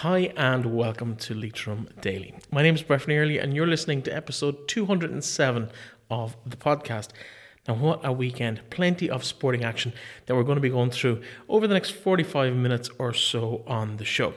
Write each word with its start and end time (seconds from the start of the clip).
Hi, 0.00 0.32
and 0.34 0.74
welcome 0.74 1.14
to 1.16 1.34
Leitrim 1.34 1.86
Daily. 2.00 2.34
My 2.50 2.62
name 2.62 2.74
is 2.74 2.82
Brett 2.82 3.06
Early, 3.06 3.36
and 3.36 3.54
you're 3.54 3.66
listening 3.66 4.00
to 4.04 4.16
episode 4.16 4.66
207 4.66 5.68
of 6.10 6.38
the 6.46 6.56
podcast. 6.56 7.10
Now, 7.68 7.74
what 7.74 8.00
a 8.02 8.10
weekend! 8.10 8.62
Plenty 8.70 9.10
of 9.10 9.24
sporting 9.24 9.62
action 9.62 9.92
that 10.24 10.34
we're 10.34 10.42
going 10.42 10.56
to 10.56 10.62
be 10.62 10.70
going 10.70 10.90
through 10.90 11.20
over 11.50 11.66
the 11.66 11.74
next 11.74 11.90
45 11.90 12.56
minutes 12.56 12.88
or 12.98 13.12
so 13.12 13.62
on 13.66 13.98
the 13.98 14.06
show. 14.06 14.32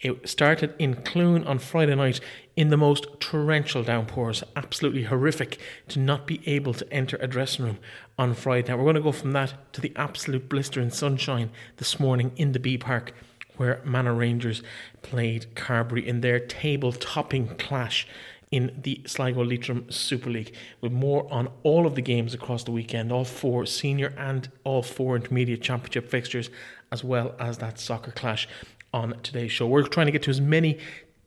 It 0.00 0.26
started 0.26 0.72
in 0.78 0.94
Cloone 0.94 1.46
on 1.46 1.58
Friday 1.58 1.94
night 1.94 2.20
in 2.56 2.70
the 2.70 2.78
most 2.78 3.06
torrential 3.20 3.82
downpours, 3.82 4.42
absolutely 4.56 5.02
horrific 5.02 5.60
to 5.88 5.98
not 5.98 6.26
be 6.26 6.40
able 6.46 6.72
to 6.72 6.90
enter 6.90 7.18
a 7.20 7.26
dressing 7.26 7.66
room 7.66 7.78
on 8.18 8.32
Friday. 8.32 8.68
Now, 8.68 8.78
we're 8.78 8.84
going 8.84 8.94
to 8.94 9.02
go 9.02 9.12
from 9.12 9.32
that 9.32 9.70
to 9.74 9.82
the 9.82 9.92
absolute 9.96 10.48
blistering 10.48 10.88
sunshine 10.88 11.50
this 11.76 12.00
morning 12.00 12.32
in 12.36 12.52
the 12.52 12.58
Bee 12.58 12.78
Park 12.78 13.12
where 13.56 13.80
Manor 13.84 14.14
Rangers 14.14 14.62
played 15.02 15.54
Carbury 15.54 16.06
in 16.06 16.20
their 16.20 16.40
table 16.40 16.92
topping 16.92 17.48
clash 17.56 18.06
in 18.50 18.78
the 18.82 19.00
Sligo 19.06 19.42
Leitrim 19.42 19.90
Super 19.90 20.30
League. 20.30 20.54
With 20.80 20.92
more 20.92 21.26
on 21.32 21.48
all 21.62 21.86
of 21.86 21.94
the 21.94 22.02
games 22.02 22.34
across 22.34 22.64
the 22.64 22.70
weekend, 22.70 23.10
all 23.10 23.24
four 23.24 23.66
senior 23.66 24.14
and 24.16 24.48
all 24.62 24.82
four 24.82 25.16
intermediate 25.16 25.62
championship 25.62 26.08
fixtures, 26.08 26.50
as 26.92 27.02
well 27.02 27.34
as 27.40 27.58
that 27.58 27.80
soccer 27.80 28.12
clash 28.12 28.48
on 28.92 29.18
today's 29.22 29.50
show. 29.50 29.66
We're 29.66 29.82
trying 29.82 30.06
to 30.06 30.12
get 30.12 30.22
to 30.24 30.30
as 30.30 30.40
many 30.40 30.78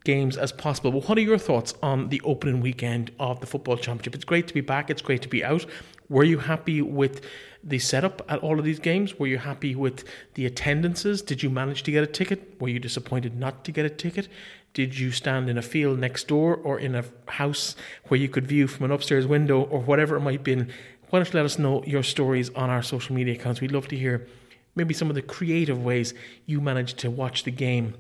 games 0.06 0.38
as 0.38 0.54
possible. 0.54 0.90
But 0.92 1.10
what 1.10 1.18
are 1.18 1.22
your 1.22 1.38
thoughts 1.38 1.74
on 1.84 2.08
the 2.08 2.22
opening 2.24 2.62
weekend 2.62 3.12
of 3.20 3.42
the 3.42 3.46
football 3.46 3.76
championship? 3.76 4.16
It's 4.16 4.24
great 4.24 4.48
to 4.48 4.54
be 4.54 4.62
back. 4.62 4.90
It's 4.90 5.02
great 5.02 5.22
to 5.24 5.28
be 5.28 5.44
out. 5.44 5.66
Were 6.10 6.24
you 6.24 6.40
happy 6.40 6.82
with 6.82 7.22
the 7.64 7.80
setup 7.80 8.22
at 8.30 8.40
all 8.40 8.60
of 8.60 8.66
these 8.66 8.80
games? 8.80 9.20
Were 9.20 9.28
you 9.28 9.38
happy 9.38 9.76
with 9.76 10.06
the 10.36 10.46
attendances? 10.46 11.22
Did 11.22 11.44
you 11.44 11.50
manage 11.50 11.84
to 11.84 11.92
get 11.92 12.04
a 12.04 12.08
ticket? 12.08 12.56
Were 12.62 12.70
you 12.70 12.80
disappointed 12.80 13.38
not 13.38 13.66
to 13.66 13.72
get 13.72 13.86
a 13.86 13.90
ticket? 13.90 14.30
Did 14.74 14.98
you 14.98 15.12
stand 15.12 15.50
in 15.50 15.58
a 15.58 15.62
field 15.62 16.00
next 16.00 16.28
door 16.28 16.56
or 16.56 16.80
in 16.80 16.96
a 16.96 17.04
house 17.28 17.76
where 18.08 18.20
you 18.20 18.30
could 18.30 18.48
view 18.48 18.68
from 18.68 18.86
an 18.86 18.92
upstairs 18.92 19.28
window 19.28 19.62
or 19.64 19.82
whatever 19.82 20.16
it 20.16 20.22
might 20.22 20.44
be? 20.44 20.56
Why 20.56 21.20
don't 21.20 21.34
you 21.34 21.38
let 21.38 21.46
us 21.46 21.60
know 21.60 21.84
your 21.84 22.04
stories 22.04 22.50
on 22.52 22.70
our 22.70 22.84
social 22.84 23.16
media 23.16 23.34
accounts? 23.34 23.60
We'd 23.60 23.72
love 23.72 23.88
to 23.90 23.98
hear 23.98 24.28
maybe 24.76 24.94
some 24.94 25.10
of 25.10 25.16
the 25.16 25.22
creative 25.22 25.84
ways 25.84 26.14
you 26.46 26.62
managed 26.62 27.00
to 27.00 27.10
watch 27.10 27.44
the 27.44 27.52
game 27.52 27.96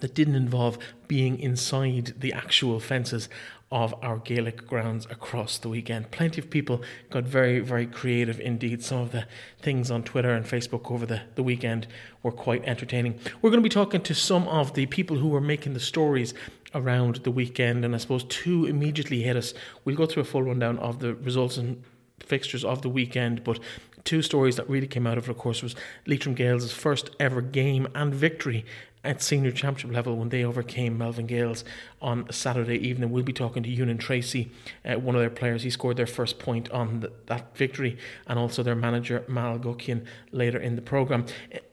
that 0.00 0.14
didn't 0.14 0.34
involve 0.36 0.78
being 1.08 1.38
inside 1.38 2.14
the 2.18 2.32
actual 2.32 2.80
fences 2.80 3.28
of 3.72 3.94
our 4.02 4.18
Gaelic 4.18 4.66
grounds 4.66 5.06
across 5.10 5.56
the 5.56 5.70
weekend. 5.70 6.10
Plenty 6.10 6.40
of 6.42 6.50
people 6.50 6.82
got 7.10 7.24
very, 7.24 7.58
very 7.58 7.86
creative 7.86 8.38
indeed. 8.38 8.84
Some 8.84 9.00
of 9.00 9.12
the 9.12 9.26
things 9.60 9.90
on 9.90 10.04
Twitter 10.04 10.30
and 10.30 10.44
Facebook 10.44 10.90
over 10.90 11.06
the, 11.06 11.22
the 11.34 11.42
weekend 11.42 11.86
were 12.22 12.30
quite 12.30 12.62
entertaining. 12.66 13.18
We're 13.40 13.50
going 13.50 13.62
to 13.62 13.68
be 13.68 13.72
talking 13.72 14.02
to 14.02 14.14
some 14.14 14.46
of 14.46 14.74
the 14.74 14.86
people 14.86 15.16
who 15.16 15.28
were 15.28 15.40
making 15.40 15.72
the 15.72 15.80
stories 15.80 16.34
around 16.74 17.16
the 17.16 17.30
weekend, 17.30 17.84
and 17.84 17.94
I 17.94 17.98
suppose 17.98 18.24
two 18.24 18.66
immediately 18.66 19.22
hit 19.22 19.36
us. 19.36 19.54
We'll 19.84 19.96
go 19.96 20.06
through 20.06 20.22
a 20.22 20.26
full 20.26 20.42
rundown 20.42 20.78
of 20.78 21.00
the 21.00 21.14
results 21.14 21.56
and 21.56 21.82
fixtures 22.20 22.64
of 22.64 22.82
the 22.82 22.88
weekend, 22.90 23.42
but 23.42 23.58
two 24.04 24.22
stories 24.22 24.56
that 24.56 24.68
really 24.68 24.86
came 24.86 25.06
out 25.06 25.18
of 25.18 25.24
it, 25.24 25.30
of 25.30 25.38
course, 25.38 25.62
was 25.62 25.74
Leitrim 26.06 26.34
Gaels' 26.34 26.72
first 26.72 27.10
ever 27.20 27.40
game 27.40 27.88
and 27.94 28.14
victory 28.14 28.64
at 29.04 29.20
senior 29.20 29.50
championship 29.50 29.92
level 29.92 30.16
when 30.16 30.28
they 30.28 30.44
overcame 30.44 30.96
Melvin 30.96 31.26
Gaels 31.26 31.64
on 32.00 32.30
Saturday 32.30 32.76
evening. 32.76 33.10
We'll 33.10 33.24
be 33.24 33.32
talking 33.32 33.62
to 33.64 33.68
Ewan 33.68 33.98
Tracy, 33.98 34.50
uh, 34.84 34.94
one 34.94 35.14
of 35.14 35.20
their 35.20 35.30
players. 35.30 35.64
He 35.64 35.70
scored 35.70 35.96
their 35.96 36.06
first 36.06 36.38
point 36.38 36.70
on 36.70 37.00
the, 37.00 37.12
that 37.26 37.56
victory, 37.56 37.98
and 38.26 38.38
also 38.38 38.62
their 38.62 38.76
manager, 38.76 39.24
Mal 39.28 39.58
Guckian, 39.58 40.04
later 40.30 40.58
in 40.58 40.76
the 40.76 40.82
programme. 40.82 41.26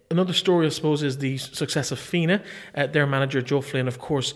Another 0.10 0.34
story, 0.34 0.66
I 0.66 0.70
suppose, 0.70 1.04
is 1.04 1.20
the 1.20 1.38
success 1.38 1.92
of 1.92 2.00
Fenagh. 2.00 2.44
Uh, 2.74 2.88
their 2.88 3.06
manager, 3.06 3.44
Joe 3.44 3.62
Flynn, 3.62 3.88
of 3.88 4.00
course, 4.00 4.34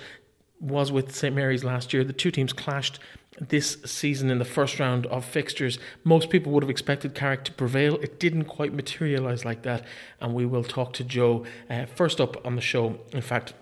was 0.60 0.92
with 0.92 1.16
St 1.16 1.36
Mary's 1.36 1.64
last 1.64 1.94
year. 1.94 2.04
The 2.04 2.14
two 2.14 2.30
teams 2.30 2.54
clashed 2.54 3.00
this 3.40 3.78
season 3.86 4.30
in 4.30 4.40
the 4.40 4.46
first 4.46 4.80
round 4.80 5.06
of 5.08 5.26
fixtures. 5.26 5.80
Most 6.04 6.30
people 6.30 6.52
would 6.52 6.64
have 6.64 6.70
expected 6.70 7.16
Carrick 7.16 7.44
to 7.46 7.52
prevail. 7.52 7.96
It 7.96 8.20
didn't 8.20 8.46
quite 8.46 8.74
materialise 8.74 9.44
like 9.46 9.64
that, 9.64 9.84
and 10.22 10.34
we 10.34 10.46
will 10.46 10.64
talk 10.64 10.94
to 10.94 11.04
Joe 11.04 11.46
uh, 11.70 11.86
first 11.86 12.22
up 12.22 12.46
on 12.46 12.56
the 12.56 12.62
show, 12.62 13.00
in 13.12 13.22
fact, 13.22 13.54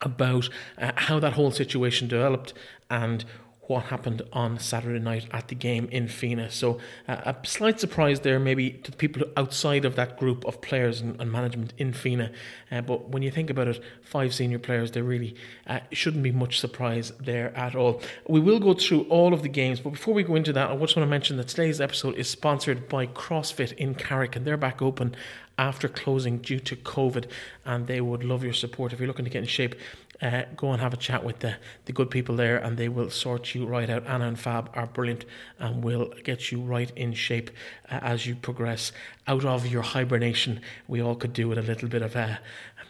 about 0.00 0.48
uh, 0.78 0.92
how 0.96 1.18
that 1.20 1.34
whole 1.34 1.50
situation 1.50 2.08
developed 2.08 2.52
and 2.90 3.24
what 3.66 3.84
happened 3.84 4.22
on 4.32 4.58
Saturday 4.58 4.98
night 4.98 5.26
at 5.32 5.48
the 5.48 5.54
game 5.54 5.88
in 5.90 6.06
Fenagh. 6.06 6.50
So 6.50 6.78
uh, 7.08 7.32
a 7.34 7.46
slight 7.46 7.80
surprise 7.80 8.20
there, 8.20 8.38
maybe 8.38 8.70
to 8.70 8.90
the 8.90 8.96
people 8.96 9.22
outside 9.36 9.84
of 9.84 9.96
that 9.96 10.18
group 10.18 10.44
of 10.44 10.60
players 10.60 11.00
and, 11.00 11.20
and 11.20 11.30
management 11.30 11.72
in 11.78 11.92
Fenagh. 11.92 12.32
Uh, 12.70 12.80
but 12.80 13.08
when 13.10 13.22
you 13.22 13.30
think 13.30 13.50
about 13.50 13.68
it, 13.68 13.82
five 14.02 14.34
senior 14.34 14.58
players, 14.58 14.90
there 14.92 15.04
really 15.04 15.34
uh, 15.66 15.80
shouldn't 15.92 16.22
be 16.22 16.32
much 16.32 16.60
surprise 16.60 17.12
there 17.20 17.56
at 17.56 17.74
all. 17.74 18.00
We 18.28 18.40
will 18.40 18.60
go 18.60 18.74
through 18.74 19.02
all 19.04 19.32
of 19.32 19.42
the 19.42 19.48
games, 19.48 19.80
but 19.80 19.90
before 19.90 20.14
we 20.14 20.22
go 20.22 20.34
into 20.34 20.52
that, 20.52 20.70
I 20.70 20.76
just 20.76 20.96
want 20.96 21.06
to 21.06 21.10
mention 21.10 21.36
that 21.38 21.48
today's 21.48 21.80
episode 21.80 22.16
is 22.16 22.28
sponsored 22.28 22.88
by 22.88 23.06
CrossFit 23.06 23.72
in 23.74 23.94
Carrick, 23.94 24.36
and 24.36 24.46
they're 24.46 24.56
back 24.56 24.82
open 24.82 25.14
after 25.56 25.88
closing 25.88 26.38
due 26.38 26.58
to 26.58 26.76
COVID, 26.76 27.26
and 27.64 27.86
they 27.86 28.00
would 28.00 28.24
love 28.24 28.42
your 28.42 28.52
support 28.52 28.92
if 28.92 28.98
you're 28.98 29.06
looking 29.06 29.24
to 29.24 29.30
get 29.30 29.42
in 29.42 29.48
shape 29.48 29.76
uh, 30.24 30.44
go 30.56 30.72
and 30.72 30.80
have 30.80 30.94
a 30.94 30.96
chat 30.96 31.22
with 31.22 31.40
the, 31.40 31.54
the 31.84 31.92
good 31.92 32.10
people 32.10 32.34
there 32.34 32.56
and 32.56 32.78
they 32.78 32.88
will 32.88 33.10
sort 33.10 33.54
you 33.54 33.66
right 33.66 33.90
out. 33.90 34.06
Anna 34.06 34.26
and 34.26 34.40
Fab 34.40 34.70
are 34.74 34.86
brilliant 34.86 35.26
and 35.58 35.84
will 35.84 36.12
get 36.24 36.50
you 36.50 36.62
right 36.62 36.90
in 36.96 37.12
shape 37.12 37.50
uh, 37.90 37.98
as 38.02 38.26
you 38.26 38.34
progress 38.34 38.90
out 39.26 39.44
of 39.44 39.66
your 39.66 39.82
hibernation. 39.82 40.60
We 40.88 41.02
all 41.02 41.14
could 41.14 41.34
do 41.34 41.48
with 41.48 41.58
a 41.58 41.62
little 41.62 41.88
bit 41.88 42.02
of 42.02 42.16
uh, 42.16 42.36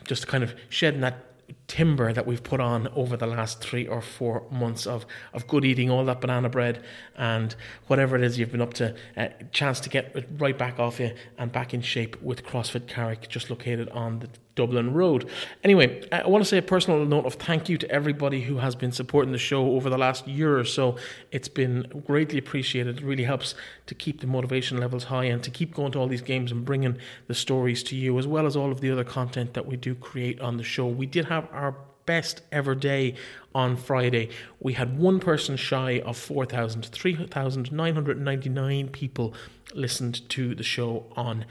just 0.04 0.28
kind 0.28 0.44
of 0.44 0.54
shedding 0.68 1.00
that 1.00 1.26
timber 1.66 2.12
that 2.12 2.26
we've 2.26 2.42
put 2.42 2.60
on 2.60 2.88
over 2.94 3.16
the 3.16 3.26
last 3.26 3.60
three 3.60 3.86
or 3.86 4.00
four 4.00 4.46
months 4.50 4.86
of, 4.86 5.04
of 5.32 5.46
good 5.46 5.64
eating, 5.64 5.90
all 5.90 6.04
that 6.04 6.20
banana 6.20 6.48
bread 6.48 6.82
and 7.16 7.54
whatever 7.88 8.16
it 8.16 8.22
is 8.22 8.38
you've 8.38 8.52
been 8.52 8.62
up 8.62 8.74
to, 8.74 8.94
a 9.16 9.26
uh, 9.26 9.28
chance 9.52 9.80
to 9.80 9.88
get 9.88 10.24
right 10.38 10.56
back 10.56 10.78
off 10.78 11.00
you 11.00 11.12
and 11.36 11.52
back 11.52 11.74
in 11.74 11.82
shape 11.82 12.20
with 12.22 12.44
CrossFit 12.44 12.86
Carrick, 12.86 13.28
just 13.28 13.50
located 13.50 13.88
on 13.90 14.20
the 14.20 14.28
Dublin 14.54 14.94
Road. 14.94 15.28
Anyway, 15.62 16.06
I 16.12 16.26
want 16.26 16.44
to 16.44 16.48
say 16.48 16.58
a 16.58 16.62
personal 16.62 17.04
note 17.04 17.26
of 17.26 17.34
thank 17.34 17.68
you 17.68 17.76
to 17.78 17.90
everybody 17.90 18.42
who 18.42 18.58
has 18.58 18.74
been 18.74 18.92
supporting 18.92 19.32
the 19.32 19.38
show 19.38 19.72
over 19.72 19.90
the 19.90 19.98
last 19.98 20.28
year 20.28 20.58
or 20.58 20.64
so. 20.64 20.96
It's 21.32 21.48
been 21.48 22.04
greatly 22.06 22.38
appreciated. 22.38 22.98
It 22.98 23.04
really 23.04 23.24
helps 23.24 23.54
to 23.86 23.94
keep 23.94 24.20
the 24.20 24.26
motivation 24.26 24.78
levels 24.78 25.04
high 25.04 25.24
and 25.24 25.42
to 25.42 25.50
keep 25.50 25.74
going 25.74 25.92
to 25.92 25.98
all 25.98 26.08
these 26.08 26.22
games 26.22 26.52
and 26.52 26.64
bringing 26.64 26.98
the 27.26 27.34
stories 27.34 27.82
to 27.84 27.96
you, 27.96 28.18
as 28.18 28.26
well 28.26 28.46
as 28.46 28.56
all 28.56 28.70
of 28.70 28.80
the 28.80 28.90
other 28.90 29.04
content 29.04 29.54
that 29.54 29.66
we 29.66 29.76
do 29.76 29.94
create 29.94 30.40
on 30.40 30.56
the 30.56 30.64
show. 30.64 30.86
We 30.86 31.06
did 31.06 31.26
have 31.26 31.48
our 31.52 31.76
best 32.06 32.42
ever 32.52 32.74
day 32.74 33.14
on 33.54 33.76
Friday. 33.76 34.30
We 34.60 34.74
had 34.74 34.98
one 34.98 35.20
person 35.20 35.56
shy 35.56 36.00
of 36.00 36.16
4,000, 36.16 36.86
3,999 36.86 38.88
people 38.88 39.34
listened 39.74 40.28
to 40.30 40.54
the 40.54 40.62
show 40.62 41.06
on 41.16 41.44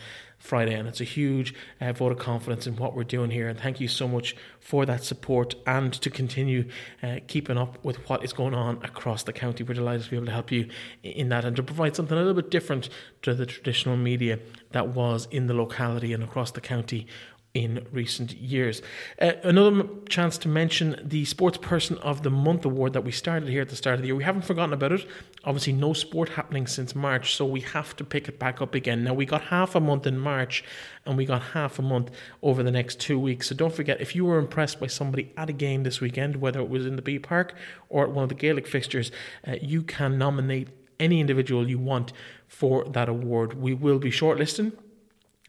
Friday, 0.44 0.74
and 0.74 0.90
it's 0.90 1.00
a 1.00 1.06
huge 1.06 1.54
uh, 1.80 1.94
vote 1.94 2.12
of 2.12 2.20
confidence 2.20 2.68
in 2.68 2.76
what 2.76 2.94
we're 2.94 3.06
doing 3.06 3.32
here. 3.32 3.48
And 3.48 3.58
thank 3.58 3.80
you 3.80 3.88
so 3.88 4.10
much 4.10 4.36
for 4.60 4.86
that 4.86 5.02
support 5.02 5.56
and 5.66 5.94
to 5.94 6.10
continue 6.10 6.68
uh, 7.02 7.20
keeping 7.28 7.58
up 7.58 7.82
with 7.82 8.10
what 8.10 8.26
is 8.26 8.34
going 8.34 8.54
on 8.54 8.76
across 8.84 9.24
the 9.24 9.32
county. 9.32 9.64
We're 9.64 9.76
delighted 9.76 10.04
to 10.04 10.10
be 10.10 10.18
able 10.18 10.26
to 10.26 10.34
help 10.34 10.52
you 10.52 10.68
in 11.02 11.30
that 11.30 11.46
and 11.46 11.56
to 11.56 11.64
provide 11.64 11.96
something 11.96 12.18
a 12.18 12.20
little 12.20 12.34
bit 12.34 12.52
different 12.52 12.90
to 13.22 13.34
the 13.34 13.46
traditional 13.46 13.96
media 13.96 14.38
that 14.72 14.90
was 14.90 15.30
in 15.32 15.48
the 15.48 15.54
locality 15.54 16.12
and 16.12 16.22
across 16.22 16.52
the 16.52 16.62
county 16.62 17.08
in 17.54 17.86
recent 17.92 18.34
years. 18.34 18.82
Uh, 19.22 19.34
another 19.44 19.88
chance 20.10 20.38
to 20.40 20.50
mention 20.50 21.00
the 21.02 21.24
Sports 21.24 21.58
Person 21.58 21.98
of 22.00 22.24
the 22.24 22.32
Month 22.32 22.66
award 22.66 22.94
that 22.94 23.06
we 23.06 23.12
started 23.12 23.48
here 23.48 23.62
at 23.62 23.70
the 23.70 23.76
start 23.76 23.96
of 23.96 24.02
the 24.02 24.08
year. 24.08 24.16
We 24.16 24.24
haven't 24.24 24.44
forgotten 24.44 24.74
about 24.74 24.92
it. 24.92 25.08
Obviously, 25.46 25.74
no 25.74 25.92
sport 25.92 26.30
happening 26.30 26.68
since 26.68 26.96
March, 26.96 27.36
so 27.36 27.46
we 27.46 27.60
have 27.60 27.96
to 27.98 28.04
pick 28.04 28.30
it 28.30 28.40
back 28.40 28.62
up 28.62 28.74
again. 28.74 29.04
Now, 29.04 29.14
we 29.14 29.26
got 29.26 29.42
half 29.42 29.76
a 29.76 29.80
month 29.82 30.08
in 30.08 30.18
March 30.18 30.64
and 31.06 31.18
we 31.18 31.26
got 31.26 31.42
half 31.42 31.78
a 31.80 31.82
month 31.82 32.12
over 32.42 32.64
the 32.64 32.72
next 32.72 33.00
two 33.00 33.20
weeks. 33.20 33.50
So 33.50 33.56
don't 33.56 33.74
forget, 33.74 34.00
if 34.00 34.16
you 34.16 34.24
were 34.24 34.40
impressed 34.40 34.80
by 34.80 34.88
somebody 34.88 35.34
at 35.36 35.50
a 35.50 35.54
game 35.54 35.84
this 35.84 36.00
weekend, 36.00 36.38
whether 36.38 36.62
it 36.62 36.70
was 36.70 36.86
in 36.86 36.96
the 36.96 37.02
Bee 37.02 37.20
Park 37.20 37.56
or 37.90 38.04
at 38.06 38.12
one 38.12 38.24
of 38.24 38.30
the 38.30 38.36
Gaelic 38.36 38.68
fixtures, 38.68 39.12
uh, 39.46 39.56
you 39.62 39.84
can 39.84 40.18
nominate 40.18 40.70
any 41.00 41.20
individual 41.20 41.70
you 41.70 41.80
want 41.80 42.14
for 42.48 42.86
that 42.86 43.10
award. 43.10 43.56
We 43.56 43.74
will 43.74 44.00
be 44.00 44.12
shortlisting 44.12 44.72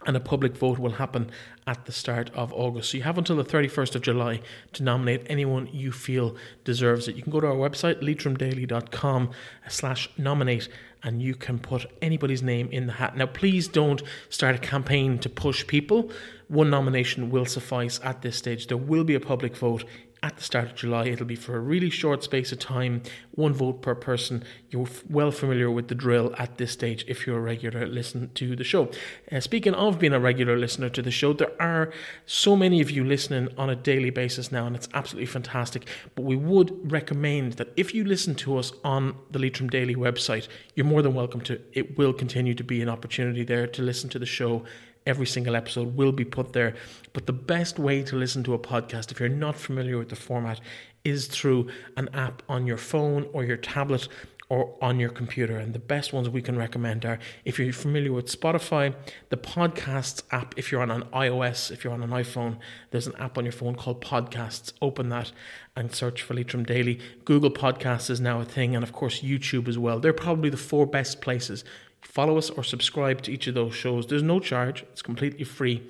and 0.06 0.16
a 0.16 0.20
public 0.20 0.56
vote 0.56 0.78
will 0.78 0.92
happen 0.92 1.30
at 1.66 1.86
the 1.86 1.92
start 1.92 2.30
of 2.34 2.52
August. 2.52 2.90
So 2.90 2.98
you 2.98 3.02
have 3.04 3.18
until 3.18 3.36
the 3.36 3.44
31st 3.44 3.94
of 3.94 4.02
July 4.02 4.40
to 4.74 4.82
nominate 4.82 5.26
anyone 5.28 5.68
you 5.72 5.92
feel 5.92 6.36
deserves 6.64 7.08
it. 7.08 7.16
You 7.16 7.22
can 7.22 7.32
go 7.32 7.40
to 7.40 7.46
our 7.46 7.54
website, 7.54 8.02
leitrimdaily.com 8.02 9.30
slash 9.68 10.10
nominate, 10.18 10.68
and 11.02 11.22
you 11.22 11.34
can 11.34 11.58
put 11.58 11.86
anybody's 12.02 12.42
name 12.42 12.68
in 12.70 12.86
the 12.86 12.94
hat. 12.94 13.16
Now, 13.16 13.26
please 13.26 13.68
don't 13.68 14.02
start 14.28 14.54
a 14.54 14.58
campaign 14.58 15.18
to 15.20 15.28
push 15.28 15.66
people. 15.66 16.10
One 16.48 16.70
nomination 16.70 17.30
will 17.30 17.46
suffice 17.46 18.00
at 18.02 18.22
this 18.22 18.36
stage. 18.36 18.66
There 18.66 18.76
will 18.76 19.04
be 19.04 19.14
a 19.14 19.20
public 19.20 19.56
vote 19.56 19.84
at 20.24 20.38
the 20.38 20.42
start 20.42 20.70
of 20.70 20.74
July. 20.74 21.04
It'll 21.04 21.26
be 21.26 21.36
for 21.36 21.54
a 21.54 21.60
really 21.60 21.90
short 21.90 22.24
space 22.24 22.50
of 22.50 22.58
time, 22.58 23.02
one 23.32 23.52
vote 23.52 23.82
per 23.82 23.94
person. 23.94 24.42
You're 24.70 24.88
well 25.08 25.30
familiar 25.30 25.70
with 25.70 25.88
the 25.88 25.94
drill 25.94 26.34
at 26.38 26.56
this 26.56 26.72
stage 26.72 27.04
if 27.06 27.26
you're 27.26 27.36
a 27.36 27.42
regular 27.42 27.86
listener 27.86 28.28
to 28.28 28.56
the 28.56 28.64
show. 28.64 28.90
Uh, 29.30 29.40
speaking 29.40 29.74
of 29.74 29.98
being 29.98 30.14
a 30.14 30.18
regular 30.18 30.56
listener 30.56 30.88
to 30.88 31.02
the 31.02 31.10
show, 31.10 31.34
there 31.34 31.52
are 31.60 31.92
so 32.24 32.56
many 32.56 32.80
of 32.80 32.90
you 32.90 33.04
listening 33.04 33.50
on 33.58 33.68
a 33.68 33.76
daily 33.76 34.08
basis 34.08 34.50
now, 34.50 34.66
and 34.66 34.74
it's 34.74 34.88
absolutely 34.94 35.26
fantastic. 35.26 35.86
But 36.14 36.24
we 36.24 36.36
would 36.36 36.90
recommend 36.90 37.54
that 37.54 37.74
if 37.76 37.92
you 37.92 38.02
listen 38.02 38.34
to 38.36 38.56
us 38.56 38.72
on 38.82 39.16
the 39.30 39.38
Leitrim 39.38 39.68
Daily 39.68 39.94
website, 39.94 40.48
you're 40.74 40.86
more 40.86 41.02
than 41.02 41.12
welcome 41.12 41.42
to. 41.42 41.60
It 41.74 41.98
will 41.98 42.14
continue 42.14 42.54
to 42.54 42.64
be 42.64 42.80
an 42.80 42.88
opportunity 42.88 43.44
there 43.44 43.66
to 43.66 43.82
listen 43.82 44.08
to 44.08 44.18
the 44.18 44.26
show 44.26 44.64
every 45.06 45.26
single 45.26 45.56
episode 45.56 45.96
will 45.96 46.12
be 46.12 46.24
put 46.24 46.52
there. 46.52 46.74
But 47.14 47.26
the 47.26 47.32
best 47.32 47.78
way 47.78 48.02
to 48.02 48.16
listen 48.16 48.44
to 48.44 48.54
a 48.54 48.58
podcast, 48.58 49.10
if 49.10 49.20
you're 49.20 49.28
not 49.30 49.56
familiar 49.56 49.96
with 49.96 50.10
the 50.10 50.16
format, 50.16 50.60
is 51.04 51.26
through 51.26 51.68
an 51.96 52.10
app 52.12 52.42
on 52.48 52.66
your 52.66 52.76
phone 52.76 53.28
or 53.32 53.44
your 53.44 53.56
tablet 53.56 54.08
or 54.50 54.76
on 54.82 55.00
your 55.00 55.08
computer. 55.08 55.56
And 55.56 55.72
the 55.72 55.78
best 55.78 56.12
ones 56.12 56.28
we 56.28 56.42
can 56.42 56.58
recommend 56.58 57.06
are 57.06 57.18
if 57.44 57.58
you're 57.58 57.72
familiar 57.72 58.12
with 58.12 58.26
Spotify, 58.26 58.94
the 59.30 59.36
Podcasts 59.36 60.22
app, 60.32 60.54
if 60.58 60.70
you're 60.70 60.82
on 60.82 60.90
an 60.90 61.04
iOS, 61.14 61.70
if 61.70 61.84
you're 61.84 61.92
on 61.92 62.02
an 62.02 62.10
iPhone, 62.10 62.58
there's 62.90 63.06
an 63.06 63.16
app 63.16 63.38
on 63.38 63.44
your 63.44 63.52
phone 63.52 63.76
called 63.76 64.04
Podcasts. 64.04 64.72
Open 64.82 65.08
that 65.08 65.32
and 65.76 65.94
search 65.94 66.20
for 66.20 66.34
Leitrim 66.34 66.64
Daily. 66.64 66.98
Google 67.24 67.50
Podcasts 67.50 68.10
is 68.10 68.20
now 68.20 68.40
a 68.40 68.44
thing, 68.44 68.74
and 68.74 68.82
of 68.82 68.92
course, 68.92 69.22
YouTube 69.22 69.68
as 69.68 69.78
well. 69.78 70.00
They're 70.00 70.12
probably 70.12 70.50
the 70.50 70.56
four 70.56 70.84
best 70.84 71.20
places 71.20 71.64
Follow 72.04 72.36
us 72.36 72.50
or 72.50 72.62
subscribe 72.62 73.22
to 73.22 73.32
each 73.32 73.46
of 73.46 73.54
those 73.54 73.74
shows. 73.74 74.06
There's 74.06 74.22
no 74.22 74.38
charge, 74.38 74.84
it's 74.92 75.02
completely 75.02 75.44
free. 75.44 75.82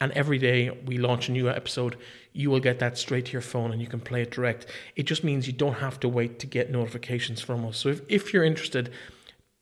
And 0.00 0.12
every 0.12 0.38
day 0.38 0.70
we 0.86 0.96
launch 0.96 1.28
a 1.28 1.32
new 1.32 1.50
episode, 1.50 1.96
you 2.32 2.50
will 2.50 2.60
get 2.60 2.78
that 2.78 2.96
straight 2.96 3.26
to 3.26 3.32
your 3.32 3.42
phone 3.42 3.70
and 3.70 3.82
you 3.82 3.86
can 3.86 4.00
play 4.00 4.22
it 4.22 4.30
direct. 4.30 4.66
It 4.96 5.02
just 5.02 5.22
means 5.24 5.46
you 5.46 5.52
don't 5.52 5.74
have 5.74 6.00
to 6.00 6.08
wait 6.08 6.38
to 6.38 6.46
get 6.46 6.70
notifications 6.70 7.42
from 7.42 7.66
us. 7.66 7.76
So 7.76 7.90
if, 7.90 8.00
if 8.08 8.32
you're 8.32 8.44
interested, 8.44 8.90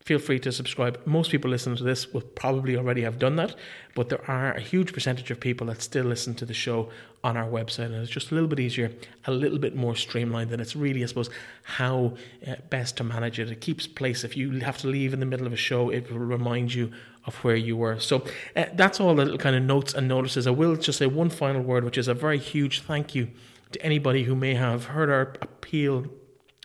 feel 0.01 0.21
free 0.21 0.39
to 0.39 0.53
subscribe. 0.53 1.01
Most 1.05 1.33
people 1.33 1.51
listening 1.51 1.77
to 1.79 1.85
this 1.85 2.15
will 2.15 2.21
probably 2.23 2.77
already 2.77 3.03
have 3.03 3.19
done 3.19 3.37
that, 3.37 3.57
but 3.97 4.09
there 4.09 4.31
are 4.31 4.53
a 4.53 4.61
huge 4.61 4.93
percentage 4.93 5.31
of 5.33 5.41
people 5.41 5.67
that 5.67 5.83
still 5.83 6.07
listen 6.07 6.35
to 6.37 6.47
the 6.47 6.55
show 6.55 6.89
on 7.25 7.37
our 7.37 7.49
website, 7.49 7.87
and 7.87 7.97
it's 7.97 8.11
just 8.11 8.31
a 8.31 8.35
little 8.35 8.49
bit 8.49 8.61
easier, 8.61 8.93
a 9.27 9.33
little 9.33 9.59
bit 9.59 9.75
more 9.75 9.97
streamlined. 9.97 10.53
And 10.53 10.63
it's 10.63 10.77
really, 10.77 11.03
I 11.03 11.07
suppose, 11.07 11.29
how 11.65 12.15
uh, 12.47 12.55
best 12.71 12.97
to 12.99 13.05
manage 13.05 13.39
it. 13.39 13.51
It 13.51 13.61
keeps 13.61 13.87
place. 13.87 14.25
If 14.25 14.37
you 14.37 14.61
have 14.61 14.79
to 14.79 14.87
leave 14.87 15.13
in 15.13 15.21
the 15.21 15.27
middle 15.27 15.47
of 15.47 15.53
a 15.53 15.57
show, 15.57 15.91
it 15.91 16.11
will 16.11 16.21
remind 16.21 16.73
you 16.73 16.93
of 17.29 17.37
where 17.45 17.55
you 17.55 17.77
were. 17.77 18.01
So 18.01 18.25
uh, 18.57 18.65
that's 18.73 18.99
all 18.99 19.15
the 19.15 19.25
little 19.25 19.39
kind 19.39 19.55
of 19.55 19.63
notes 19.63 19.95
and 19.95 20.09
notices. 20.09 20.47
I 20.47 20.51
will 20.51 20.75
just 20.75 20.99
say 20.99 21.07
one 21.07 21.31
final 21.31 21.63
word, 21.63 21.85
which 21.85 21.99
is 21.99 22.09
a 22.09 22.15
very 22.15 22.39
huge 22.39 22.81
thank 22.81 23.15
you 23.15 23.31
to 23.71 23.83
anybody 23.83 24.25
who 24.25 24.35
may 24.35 24.55
have 24.55 24.87
heard 24.87 25.11
our 25.11 25.35
appeal 25.43 26.07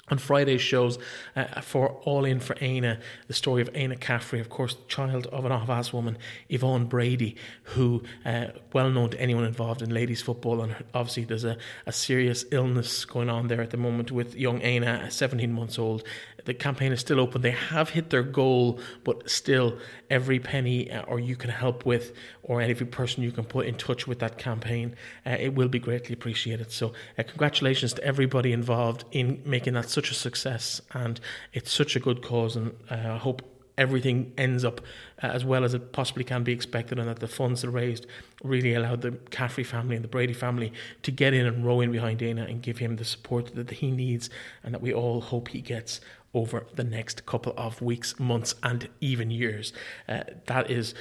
on 0.10 0.18
Friday's 0.18 0.62
shows 0.62 1.00
uh, 1.36 1.62
for 1.62 1.92
All 2.04 2.26
In 2.26 2.40
for 2.40 2.58
Aina, 2.60 3.00
the 3.28 3.34
story 3.34 3.62
of 3.62 3.70
Aina 3.74 3.96
Caffrey, 3.96 4.40
of 4.40 4.50
course, 4.50 4.76
child 4.88 5.28
of 5.28 5.46
an 5.46 5.52
Aughavas 5.52 5.94
woman, 5.94 6.18
Yvonne 6.50 6.86
Brady, 6.86 7.36
who, 7.64 8.04
uh, 8.26 8.48
well 8.74 8.90
known 8.90 9.12
to 9.12 9.20
anyone 9.20 9.46
involved 9.46 9.82
in 9.82 9.94
ladies 9.94 10.22
football, 10.22 10.62
and 10.62 10.76
obviously 10.94 11.24
there's 11.24 11.46
a, 11.46 11.58
a 11.86 11.94
serious 11.94 12.44
illness 12.52 13.06
going 13.06 13.30
on 13.30 13.48
there 13.48 13.62
at 13.62 13.70
the 13.70 13.78
moment 13.78 14.12
with 14.12 14.36
young 14.36 14.62
Aina, 14.62 15.10
17 15.10 15.52
months 15.54 15.80
old, 15.80 16.04
the 16.46 16.54
campaign 16.54 16.92
is 16.92 17.00
still 17.00 17.20
open. 17.20 17.42
They 17.42 17.52
have 17.52 17.90
hit 17.90 18.10
their 18.10 18.24
goal, 18.24 18.80
but 19.04 19.30
still, 19.30 19.78
every 20.10 20.40
penny 20.40 20.92
uh, 20.92 21.04
or 21.04 21.20
you 21.20 21.36
can 21.36 21.50
help 21.50 21.86
with, 21.86 22.14
or 22.44 22.62
every 22.62 22.86
person 22.86 23.24
you 23.24 23.32
can 23.32 23.46
put 23.46 23.66
in 23.66 23.76
touch 23.76 24.08
with 24.08 24.20
that 24.20 24.38
campaign, 24.38 24.96
uh, 25.26 25.38
it 25.40 25.56
will 25.56 25.70
be 25.70 25.80
greatly 25.80 26.14
appreciated. 26.14 26.72
So, 26.72 26.94
uh, 27.18 27.24
congratulations 27.24 27.94
to 27.94 28.04
everybody 28.04 28.52
involved 28.52 29.06
in 29.12 29.42
making 29.46 29.74
that 29.74 29.90
such 29.90 30.12
a 30.12 30.14
success, 30.14 30.82
and 30.92 31.20
it's 31.54 31.72
such 31.72 31.96
a 31.96 32.00
good 32.00 32.22
cause. 32.22 32.56
And 32.56 32.74
uh, 32.90 32.96
I 32.96 33.18
hope 33.18 33.42
everything 33.78 34.32
ends 34.38 34.64
up 34.64 34.82
uh, 35.22 35.28
as 35.28 35.44
well 35.44 35.64
as 35.64 35.74
it 35.74 35.92
possibly 35.92 36.24
can 36.24 36.44
be 36.44 36.52
expected, 36.52 37.00
and 37.00 37.08
that 37.08 37.20
the 37.20 37.28
funds 37.28 37.62
that 37.62 37.70
are 37.70 37.72
raised 37.72 38.06
really 38.44 38.74
allowed 38.74 39.02
the 39.02 39.12
Caffrey 39.32 39.64
family 39.64 39.96
and 39.96 40.04
the 40.04 40.10
Brady 40.10 40.34
family 40.34 40.74
to 41.02 41.12
get 41.12 41.34
in 41.34 41.46
and 41.46 41.66
row 41.66 41.82
in 41.82 41.92
behind 41.92 42.20
Dana 42.20 42.44
and 42.44 42.62
give 42.62 42.78
him 42.78 42.98
the 42.98 43.06
support 43.06 43.56
that 43.56 43.70
he 43.72 43.92
needs, 43.92 44.30
and 44.64 44.74
that 44.74 44.82
we 44.82 44.94
all 44.94 45.22
hope 45.22 45.50
he 45.50 45.62
gets 45.62 46.02
over 46.34 46.66
the 46.76 46.84
next 46.84 47.26
couple 47.26 47.54
of 47.58 47.82
weeks, 47.82 48.20
months, 48.20 48.56
and 48.64 48.90
even 49.02 49.32
years. 49.32 49.74
Uh, 50.08 50.22
that 50.46 50.70
is. 50.70 50.94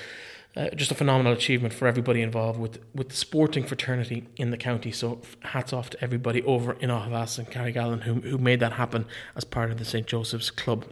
Uh, 0.54 0.68
just 0.76 0.90
a 0.90 0.94
phenomenal 0.94 1.32
achievement 1.32 1.72
for 1.72 1.88
everybody 1.88 2.20
involved 2.20 2.60
with, 2.60 2.78
with 2.94 3.08
the 3.08 3.16
sporting 3.16 3.64
fraternity 3.64 4.28
in 4.36 4.50
the 4.50 4.58
county. 4.58 4.92
So 4.92 5.22
hats 5.40 5.72
off 5.72 5.88
to 5.88 6.04
everybody 6.04 6.42
over 6.42 6.74
in 6.74 6.90
Aughavas 6.90 7.38
and 7.38 7.50
Carrigallen 7.50 8.02
who, 8.02 8.16
who 8.16 8.36
made 8.36 8.60
that 8.60 8.74
happen 8.74 9.06
as 9.34 9.44
part 9.44 9.70
of 9.70 9.78
the 9.78 9.86
St. 9.86 10.06
Joseph's 10.06 10.50
Club. 10.50 10.84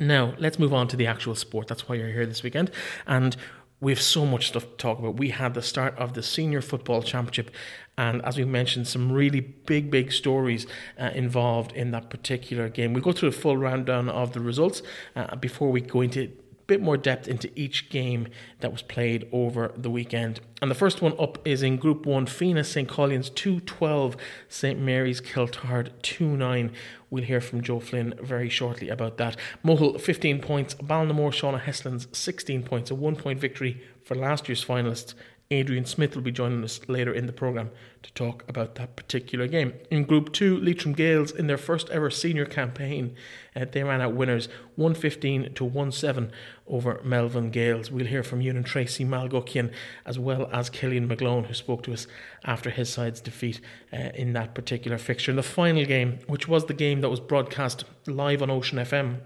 Now, 0.00 0.34
let's 0.38 0.58
move 0.58 0.74
on 0.74 0.88
to 0.88 0.96
the 0.96 1.06
actual 1.06 1.36
sport. 1.36 1.68
That's 1.68 1.88
why 1.88 1.94
you're 1.94 2.08
here 2.08 2.26
this 2.26 2.42
weekend. 2.42 2.72
And 3.06 3.36
we 3.80 3.92
have 3.92 4.00
so 4.00 4.24
much 4.26 4.48
stuff 4.48 4.64
to 4.64 4.76
talk 4.76 4.98
about. 4.98 5.18
We 5.18 5.30
had 5.30 5.54
the 5.54 5.62
start 5.62 5.96
of 5.98 6.14
the 6.14 6.22
Senior 6.22 6.60
Football 6.60 7.02
Championship, 7.02 7.50
and 7.96 8.24
as 8.24 8.36
we 8.36 8.44
mentioned, 8.44 8.88
some 8.88 9.12
really 9.12 9.40
big, 9.40 9.90
big 9.90 10.12
stories 10.12 10.66
uh, 10.98 11.10
involved 11.14 11.72
in 11.72 11.92
that 11.92 12.10
particular 12.10 12.68
game. 12.68 12.92
We'll 12.92 13.02
go 13.02 13.12
through 13.12 13.28
a 13.28 13.32
full 13.32 13.56
rundown 13.56 14.08
of 14.08 14.32
the 14.32 14.40
results 14.40 14.82
uh, 15.14 15.36
before 15.36 15.70
we 15.70 15.80
go 15.80 16.00
into 16.00 16.22
a 16.22 16.30
bit 16.66 16.80
more 16.80 16.96
depth 16.96 17.28
into 17.28 17.50
each 17.54 17.90
game 17.90 18.26
that 18.60 18.72
was 18.72 18.82
played 18.82 19.28
over 19.30 19.72
the 19.76 19.90
weekend. 19.90 20.40
And 20.60 20.70
the 20.70 20.74
first 20.74 21.02
one 21.02 21.14
up 21.20 21.38
is 21.46 21.62
in 21.62 21.76
Group 21.76 22.04
1, 22.04 22.26
Fenagh 22.26 22.64
St. 22.66 22.88
Caillin's 22.88 23.30
212, 23.30 24.16
St. 24.48 24.80
Mary's 24.80 25.20
Kiltard 25.20 25.90
2 26.02 26.36
9. 26.36 26.72
We'll 27.10 27.22
hear 27.22 27.40
from 27.40 27.62
Joe 27.62 27.78
Flynn 27.78 28.14
very 28.20 28.48
shortly 28.48 28.88
about 28.88 29.18
that. 29.18 29.36
Mohill 29.64 30.00
15 30.00 30.40
points, 30.40 30.74
Ballinamore 30.74 31.30
Seán 31.30 31.54
O'Heslins 31.54 32.12
16 32.14 32.64
points, 32.64 32.90
a 32.90 32.94
one 32.96 33.14
point 33.14 33.38
victory 33.38 33.80
for 34.02 34.16
last 34.16 34.48
year's 34.48 34.64
finalists 34.64 35.14
Adrian 35.50 35.84
Smith 35.84 36.14
will 36.14 36.22
be 36.22 36.32
joining 36.32 36.64
us 36.64 36.80
later 36.88 37.12
in 37.12 37.26
the 37.26 37.32
programme 37.32 37.70
to 38.02 38.12
talk 38.14 38.44
about 38.48 38.74
that 38.76 38.96
particular 38.96 39.46
game. 39.46 39.74
In 39.90 40.04
Group 40.04 40.32
2, 40.32 40.58
Leitrim 40.58 40.94
Gaels, 40.94 41.32
in 41.32 41.46
their 41.46 41.58
first 41.58 41.90
ever 41.90 42.10
senior 42.10 42.46
campaign, 42.46 43.14
uh, 43.54 43.66
they 43.70 43.82
ran 43.82 44.00
out 44.00 44.14
winners 44.14 44.48
115 44.76 45.52
to 45.54 45.90
17 45.92 46.32
over 46.66 47.00
Melvin 47.04 47.50
Gaels. 47.50 47.90
We'll 47.90 48.06
hear 48.06 48.22
from 48.22 48.40
Ewan 48.40 48.64
Tracy 48.64 49.04
Mal 49.04 49.28
Guckian 49.28 49.70
as 50.06 50.18
well 50.18 50.48
as 50.52 50.70
Killian 50.70 51.08
McGlone, 51.08 51.46
who 51.46 51.54
spoke 51.54 51.82
to 51.84 51.92
us 51.92 52.06
after 52.44 52.70
his 52.70 52.90
side's 52.90 53.20
defeat 53.20 53.60
uh, 53.92 54.10
in 54.14 54.32
that 54.32 54.54
particular 54.54 54.96
fixture. 54.96 55.32
In 55.32 55.36
the 55.36 55.42
final 55.42 55.84
game, 55.84 56.20
which 56.26 56.48
was 56.48 56.66
the 56.66 56.74
game 56.74 57.02
that 57.02 57.10
was 57.10 57.20
broadcast 57.20 57.84
live 58.06 58.42
on 58.42 58.50
Ocean 58.50 58.78
FM 58.78 59.20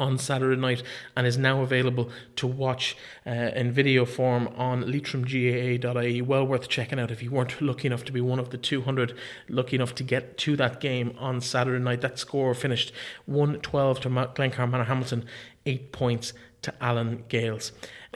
on 0.00 0.18
Saturday 0.18 0.60
night 0.60 0.82
and 1.14 1.26
is 1.26 1.38
now 1.38 1.60
available 1.60 2.10
to 2.36 2.46
watch 2.46 2.96
uh, 3.26 3.30
in 3.30 3.70
video 3.70 4.04
form 4.04 4.48
on 4.56 4.82
leitrimgaa.ie. 4.84 6.22
Well 6.22 6.46
worth 6.46 6.68
checking 6.68 6.98
out 6.98 7.10
if 7.10 7.22
you 7.22 7.30
weren't 7.30 7.60
lucky 7.60 7.86
enough 7.86 8.04
to 8.06 8.12
be 8.12 8.20
one 8.20 8.40
of 8.40 8.50
the 8.50 8.58
200 8.58 9.16
lucky 9.48 9.76
enough 9.76 9.94
to 9.96 10.02
get 10.02 10.38
to 10.38 10.56
that 10.56 10.80
game 10.80 11.14
on 11.18 11.40
Saturday 11.40 11.84
night. 11.84 12.00
That 12.00 12.18
score 12.18 12.54
finished 12.54 12.92
112 13.26 14.00
to 14.00 14.08
Glencar 14.08 14.86
Hamilton, 14.86 15.26
8 15.66 15.92
points 15.92 16.32
to 16.62 16.74
Allen 16.82 17.24
Gaels. 17.28 17.72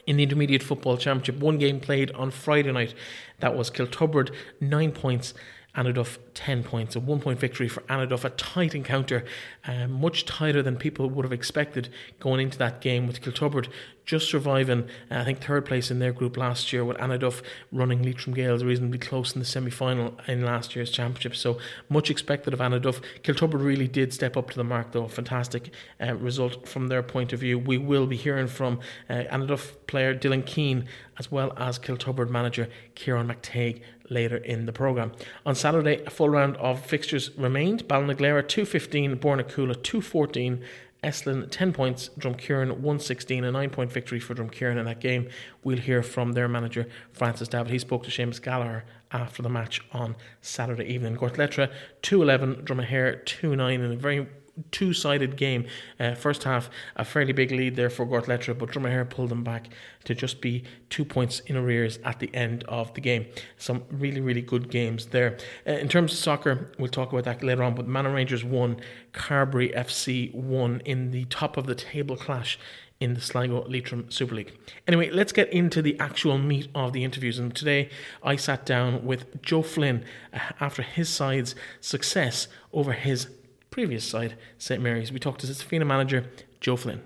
In 0.07 0.17
the 0.17 0.23
Intermediate 0.23 0.63
Football 0.63 0.97
Championship, 0.97 1.37
one 1.37 1.59
game 1.59 1.81
played 1.81 2.11
on 2.13 2.31
Friday 2.31 2.73
night. 2.73 2.95
That 3.41 3.57
was 3.57 3.71
Kiltubbrid, 3.71 4.35
9 4.61 4.93
points 4.93 5.35
Annaduff 5.77 6.19
10 6.35 6.63
points, 6.63 6.95
a 6.95 7.01
one 7.01 7.21
point 7.21 7.39
victory 7.39 7.69
for 7.69 7.81
Annaduff, 7.83 8.25
a 8.25 8.31
tight 8.31 8.75
encounter, 8.75 9.25
uh, 9.67 9.87
much 9.89 10.25
tighter 10.25 10.63
than 10.63 10.77
people 10.77 11.11
would 11.11 11.25
have 11.25 11.33
expected 11.33 11.89
going 12.21 12.41
into 12.41 12.59
that 12.59 12.81
game 12.81 13.07
with 13.07 13.21
Kiltubbrid 13.21 13.69
just 14.05 14.29
surviving, 14.29 14.85
uh, 15.11 15.21
I 15.21 15.25
think, 15.25 15.41
third 15.41 15.65
place 15.65 15.91
in 15.91 15.99
their 15.99 16.13
group 16.13 16.37
last 16.37 16.73
year 16.73 16.85
with 16.85 16.97
Annaduff 16.99 17.43
running 17.73 18.03
Leitrim 18.03 18.35
Gaels 18.35 18.63
reasonably 18.63 18.99
close 18.99 19.35
in 19.35 19.39
the 19.39 19.47
semi 19.47 19.71
final 19.71 20.19
in 20.27 20.45
last 20.45 20.77
year's 20.77 20.91
championship. 20.91 21.35
So 21.35 21.59
much 21.89 22.11
expected 22.11 22.53
of 22.53 22.61
Annaduff. 22.61 23.03
Kiltubbrid 23.23 23.65
really 23.65 23.89
did 23.89 24.13
step 24.13 24.37
up 24.37 24.51
to 24.51 24.57
the 24.57 24.65
mark, 24.65 24.93
though. 24.93 25.09
Fantastic 25.09 25.73
uh, 26.01 26.15
result 26.15 26.69
from 26.69 26.89
their 26.89 27.03
point 27.03 27.33
of 27.33 27.41
view. 27.41 27.59
We 27.59 27.79
will 27.79 28.07
be 28.07 28.17
hearing 28.17 28.49
from 28.49 28.81
uh, 29.09 29.25
Annaduff 29.33 29.75
player 29.87 30.15
Dylan 30.15 30.45
Keane 30.45 30.87
as 31.19 31.31
well 31.31 31.55
as 31.57 31.79
Kiltubbrid 31.79 32.29
manager 32.29 32.69
Kieran 32.95 33.29
McTague 33.29 33.81
later 34.11 34.37
in 34.37 34.67
the 34.67 34.73
programme. 34.73 35.13
On 35.47 35.55
Saturday, 35.55 36.03
a 36.05 36.11
full 36.11 36.29
round 36.29 36.57
of 36.57 36.85
fixtures 36.85 37.31
remained. 37.37 37.89
Ballinaglera 37.89 38.47
215, 38.47 39.17
Bornacoola 39.17 39.83
214, 39.83 40.63
Eslin 41.03 41.49
10 41.51 41.73
points, 41.73 42.11
Drumkeerin 42.19 42.71
116, 42.73 43.45
a 43.45 43.53
9 43.53 43.71
point 43.71 43.93
victory 43.93 44.19
for 44.19 44.35
Drumkeerin 44.35 44.79
in 44.79 44.87
that 44.87 45.01
game. 45.01 45.29
We'll 45.63 45.79
hear 45.79 46.03
from 46.03 46.33
their 46.33 46.49
manager 46.49 46.87
Francis 47.13 47.49
Davitt. 47.49 47.73
He 47.73 47.79
spoke 47.79 48.05
to 48.05 48.11
Seamus 48.11 48.41
Gallagher 48.41 48.85
after 49.13 49.43
the 49.43 49.49
match 49.49 49.83
on 49.93 50.17
Saturday 50.41 50.85
evening. 50.85 51.17
Gortletteragh 51.17 51.73
211, 52.03 52.65
Dromahair 52.65 53.25
2 53.25 53.55
9 53.55 53.81
in 53.81 53.93
a 53.93 53.97
very 53.97 54.27
two 54.71 54.93
sided 54.93 55.37
game. 55.37 55.67
Uh, 55.99 56.15
first 56.15 56.45
half, 56.45 56.71
a 56.97 57.05
fairly 57.05 57.33
big 57.33 57.51
lead 57.51 57.77
there 57.77 57.91
for 57.91 58.07
Gortletteragh, 58.07 58.59
but 58.59 58.71
Dromahair 58.71 59.09
pulled 59.09 59.31
them 59.31 59.45
back 59.45 59.69
to 60.05 60.15
just 60.15 60.41
be 60.41 60.65
two 60.91 61.05
points 61.05 61.41
in 61.41 61.57
arrears 61.57 61.99
at 62.05 62.21
the 62.21 62.35
end 62.35 62.65
of 62.65 62.93
the 62.95 63.01
game. 63.01 63.27
Some 63.59 63.85
really, 63.91 64.21
really 64.21 64.43
good 64.43 64.71
games 64.71 65.07
there. 65.07 65.39
Uh, 65.67 65.73
in 65.73 65.89
terms 65.89 66.13
of 66.13 66.19
soccer, 66.19 66.71
we'll 66.79 66.89
talk 66.89 67.13
about 67.13 67.25
that 67.25 67.43
later 67.43 67.63
on, 67.63 67.75
but 67.75 67.87
Manor 67.87 68.13
Rangers 68.13 68.45
won, 68.45 68.77
Carbury 69.13 69.71
FC 69.71 70.33
won 70.35 70.81
in 70.85 71.11
the 71.11 71.25
top 71.27 71.57
of 71.57 71.67
the 71.67 71.75
table 71.75 72.17
clash 72.17 72.59
in 73.01 73.15
the 73.15 73.21
Sligo 73.21 73.65
Leitrim 73.69 74.11
Super 74.11 74.37
League. 74.37 74.53
Anyway, 74.87 75.11
let's 75.11 75.33
get 75.33 75.53
into 75.53 75.83
the 75.83 75.99
actual 75.99 76.39
meat 76.39 76.69
of 76.75 76.93
the 76.93 77.05
interviews. 77.05 77.39
And 77.39 77.55
today 77.55 77.91
I 78.23 78.37
sat 78.37 78.65
down 78.65 79.05
with 79.05 79.43
Joe 79.43 79.63
Flynn 79.63 80.05
uh, 80.33 80.39
after 80.61 80.83
his 80.83 81.09
side's 81.09 81.55
success 81.81 82.49
over 82.73 82.93
his 82.93 83.29
previous 83.75 84.09
side, 84.09 84.37
St 84.57 84.81
Mary's. 84.81 85.11
We 85.11 85.19
talked 85.19 85.41
to 85.41 85.49
Fenagh 85.49 85.85
manager, 85.85 86.31
Joe 86.61 86.77
Flynn. 86.77 87.03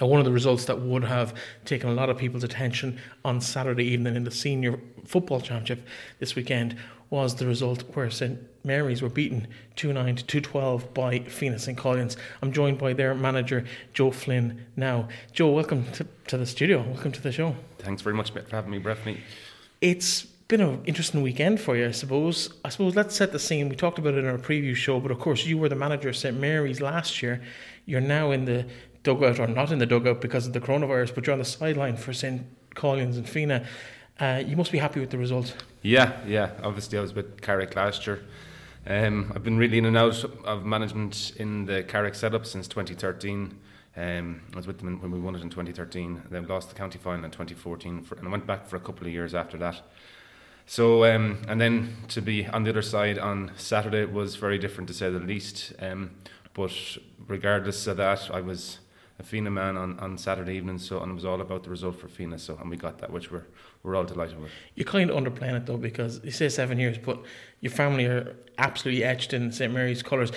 Now, 0.00 0.06
one 0.06 0.20
of 0.20 0.24
the 0.24 0.30
results 0.30 0.66
that 0.66 0.80
would 0.80 1.02
have 1.02 1.34
taken 1.64 1.90
a 1.90 1.94
lot 1.94 2.10
of 2.10 2.16
people's 2.16 2.44
attention 2.44 3.00
on 3.24 3.40
Saturday 3.40 3.86
evening 3.86 4.14
in 4.14 4.22
the 4.22 4.30
Senior 4.30 4.78
Football 5.04 5.40
Championship 5.40 5.84
this 6.20 6.36
weekend 6.36 6.76
was 7.10 7.34
the 7.34 7.46
result 7.48 7.82
where 7.96 8.08
St 8.08 8.38
Mary's 8.62 9.02
were 9.02 9.08
beaten 9.08 9.48
2 9.74 9.92
9 9.92 10.14
to 10.14 10.24
2 10.24 10.40
12 10.40 10.94
by 10.94 11.18
Fenagh 11.18 11.58
St 11.58 11.76
Caillin's. 11.76 12.16
I'm 12.40 12.52
joined 12.52 12.78
by 12.78 12.92
their 12.92 13.16
manager, 13.16 13.64
Joe 13.94 14.12
Flynn, 14.12 14.64
now. 14.76 15.08
Joe, 15.32 15.50
welcome 15.50 15.90
to, 15.90 16.06
to 16.28 16.38
the 16.38 16.46
studio. 16.46 16.82
Welcome 16.82 17.10
to 17.10 17.20
the 17.20 17.32
show. 17.32 17.56
Thanks 17.80 18.00
very 18.00 18.14
much 18.14 18.30
for 18.30 18.44
having 18.48 18.70
me, 18.70 18.78
Breffney. 18.78 19.18
It's 19.80 20.28
been 20.50 20.60
an 20.60 20.82
interesting 20.84 21.22
weekend 21.22 21.60
for 21.60 21.76
you, 21.76 21.86
I 21.86 21.92
suppose. 21.92 22.52
I 22.64 22.70
suppose 22.70 22.96
let's 22.96 23.14
set 23.14 23.30
the 23.30 23.38
scene. 23.38 23.68
We 23.68 23.76
talked 23.76 24.00
about 24.00 24.14
it 24.14 24.18
in 24.18 24.26
our 24.26 24.36
preview 24.36 24.74
show, 24.74 24.98
but 24.98 25.12
of 25.12 25.20
course, 25.20 25.46
you 25.46 25.56
were 25.56 25.68
the 25.68 25.76
manager 25.76 26.08
of 26.08 26.16
St 26.16 26.36
Mary's 26.36 26.80
last 26.80 27.22
year. 27.22 27.40
You're 27.86 28.00
now 28.00 28.32
in 28.32 28.44
the 28.46 28.66
dugout, 29.04 29.38
or 29.38 29.46
not 29.46 29.70
in 29.70 29.78
the 29.78 29.86
dugout 29.86 30.20
because 30.20 30.48
of 30.48 30.52
the 30.52 30.60
coronavirus, 30.60 31.14
but 31.14 31.26
you're 31.26 31.34
on 31.34 31.38
the 31.38 31.44
sideline 31.44 31.96
for 31.96 32.12
St 32.12 32.42
Caillin's 32.74 33.16
and 33.16 33.26
Fenagh. 33.26 33.64
Uh, 34.18 34.42
you 34.44 34.56
must 34.56 34.72
be 34.72 34.78
happy 34.78 34.98
with 34.98 35.10
the 35.10 35.18
result. 35.18 35.54
Yeah, 35.82 36.20
yeah. 36.26 36.50
Obviously, 36.64 36.98
I 36.98 37.00
was 37.00 37.14
with 37.14 37.40
Carrick 37.40 37.76
last 37.76 38.06
year. 38.08 38.24
Um, 38.86 39.32
I've 39.34 39.44
been 39.44 39.56
really 39.56 39.78
in 39.78 39.84
and 39.84 39.96
out 39.96 40.24
of 40.44 40.64
management 40.64 41.32
in 41.36 41.64
the 41.64 41.84
Carrick 41.84 42.16
setup 42.16 42.44
since 42.44 42.66
2013. 42.66 43.56
Um, 43.96 44.40
I 44.52 44.56
was 44.56 44.66
with 44.66 44.78
them 44.78 45.00
when 45.00 45.12
we 45.12 45.20
won 45.20 45.36
it 45.36 45.42
in 45.42 45.50
2013, 45.50 46.22
then 46.28 46.46
lost 46.48 46.70
the 46.70 46.74
county 46.74 46.98
final 46.98 47.24
in 47.24 47.30
2014, 47.30 48.02
for, 48.02 48.16
and 48.16 48.26
I 48.26 48.30
went 48.30 48.46
back 48.46 48.66
for 48.66 48.76
a 48.76 48.80
couple 48.80 49.06
of 49.06 49.12
years 49.12 49.34
after 49.34 49.56
that. 49.58 49.82
So, 50.70 51.04
um, 51.04 51.38
and 51.48 51.60
then 51.60 51.96
to 52.10 52.22
be 52.22 52.46
on 52.46 52.62
the 52.62 52.70
other 52.70 52.80
side 52.80 53.18
on 53.18 53.50
Saturday 53.56 54.04
was 54.04 54.36
very 54.36 54.56
different 54.56 54.86
to 54.86 54.94
say 54.94 55.10
the 55.10 55.18
least. 55.18 55.72
Um, 55.80 56.12
but 56.54 56.70
regardless 57.26 57.88
of 57.88 57.96
that, 57.96 58.30
I 58.32 58.40
was 58.40 58.78
a 59.18 59.24
Fenagh 59.24 59.50
man 59.50 59.76
on, 59.76 59.98
on 59.98 60.16
Saturday 60.16 60.54
evening, 60.54 60.78
so 60.78 61.00
and 61.00 61.10
it 61.10 61.14
was 61.16 61.24
all 61.24 61.40
about 61.40 61.64
the 61.64 61.70
result 61.70 61.98
for 61.98 62.06
Fenagh. 62.06 62.38
So 62.38 62.56
and 62.60 62.70
we 62.70 62.76
got 62.76 62.98
that, 62.98 63.10
which 63.10 63.32
we're 63.32 63.46
we're 63.82 63.96
all 63.96 64.04
delighted 64.04 64.40
with. 64.40 64.52
You're 64.76 64.86
kind 64.86 65.10
of 65.10 65.16
underplaying 65.16 65.56
it 65.56 65.66
though, 65.66 65.76
because 65.76 66.20
you 66.22 66.30
say 66.30 66.48
seven 66.48 66.78
years, 66.78 66.98
but 66.98 67.20
your 67.58 67.72
family 67.72 68.06
are 68.06 68.36
absolutely 68.56 69.02
etched 69.02 69.32
in 69.32 69.50
St 69.50 69.74
Mary's 69.74 70.04
colours. 70.04 70.30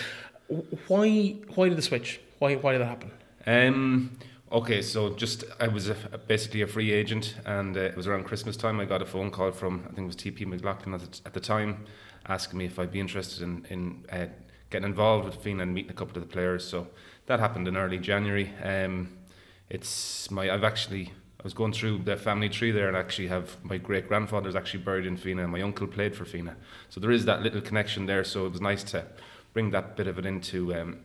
Why 0.87 1.35
why 1.53 1.69
did 1.69 1.77
the 1.77 1.83
switch? 1.83 2.19
Why 2.39 2.55
why 2.55 2.71
did 2.71 2.81
that 2.81 2.87
happen? 2.87 3.11
Um, 3.45 4.17
okay, 4.53 4.81
so 4.81 5.13
just 5.15 5.43
I 5.59 5.67
was 5.67 5.89
a, 5.89 5.95
basically 6.27 6.61
a 6.61 6.67
free 6.67 6.91
agent, 6.91 7.35
and 7.45 7.75
uh, 7.75 7.81
it 7.81 7.97
was 7.97 8.07
around 8.07 8.25
Christmas 8.25 8.55
time. 8.55 8.79
I 8.79 8.85
got 8.85 9.01
a 9.01 9.05
phone 9.05 9.31
call 9.31 9.51
from 9.51 9.81
I 9.85 9.93
think 9.93 9.99
it 9.99 10.05
was 10.05 10.15
TP 10.15 10.45
McLaughlin 10.45 10.93
at 10.93 11.01
the, 11.01 11.21
at 11.25 11.33
the 11.33 11.39
time, 11.39 11.85
asking 12.27 12.59
me 12.59 12.65
if 12.65 12.77
I'd 12.79 12.91
be 12.91 12.99
interested 12.99 13.43
in 13.43 13.65
in 13.69 14.05
uh, 14.11 14.27
getting 14.69 14.87
involved 14.87 15.25
with 15.25 15.43
Fenagh 15.43 15.63
and 15.63 15.73
meeting 15.73 15.91
a 15.91 15.95
couple 15.95 16.17
of 16.17 16.27
the 16.27 16.31
players. 16.31 16.63
So 16.63 16.87
that 17.25 17.39
happened 17.39 17.67
in 17.67 17.75
early 17.75 17.97
January. 17.97 18.53
Um, 18.63 19.09
it's 19.69 20.29
my 20.29 20.49
I've 20.51 20.63
actually 20.63 21.11
I 21.39 21.43
was 21.43 21.53
going 21.53 21.73
through 21.73 22.03
the 22.03 22.15
family 22.15 22.47
tree 22.47 22.71
there 22.71 22.87
and 22.87 22.95
actually 22.95 23.27
have 23.27 23.57
my 23.63 23.77
great 23.77 24.07
grandfather's 24.07 24.55
actually 24.55 24.83
buried 24.83 25.05
in 25.05 25.17
Fenagh 25.17 25.43
and 25.43 25.51
my 25.51 25.61
uncle 25.61 25.87
played 25.87 26.15
for 26.15 26.25
Fenagh. 26.25 26.55
So 26.89 27.01
there 27.01 27.11
is 27.11 27.25
that 27.25 27.41
little 27.41 27.61
connection 27.61 28.05
there. 28.05 28.23
So 28.23 28.45
it 28.45 28.51
was 28.51 28.61
nice 28.61 28.83
to 28.85 29.05
bring 29.51 29.71
that 29.71 29.97
bit 29.97 30.07
of 30.07 30.17
it 30.17 30.25
into 30.25 30.73
um, 30.73 30.99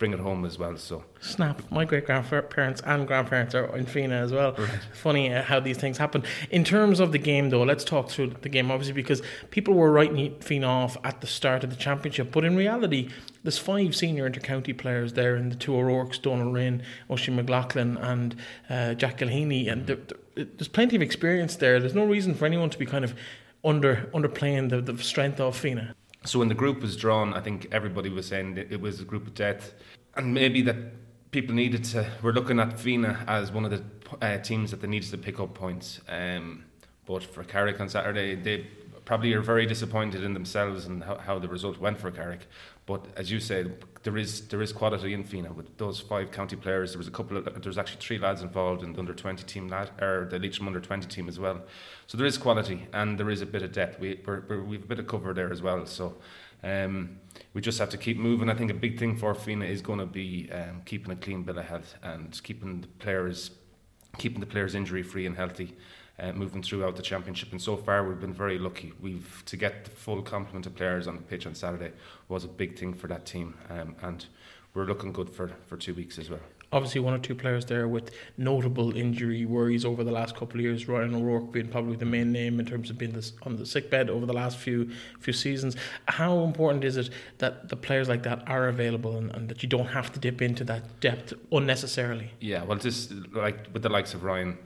bring 0.00 0.12
it 0.14 0.18
home 0.18 0.44
as 0.46 0.58
well. 0.58 0.76
So 0.78 1.04
snap, 1.20 1.62
my 1.70 1.84
great 1.84 2.06
grandparents 2.06 2.80
and 2.84 3.06
grandparents 3.06 3.54
are 3.54 3.76
in 3.76 3.84
Fenagh 3.84 4.22
as 4.22 4.32
well. 4.32 4.54
Right. 4.58 4.70
Funny 4.94 5.32
uh, 5.32 5.42
how 5.42 5.60
these 5.60 5.76
things 5.76 5.98
happen. 5.98 6.24
In 6.50 6.64
terms 6.64 6.98
of 6.98 7.12
the 7.12 7.18
game, 7.18 7.50
though, 7.50 7.62
let's 7.62 7.84
talk 7.84 8.08
through 8.08 8.28
the 8.40 8.48
game. 8.48 8.70
Obviously, 8.70 8.94
because 8.94 9.22
people 9.50 9.74
were 9.74 9.92
writing 9.92 10.34
Fenagh 10.40 10.66
off 10.66 10.96
at 11.04 11.20
the 11.20 11.26
start 11.28 11.62
of 11.62 11.70
the 11.70 11.76
championship, 11.76 12.32
but 12.32 12.44
in 12.44 12.56
reality, 12.56 13.10
there's 13.44 13.58
five 13.58 13.94
senior 13.94 14.28
intercounty 14.28 14.76
players 14.76 15.12
there, 15.12 15.36
in 15.36 15.50
the 15.50 15.56
two 15.56 15.76
O'Rourke's, 15.76 16.18
Donal 16.18 16.50
Wrynn, 16.50 16.82
Oisin 17.10 17.36
McLaughlin, 17.36 17.98
and 17.98 18.34
uh, 18.70 18.94
Jack 18.94 19.18
Gilheeney, 19.18 19.70
and 19.70 19.86
there, 19.86 19.98
there's 20.34 20.68
plenty 20.68 20.96
of 20.96 21.02
experience 21.02 21.56
there. 21.56 21.78
There's 21.78 21.94
no 21.94 22.06
reason 22.06 22.34
for 22.34 22.46
anyone 22.46 22.70
to 22.70 22.78
be 22.78 22.86
kind 22.86 23.04
of 23.04 23.14
under 23.62 24.08
underplaying 24.14 24.70
the, 24.70 24.80
the 24.80 24.96
strength 25.02 25.38
of 25.38 25.60
Fenagh. 25.60 25.92
So 26.24 26.38
when 26.38 26.48
the 26.48 26.54
group 26.54 26.82
was 26.82 26.96
drawn, 26.96 27.32
I 27.32 27.40
think 27.40 27.68
everybody 27.72 28.10
was 28.10 28.26
saying 28.26 28.58
it 28.58 28.80
was 28.80 29.00
a 29.00 29.04
group 29.04 29.26
of 29.26 29.34
death, 29.34 29.72
and 30.16 30.34
maybe 30.34 30.62
that 30.62 30.76
people 31.30 31.54
needed 31.54 31.84
to. 31.84 32.10
We're 32.22 32.32
looking 32.32 32.58
at 32.58 32.70
Fenagh 32.70 33.24
as 33.26 33.52
one 33.52 33.64
of 33.64 33.70
the 33.70 33.82
uh, 34.20 34.38
teams 34.38 34.70
that 34.70 34.80
they 34.80 34.88
needed 34.88 35.10
to 35.10 35.18
pick 35.18 35.38
up 35.38 35.54
points. 35.54 36.00
Um, 36.08 36.64
but 37.06 37.22
for 37.22 37.44
Carrick 37.44 37.80
on 37.80 37.88
Saturday, 37.88 38.34
they 38.34 38.66
probably 39.04 39.32
are 39.32 39.40
very 39.40 39.66
disappointed 39.66 40.22
in 40.22 40.34
themselves 40.34 40.86
and 40.86 41.02
how, 41.02 41.16
how 41.16 41.38
the 41.38 41.48
result 41.48 41.78
went 41.78 41.98
for 41.98 42.10
Carrick. 42.10 42.46
But 42.86 43.06
as 43.16 43.30
you 43.30 43.40
said, 43.40 43.84
there 44.02 44.16
is 44.16 44.48
there 44.48 44.62
is 44.62 44.72
quality 44.72 45.12
in 45.14 45.24
Fenagh 45.24 45.54
with 45.54 45.76
those 45.78 46.00
five 46.00 46.30
county 46.32 46.56
players. 46.56 46.92
There 46.92 46.98
was 46.98 47.08
a 47.08 47.12
couple 47.12 47.36
of 47.36 47.44
there 47.44 47.54
was 47.64 47.78
actually 47.78 48.00
three 48.00 48.18
lads 48.18 48.42
involved 48.42 48.82
in 48.82 48.92
the 48.92 48.98
under 48.98 49.14
twenty 49.14 49.44
team 49.44 49.68
lad 49.68 49.90
or 50.00 50.26
the 50.30 50.38
Leitrim 50.38 50.66
under 50.66 50.80
twenty 50.80 51.06
team 51.06 51.28
as 51.28 51.38
well. 51.38 51.62
So 52.06 52.18
there 52.18 52.26
is 52.26 52.38
quality 52.38 52.88
and 52.92 53.18
there 53.18 53.30
is 53.30 53.42
a 53.42 53.46
bit 53.46 53.62
of 53.62 53.72
depth. 53.72 54.00
We 54.00 54.20
we're, 54.26 54.62
we've 54.62 54.82
a 54.82 54.86
bit 54.86 54.98
of 54.98 55.06
cover 55.06 55.32
there 55.34 55.52
as 55.52 55.62
well. 55.62 55.86
So. 55.86 56.16
Um, 56.62 57.18
we 57.54 57.60
just 57.60 57.78
have 57.78 57.90
to 57.90 57.98
keep 57.98 58.18
moving. 58.18 58.50
I 58.50 58.54
think 58.54 58.70
a 58.70 58.74
big 58.74 58.98
thing 58.98 59.16
for 59.16 59.34
Fenagh 59.34 59.68
is 59.68 59.80
going 59.80 59.98
to 59.98 60.06
be 60.06 60.50
um, 60.52 60.82
keeping 60.84 61.10
a 61.12 61.16
clean 61.16 61.42
bill 61.42 61.58
of 61.58 61.64
health 61.64 61.94
and 62.02 62.38
keeping 62.42 62.80
the 62.82 62.86
players 62.86 63.52
keeping 64.18 64.40
the 64.40 64.46
players 64.46 64.74
injury 64.74 65.02
free 65.02 65.24
and 65.24 65.36
healthy 65.36 65.76
uh, 66.18 66.32
moving 66.32 66.62
throughout 66.62 66.96
the 66.96 67.02
championship. 67.02 67.52
And 67.52 67.62
so 67.62 67.76
far, 67.76 68.06
we've 68.06 68.20
been 68.20 68.34
very 68.34 68.58
lucky. 68.58 68.92
We've 69.00 69.42
to 69.46 69.56
get 69.56 69.84
the 69.84 69.90
full 69.90 70.22
complement 70.22 70.66
of 70.66 70.74
players 70.76 71.06
on 71.06 71.16
the 71.16 71.22
pitch 71.22 71.46
on 71.46 71.54
Saturday 71.54 71.92
was 72.28 72.44
a 72.44 72.48
big 72.48 72.78
thing 72.78 72.92
for 72.94 73.06
that 73.08 73.24
team, 73.24 73.56
um, 73.70 73.96
and 74.02 74.26
we're 74.74 74.84
looking 74.84 75.12
good 75.12 75.30
for 75.30 75.48
for 75.66 75.76
two 75.76 75.94
weeks 75.94 76.18
as 76.18 76.28
well. 76.28 76.40
Obviously, 76.72 77.00
one 77.00 77.14
or 77.14 77.18
two 77.18 77.34
players 77.34 77.64
there 77.64 77.88
with 77.88 78.12
notable 78.36 78.96
injury 78.96 79.44
worries 79.44 79.84
over 79.84 80.04
the 80.04 80.12
last 80.12 80.36
couple 80.36 80.60
of 80.60 80.64
years. 80.64 80.86
Ryan 80.86 81.14
O'Rourke 81.16 81.50
being 81.50 81.66
probably 81.66 81.96
the 81.96 82.04
main 82.04 82.30
name 82.30 82.60
in 82.60 82.66
terms 82.66 82.90
of 82.90 82.98
being 82.98 83.12
this, 83.12 83.32
on 83.42 83.56
the 83.56 83.66
sick 83.66 83.90
bed 83.90 84.08
over 84.08 84.24
the 84.24 84.32
last 84.32 84.56
few 84.56 84.90
few 85.18 85.32
seasons. 85.32 85.76
How 86.06 86.44
important 86.44 86.84
is 86.84 86.96
it 86.96 87.10
that 87.38 87.68
the 87.68 87.76
players 87.76 88.08
like 88.08 88.22
that 88.22 88.48
are 88.48 88.68
available 88.68 89.16
and, 89.16 89.30
and 89.32 89.48
that 89.48 89.62
you 89.62 89.68
don't 89.68 89.88
have 89.88 90.12
to 90.12 90.20
dip 90.20 90.40
into 90.40 90.62
that 90.64 91.00
depth 91.00 91.32
unnecessarily? 91.50 92.30
Yeah, 92.40 92.62
well, 92.62 92.78
just 92.78 93.12
like 93.32 93.66
with 93.72 93.82
the 93.82 93.88
likes 93.88 94.14
of 94.14 94.22
Ryan, 94.22 94.56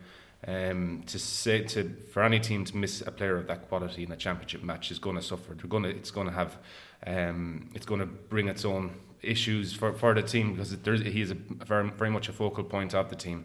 um, 0.47 1.05
to 1.07 1.19
say 1.19 1.63
to 1.63 1.91
for 2.13 2.23
any 2.23 2.39
team 2.39 2.65
to 2.67 2.77
miss 2.77 3.01
a 3.01 3.11
player 3.11 3.37
of 3.37 3.47
that 3.47 3.69
quality 3.69 4.03
in 4.03 4.13
a 4.13 4.17
championship 4.17 4.63
match 4.63 4.91
is 4.91 4.99
going 4.99 5.17
to 5.17 5.23
suffer. 5.23 5.55
They're 5.55 5.67
going 5.67 5.85
to 5.85 5.91
it's 5.91 6.11
going 6.11 6.27
to 6.27 6.35
have 6.35 6.59
um, 7.07 7.71
it's 7.75 7.87
going 7.87 8.01
to 8.01 8.07
bring 8.07 8.49
its 8.49 8.65
own 8.65 8.95
issues 9.29 9.73
for, 9.73 9.93
for 9.93 10.15
the 10.15 10.23
team 10.23 10.53
because 10.53 10.77
there's, 10.79 11.03
he 11.03 11.21
is 11.21 11.31
a 11.31 11.35
very 11.35 11.91
very 11.91 12.11
much 12.11 12.29
a 12.29 12.33
focal 12.33 12.65
point 12.65 12.95
of 12.95 13.09
the 13.11 13.17
team. 13.17 13.45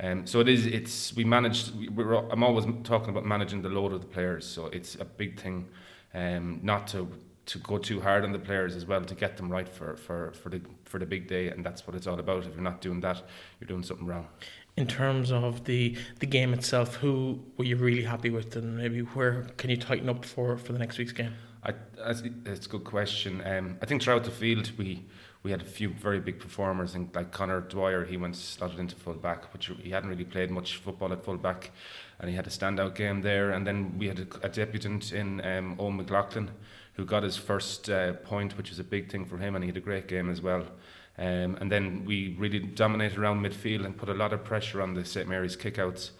Um, 0.00 0.26
so 0.26 0.40
it 0.40 0.48
is. 0.48 0.66
It's 0.66 1.14
we 1.14 1.24
managed. 1.24 1.74
We, 1.76 2.04
I'm 2.30 2.42
always 2.42 2.64
talking 2.82 3.10
about 3.10 3.26
managing 3.26 3.62
the 3.62 3.68
load 3.68 3.92
of 3.92 4.00
the 4.00 4.06
players. 4.06 4.46
So 4.46 4.66
it's 4.66 4.94
a 4.96 5.04
big 5.04 5.38
thing, 5.38 5.68
um, 6.14 6.60
not 6.62 6.86
to 6.88 7.08
to 7.44 7.58
go 7.58 7.76
too 7.76 8.00
hard 8.00 8.24
on 8.24 8.32
the 8.32 8.38
players 8.38 8.76
as 8.76 8.86
well 8.86 9.04
to 9.04 9.14
get 9.16 9.36
them 9.36 9.50
right 9.50 9.68
for, 9.68 9.96
for, 9.96 10.32
for 10.32 10.48
the 10.48 10.60
for 10.84 10.98
the 10.98 11.06
big 11.06 11.26
day, 11.26 11.48
and 11.48 11.64
that's 11.66 11.86
what 11.86 11.94
it's 11.94 12.06
all 12.06 12.18
about. 12.18 12.46
If 12.46 12.54
you're 12.54 12.62
not 12.62 12.80
doing 12.80 13.00
that, 13.00 13.22
you're 13.60 13.68
doing 13.68 13.82
something 13.82 14.06
wrong 14.06 14.28
in 14.76 14.86
terms 14.86 15.30
of 15.30 15.64
the 15.64 15.96
the 16.20 16.26
game 16.26 16.52
itself, 16.52 16.96
who 16.96 17.40
were 17.56 17.64
you 17.64 17.76
really 17.76 18.02
happy 18.02 18.30
with, 18.30 18.56
and 18.56 18.76
maybe 18.76 19.00
where 19.00 19.42
can 19.56 19.70
you 19.70 19.76
tighten 19.76 20.08
up 20.08 20.24
for 20.24 20.56
for 20.56 20.72
the 20.72 20.78
next 20.78 20.98
week's 20.98 21.12
game? 21.12 21.34
I, 21.64 21.74
that's, 21.96 22.22
a 22.66 22.68
good 22.68 22.84
question. 22.84 23.40
Um, 23.46 23.78
I 23.80 23.86
think 23.86 24.02
throughout 24.02 24.24
the 24.24 24.30
field 24.30 24.72
we 24.76 25.04
we 25.44 25.50
had 25.50 25.60
a 25.60 25.64
few 25.64 25.90
very 25.90 26.20
big 26.20 26.38
performers. 26.38 26.92
Think 26.92 27.14
like 27.16 27.32
Connor 27.32 27.60
Dwyer, 27.62 28.04
he 28.04 28.16
went 28.16 28.36
slotted 28.36 28.78
into 28.78 28.94
full 28.94 29.14
back, 29.14 29.52
which 29.52 29.70
he 29.82 29.90
hadn't 29.90 30.08
really 30.08 30.24
played 30.24 30.50
much 30.50 30.76
football 30.76 31.12
at 31.12 31.24
full 31.24 31.36
back, 31.36 31.72
and 32.20 32.30
he 32.30 32.36
had 32.36 32.46
a 32.46 32.50
standout 32.50 32.94
game 32.94 33.22
there. 33.22 33.50
And 33.50 33.66
then 33.66 33.98
we 33.98 34.06
had 34.06 34.20
a, 34.20 34.46
a 34.46 34.48
debutant 34.48 35.12
in 35.12 35.44
um, 35.44 35.76
Owen 35.80 35.96
McLaughlin, 35.96 36.50
who 36.94 37.04
got 37.04 37.24
his 37.24 37.36
first 37.36 37.90
uh, 37.90 38.12
point, 38.12 38.56
which 38.56 38.70
was 38.70 38.78
a 38.78 38.84
big 38.84 39.10
thing 39.10 39.24
for 39.24 39.36
him, 39.38 39.56
and 39.56 39.64
he 39.64 39.68
had 39.68 39.76
a 39.76 39.80
great 39.80 40.06
game 40.06 40.30
as 40.30 40.40
well. 40.40 40.64
Um, 41.18 41.56
and 41.60 41.70
then 41.70 42.04
we 42.04 42.36
really 42.38 42.60
dominated 42.60 43.18
around 43.18 43.44
midfield 43.44 43.84
and 43.84 43.96
put 43.96 44.08
a 44.08 44.14
lot 44.14 44.32
of 44.32 44.44
pressure 44.44 44.80
on 44.80 44.94
the 44.94 45.04
St 45.04 45.28
Mary's 45.28 45.56
kickouts. 45.56 46.10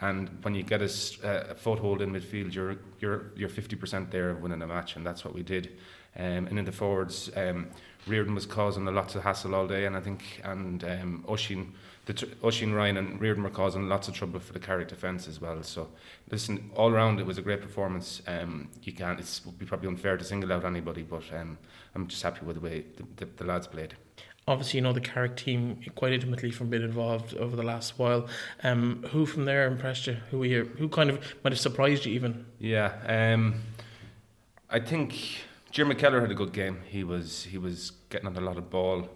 And 0.00 0.28
when 0.42 0.54
you 0.54 0.62
get 0.62 0.82
a, 0.82 1.50
a 1.50 1.54
foothold 1.54 2.02
in 2.02 2.12
midfield, 2.12 2.54
you're 2.54 2.76
you're 3.00 3.32
you're 3.36 3.48
50% 3.48 4.10
there 4.10 4.30
of 4.30 4.42
winning 4.42 4.62
a 4.62 4.66
match, 4.66 4.96
and 4.96 5.06
that's 5.06 5.24
what 5.24 5.34
we 5.34 5.42
did. 5.42 5.78
Um, 6.18 6.46
and 6.46 6.58
in 6.58 6.64
the 6.64 6.72
forwards, 6.72 7.30
um, 7.36 7.68
Reardon 8.06 8.34
was 8.34 8.46
causing 8.46 8.88
a 8.88 8.90
lot 8.90 9.14
of 9.14 9.22
hassle 9.22 9.54
all 9.54 9.66
day, 9.66 9.86
and 9.86 9.96
I 9.96 10.00
think 10.00 10.40
and 10.44 10.82
um, 10.84 11.24
Oisín, 11.28 11.72
the 12.06 12.14
tr- 12.14 12.26
Oisín 12.42 12.74
Ryan 12.74 12.96
and 12.96 13.20
Reardon 13.20 13.42
were 13.42 13.50
causing 13.50 13.88
lots 13.88 14.08
of 14.08 14.14
trouble 14.14 14.40
for 14.40 14.52
the 14.52 14.58
Carrick 14.58 14.88
defence 14.88 15.28
as 15.28 15.40
well. 15.40 15.62
So, 15.62 15.88
listen, 16.30 16.70
all 16.74 16.90
around 16.90 17.20
it 17.20 17.26
was 17.26 17.38
a 17.38 17.42
great 17.42 17.60
performance. 17.60 18.22
Um, 18.26 18.68
you 18.82 18.92
can't. 18.92 19.18
It's 19.18 19.44
would 19.44 19.58
be 19.58 19.66
probably 19.66 19.88
unfair 19.88 20.16
to 20.16 20.24
single 20.24 20.52
out 20.52 20.64
anybody, 20.64 21.02
but 21.02 21.24
um, 21.34 21.58
I'm 21.94 22.06
just 22.06 22.22
happy 22.22 22.44
with 22.44 22.56
the 22.56 22.62
way 22.62 22.84
the, 22.96 23.24
the, 23.24 23.30
the 23.36 23.44
lads 23.44 23.66
played 23.66 23.94
obviously 24.48 24.78
you 24.78 24.82
know 24.82 24.92
the 24.92 25.00
Carrick 25.00 25.36
team 25.36 25.80
quite 25.94 26.12
intimately 26.12 26.50
from 26.50 26.68
being 26.68 26.82
involved 26.82 27.34
over 27.34 27.56
the 27.56 27.62
last 27.62 27.98
while. 27.98 28.28
Um, 28.62 29.04
who 29.10 29.26
from 29.26 29.44
there 29.44 29.66
impressed 29.66 30.06
you? 30.06 30.14
Who 30.30 30.44
you, 30.44 30.70
who 30.78 30.88
kind 30.88 31.10
of 31.10 31.20
might 31.42 31.52
have 31.52 31.60
surprised 31.60 32.06
you 32.06 32.12
even? 32.14 32.46
Yeah, 32.58 32.92
um, 33.06 33.62
I 34.70 34.80
think 34.80 35.14
Jim 35.70 35.90
McKellar 35.90 36.20
had 36.20 36.30
a 36.30 36.34
good 36.34 36.52
game. 36.52 36.80
He 36.86 37.04
was 37.04 37.44
he 37.44 37.58
was 37.58 37.92
getting 38.10 38.26
on 38.26 38.36
a 38.36 38.40
lot 38.40 38.56
of 38.56 38.70
ball. 38.70 39.08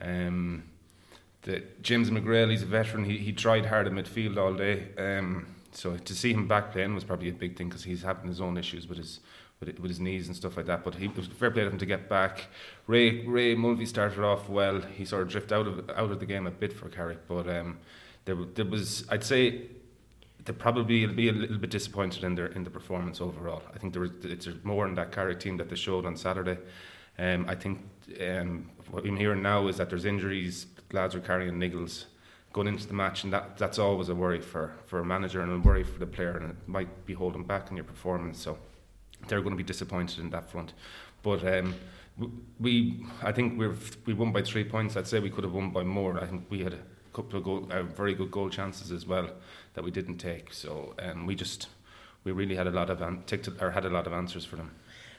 Um, 0.00 0.64
the 1.42 1.62
James 1.82 2.10
McGrail, 2.10 2.50
he's 2.50 2.62
a 2.62 2.66
veteran. 2.66 3.04
He 3.04 3.18
he 3.18 3.32
tried 3.32 3.66
hard 3.66 3.86
in 3.86 3.94
midfield 3.94 4.38
all 4.38 4.54
day. 4.54 4.88
Um, 4.96 5.46
so 5.72 5.96
to 5.96 6.14
see 6.14 6.32
him 6.32 6.46
back 6.46 6.72
playing 6.72 6.94
was 6.94 7.04
probably 7.04 7.30
a 7.30 7.32
big 7.32 7.56
thing 7.56 7.68
because 7.68 7.84
he's 7.84 8.02
having 8.02 8.28
his 8.28 8.40
own 8.40 8.58
issues 8.58 8.86
with 8.86 8.98
his 8.98 9.20
with, 9.64 9.80
with 9.80 9.90
his 9.90 10.00
knees 10.00 10.26
and 10.26 10.36
stuff 10.36 10.56
like 10.56 10.66
that. 10.66 10.84
But 10.84 10.94
he 10.96 11.06
it 11.06 11.16
was 11.16 11.26
fair 11.26 11.50
play 11.50 11.64
to 11.64 11.70
him 11.70 11.78
to 11.78 11.86
get 11.86 12.08
back. 12.08 12.46
Ray 12.86 13.26
Ray 13.26 13.54
Mulvey 13.54 13.86
started 13.86 14.24
off 14.24 14.48
well. 14.48 14.80
He 14.80 15.04
sort 15.04 15.22
of 15.22 15.28
drifted 15.28 15.54
out 15.54 15.66
of 15.66 15.90
out 15.90 16.10
of 16.10 16.20
the 16.20 16.26
game 16.26 16.46
a 16.46 16.50
bit 16.50 16.72
for 16.72 16.88
Carrick, 16.88 17.26
but 17.28 17.48
um, 17.48 17.78
there 18.24 18.36
there 18.54 18.64
was 18.64 19.06
I'd 19.08 19.24
say 19.24 19.62
they 20.44 20.52
probably 20.52 21.06
will 21.06 21.14
be 21.14 21.28
a 21.28 21.32
little 21.32 21.58
bit 21.58 21.70
disappointed 21.70 22.24
in 22.24 22.34
their 22.34 22.46
in 22.46 22.64
the 22.64 22.70
performance 22.70 23.20
overall. 23.20 23.62
I 23.74 23.78
think 23.78 23.92
there 23.92 24.02
was 24.02 24.10
it's 24.24 24.48
more 24.64 24.86
in 24.86 24.94
that 24.96 25.12
Carrick 25.12 25.40
team 25.40 25.56
that 25.58 25.68
they 25.68 25.76
showed 25.76 26.06
on 26.06 26.16
Saturday. 26.16 26.58
Um, 27.18 27.44
I 27.48 27.54
think 27.54 27.80
um, 28.20 28.70
what 28.90 29.04
I'm 29.04 29.16
hearing 29.16 29.42
now 29.42 29.68
is 29.68 29.76
that 29.76 29.90
there's 29.90 30.04
injuries. 30.04 30.66
Lads 30.92 31.14
are 31.14 31.20
carrying 31.20 31.54
niggles 31.54 32.04
going 32.52 32.66
into 32.66 32.86
the 32.86 32.94
match, 32.94 33.24
and 33.24 33.32
that 33.32 33.56
that's 33.56 33.78
always 33.78 34.08
a 34.08 34.14
worry 34.14 34.40
for 34.40 34.74
for 34.86 35.00
a 35.00 35.04
manager 35.04 35.40
and 35.42 35.52
a 35.52 35.58
worry 35.58 35.84
for 35.84 35.98
the 35.98 36.06
player, 36.06 36.36
and 36.36 36.50
it 36.50 36.56
might 36.66 37.06
be 37.06 37.14
holding 37.14 37.44
back 37.44 37.70
in 37.70 37.76
your 37.76 37.84
performance. 37.84 38.40
So 38.40 38.58
they're 39.28 39.40
going 39.40 39.52
to 39.52 39.56
be 39.56 39.62
disappointed 39.62 40.18
in 40.18 40.30
that 40.30 40.50
front. 40.50 40.72
But 41.22 41.46
um, 41.46 41.74
we, 42.60 43.06
I 43.22 43.32
think 43.32 43.58
we've 43.58 43.96
we 44.06 44.14
won 44.14 44.32
by 44.32 44.42
three 44.42 44.64
points. 44.64 44.96
I'd 44.96 45.06
say 45.06 45.20
we 45.20 45.30
could 45.30 45.44
have 45.44 45.52
won 45.52 45.70
by 45.70 45.82
more. 45.82 46.20
I 46.22 46.26
think 46.26 46.46
we 46.50 46.62
had 46.62 46.74
a 46.74 46.80
couple 47.12 47.38
of 47.38 47.44
goal, 47.44 47.68
uh, 47.70 47.82
very 47.82 48.14
good 48.14 48.30
goal 48.30 48.50
chances 48.50 48.90
as 48.90 49.06
well 49.06 49.30
that 49.74 49.84
we 49.84 49.90
didn't 49.90 50.18
take. 50.18 50.52
So 50.52 50.94
um, 50.98 51.26
we 51.26 51.34
just 51.34 51.68
we 52.24 52.32
really 52.32 52.56
had 52.56 52.66
a 52.66 52.70
lot 52.70 52.90
of 52.90 53.02
an- 53.02 53.22
ticked, 53.26 53.48
or 53.60 53.70
had 53.70 53.84
a 53.84 53.90
lot 53.90 54.06
of 54.06 54.12
answers 54.12 54.44
for 54.44 54.56
them. 54.56 54.72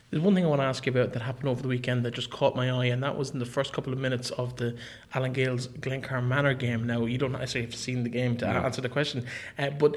There's 0.09 0.21
one 0.21 0.35
thing 0.35 0.45
I 0.45 0.47
want 0.47 0.61
to 0.61 0.65
ask 0.65 0.85
you 0.85 0.91
about 0.91 1.13
that 1.13 1.23
happened 1.23 1.49
over 1.49 1.63
the 1.63 1.67
weekend 1.67 2.05
that 2.05 2.13
just 2.13 2.29
caught 2.29 2.55
my 2.55 2.69
eye, 2.69 2.85
and 2.85 3.01
that 3.01 3.17
was 3.17 3.31
in 3.31 3.39
the 3.39 3.47
first 3.47 3.73
couple 3.73 3.91
of 3.91 3.97
minutes 3.97 4.29
of 4.31 4.55
the 4.57 4.75
Allen 5.15 5.33
Gaels 5.33 5.67
Glencar 5.67 6.23
Manor 6.23 6.53
game. 6.53 6.85
Now, 6.85 7.05
you 7.05 7.17
don't 7.17 7.31
necessarily 7.31 7.65
have 7.65 7.75
seen 7.75 8.03
the 8.03 8.09
game 8.09 8.37
to 8.37 8.45
no. 8.45 8.59
answer 8.59 8.79
the 8.79 8.89
question, 8.89 9.25
uh, 9.57 9.71
but 9.71 9.95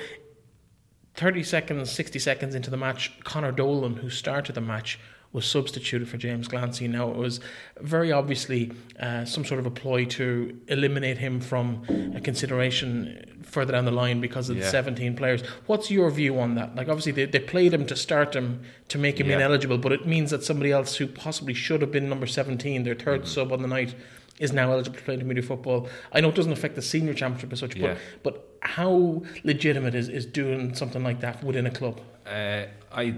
30 1.16 1.42
seconds, 1.42 1.90
60 1.90 2.18
seconds 2.18 2.54
into 2.54 2.70
the 2.70 2.76
match, 2.76 3.12
Connor 3.24 3.52
Dolan, 3.52 3.96
who 3.96 4.10
started 4.10 4.54
the 4.54 4.60
match, 4.60 4.98
was 5.32 5.46
substituted 5.46 6.08
for 6.08 6.16
James 6.16 6.48
Glancy. 6.48 6.88
Now, 6.88 7.10
it 7.10 7.16
was 7.16 7.40
very 7.80 8.12
obviously 8.12 8.72
uh, 8.98 9.24
some 9.24 9.44
sort 9.44 9.60
of 9.60 9.66
a 9.66 9.70
ploy 9.70 10.04
to 10.06 10.58
eliminate 10.68 11.18
him 11.18 11.40
from 11.40 11.82
a 12.14 12.20
consideration 12.20 13.42
further 13.42 13.72
down 13.72 13.84
the 13.84 13.90
line 13.90 14.20
because 14.20 14.48
of 14.48 14.56
yeah. 14.56 14.64
the 14.64 14.70
17 14.70 15.16
players. 15.16 15.42
What's 15.66 15.90
your 15.90 16.10
view 16.10 16.38
on 16.38 16.54
that? 16.54 16.74
Like, 16.74 16.88
obviously, 16.88 17.12
they, 17.12 17.26
they 17.26 17.40
played 17.40 17.74
him 17.74 17.86
to 17.86 17.96
start 17.96 18.34
him 18.34 18.62
to 18.88 18.98
make 18.98 19.20
him 19.20 19.28
yeah. 19.28 19.36
ineligible, 19.36 19.78
but 19.78 19.92
it 19.92 20.06
means 20.06 20.30
that 20.30 20.44
somebody 20.44 20.72
else 20.72 20.96
who 20.96 21.06
possibly 21.06 21.54
should 21.54 21.80
have 21.82 21.92
been 21.92 22.08
number 22.08 22.26
17, 22.26 22.84
their 22.84 22.94
3rd 22.94 23.18
mm-hmm. 23.18 23.26
sub 23.26 23.52
on 23.52 23.62
the 23.62 23.68
night, 23.68 23.94
is 24.38 24.52
now 24.52 24.70
eligible 24.70 24.98
to 24.98 25.04
play 25.04 25.14
intermediate 25.14 25.46
football. 25.46 25.88
I 26.12 26.20
know 26.20 26.28
it 26.28 26.34
doesn't 26.34 26.52
affect 26.52 26.74
the 26.74 26.82
senior 26.82 27.14
championship 27.14 27.52
as 27.52 27.60
such, 27.60 27.76
yeah. 27.76 27.96
but, 28.22 28.34
but 28.34 28.58
how 28.60 29.22
legitimate 29.44 29.94
is, 29.94 30.08
is 30.08 30.26
doing 30.26 30.74
something 30.74 31.02
like 31.02 31.20
that 31.20 31.42
within 31.42 31.66
a 31.66 31.70
club? 31.70 32.00
Uh, 32.26 32.66
I 32.92 33.14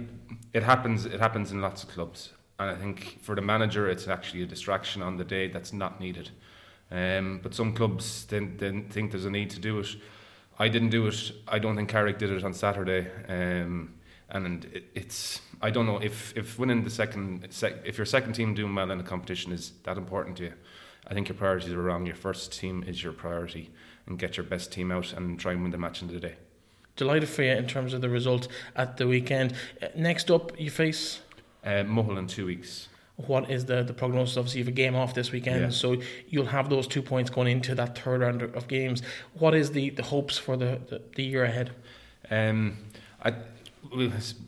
it 0.52 0.62
happens 0.62 1.06
it 1.06 1.20
happens 1.20 1.50
in 1.52 1.60
lots 1.60 1.82
of 1.82 1.88
clubs, 1.90 2.32
and 2.58 2.70
I 2.70 2.74
think 2.74 3.18
for 3.22 3.34
the 3.34 3.42
manager 3.42 3.88
it's 3.88 4.06
actually 4.06 4.42
a 4.42 4.46
distraction 4.46 5.02
on 5.02 5.16
the 5.16 5.24
day 5.24 5.48
that's 5.48 5.72
not 5.72 6.00
needed. 6.00 6.30
Um, 6.90 7.40
but 7.42 7.54
some 7.54 7.74
clubs 7.74 8.24
didn't, 8.24 8.90
think 8.90 9.10
there's 9.10 9.26
a 9.26 9.30
need 9.30 9.50
to 9.50 9.60
do 9.60 9.78
it. 9.78 9.88
I 10.58 10.68
didn't 10.68 10.88
do 10.88 11.06
it. 11.06 11.32
I 11.46 11.58
don't 11.58 11.76
think 11.76 11.90
Carrick 11.90 12.18
did 12.18 12.30
it 12.30 12.44
on 12.44 12.54
Saturday. 12.54 13.10
Um, 13.28 13.94
and 14.30 14.64
it, 14.66 14.84
it's 14.94 15.40
I 15.62 15.70
don't 15.70 15.86
know 15.86 15.98
if 15.98 16.36
if 16.36 16.58
winning 16.58 16.84
the 16.84 16.90
second 16.90 17.46
sec, 17.50 17.74
if 17.84 17.98
your 17.98 18.06
second 18.06 18.34
team 18.34 18.54
doing 18.54 18.74
well 18.74 18.90
in 18.90 19.00
a 19.00 19.02
competition 19.02 19.52
is 19.52 19.72
that 19.84 19.96
important 19.96 20.36
to 20.38 20.44
you. 20.44 20.52
I 21.10 21.14
think 21.14 21.28
your 21.28 21.36
priorities 21.36 21.72
are 21.72 21.82
wrong. 21.82 22.06
Your 22.06 22.16
first 22.16 22.52
team 22.52 22.84
is 22.86 23.02
your 23.02 23.12
priority, 23.12 23.70
and 24.06 24.18
get 24.18 24.36
your 24.36 24.44
best 24.44 24.72
team 24.72 24.92
out 24.92 25.12
and 25.12 25.38
try 25.38 25.52
and 25.52 25.62
win 25.62 25.70
the 25.70 25.78
match 25.78 26.02
in 26.02 26.08
the 26.08 26.20
day. 26.20 26.34
Delighted 26.96 27.28
for 27.28 27.42
you 27.42 27.52
in 27.52 27.66
terms 27.66 27.94
of 27.94 28.00
the 28.00 28.08
result 28.08 28.48
at 28.76 28.96
the 28.96 29.06
weekend. 29.06 29.54
Uh, 29.80 29.86
next 29.96 30.30
up, 30.30 30.58
you 30.58 30.70
face 30.70 31.20
uh, 31.64 31.70
in 31.70 32.26
two 32.26 32.46
weeks. 32.46 32.88
What 33.16 33.50
is 33.50 33.64
the, 33.64 33.82
the 33.82 33.92
prognosis? 33.92 34.36
Obviously, 34.36 34.60
you 34.60 34.64
have 34.64 34.72
a 34.72 34.76
game 34.76 34.94
off 34.94 35.14
this 35.14 35.32
weekend, 35.32 35.60
yeah. 35.60 35.68
so 35.70 35.96
you'll 36.28 36.46
have 36.46 36.70
those 36.70 36.86
two 36.86 37.02
points 37.02 37.30
going 37.30 37.48
into 37.48 37.74
that 37.74 37.98
third 37.98 38.20
round 38.20 38.42
of 38.42 38.68
games. 38.68 39.02
What 39.34 39.54
is 39.54 39.72
the, 39.72 39.90
the 39.90 40.04
hopes 40.04 40.38
for 40.38 40.56
the, 40.56 40.80
the, 40.88 41.02
the 41.16 41.24
year 41.24 41.44
ahead? 41.44 41.72
Um, 42.30 42.76
I, 43.24 43.34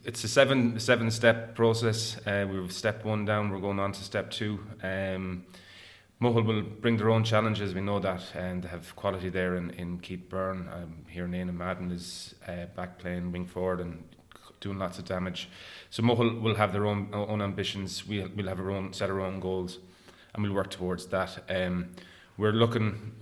it's 0.05 0.25
a 0.25 0.29
seven 0.29 0.79
seven 0.79 1.11
step 1.11 1.55
process. 1.55 2.17
Uh, 2.27 2.47
we've 2.51 2.73
step 2.73 3.05
one 3.05 3.25
down. 3.25 3.51
We're 3.51 3.59
going 3.59 3.81
on 3.81 3.93
to 3.93 4.05
step 4.05 4.31
two. 4.31 4.61
Um, 4.83 5.45
Mohill 6.21 6.45
will 6.45 6.63
bring 6.63 6.99
their 6.99 7.09
own 7.09 7.25
challenges, 7.25 7.75
we 7.75 7.81
know 7.81 7.99
that, 7.99 8.23
and 8.35 8.63
they 8.63 8.69
have 8.69 8.95
quality 8.95 9.31
there 9.31 9.57
in, 9.57 9.71
in 9.71 9.99
Keith 10.01 10.29
Byrne. 10.29 10.69
Um, 10.71 11.07
here, 11.09 11.27
Nana 11.27 11.53
Madden 11.53 11.91
is 11.91 12.35
uh, 12.47 12.67
back 12.77 12.99
playing 12.99 13.33
wing 13.33 13.47
forward 13.47 13.81
and 13.81 14.05
doing 14.61 14.79
lots 14.79 14.99
of 14.99 15.07
damage. 15.07 15.49
So 15.89 16.03
Mohill 16.03 16.43
will 16.43 16.57
have 16.57 16.73
their 16.73 16.87
own 16.87 17.09
own 17.15 17.41
ambitions. 17.41 18.07
We'll, 18.07 18.29
we'll 18.37 18.49
have 18.49 18.61
our 18.61 18.71
own 18.71 18.93
set 18.93 19.09
our 19.09 19.21
own 19.21 19.41
goals, 19.41 19.79
and 20.35 20.43
we'll 20.43 20.53
work 20.53 20.71
towards 20.71 21.07
that. 21.07 21.43
Um, 21.49 21.91
we're 22.37 22.53
looking 22.53 23.13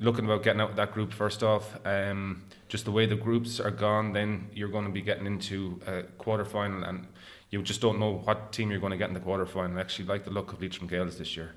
looking 0.00 0.24
about 0.24 0.42
getting 0.42 0.60
out 0.60 0.70
of 0.70 0.76
that 0.76 0.92
group 0.92 1.12
first 1.12 1.44
off. 1.44 1.78
Um, 1.86 2.42
just 2.68 2.84
the 2.84 2.90
way 2.90 3.06
the 3.06 3.14
groups 3.14 3.60
are 3.60 3.70
gone, 3.70 4.12
then 4.12 4.50
you're 4.52 4.68
going 4.68 4.86
to 4.86 4.90
be 4.90 5.02
getting 5.02 5.26
into 5.26 5.80
a 5.86 6.02
quarter 6.18 6.44
final, 6.44 6.82
and 6.82 7.06
you 7.50 7.62
just 7.62 7.80
don't 7.80 8.00
know 8.00 8.22
what 8.24 8.52
team 8.52 8.72
you're 8.72 8.80
going 8.80 8.92
to 8.92 8.96
get 8.96 9.08
in 9.08 9.14
the 9.14 9.20
quarter 9.20 9.46
final. 9.46 9.78
I 9.78 9.80
actually 9.80 10.06
like 10.06 10.24
the 10.24 10.30
look 10.30 10.52
of 10.52 10.60
Leitrim 10.60 10.88
Gaels 10.88 11.16
this 11.16 11.36
year. 11.36 11.54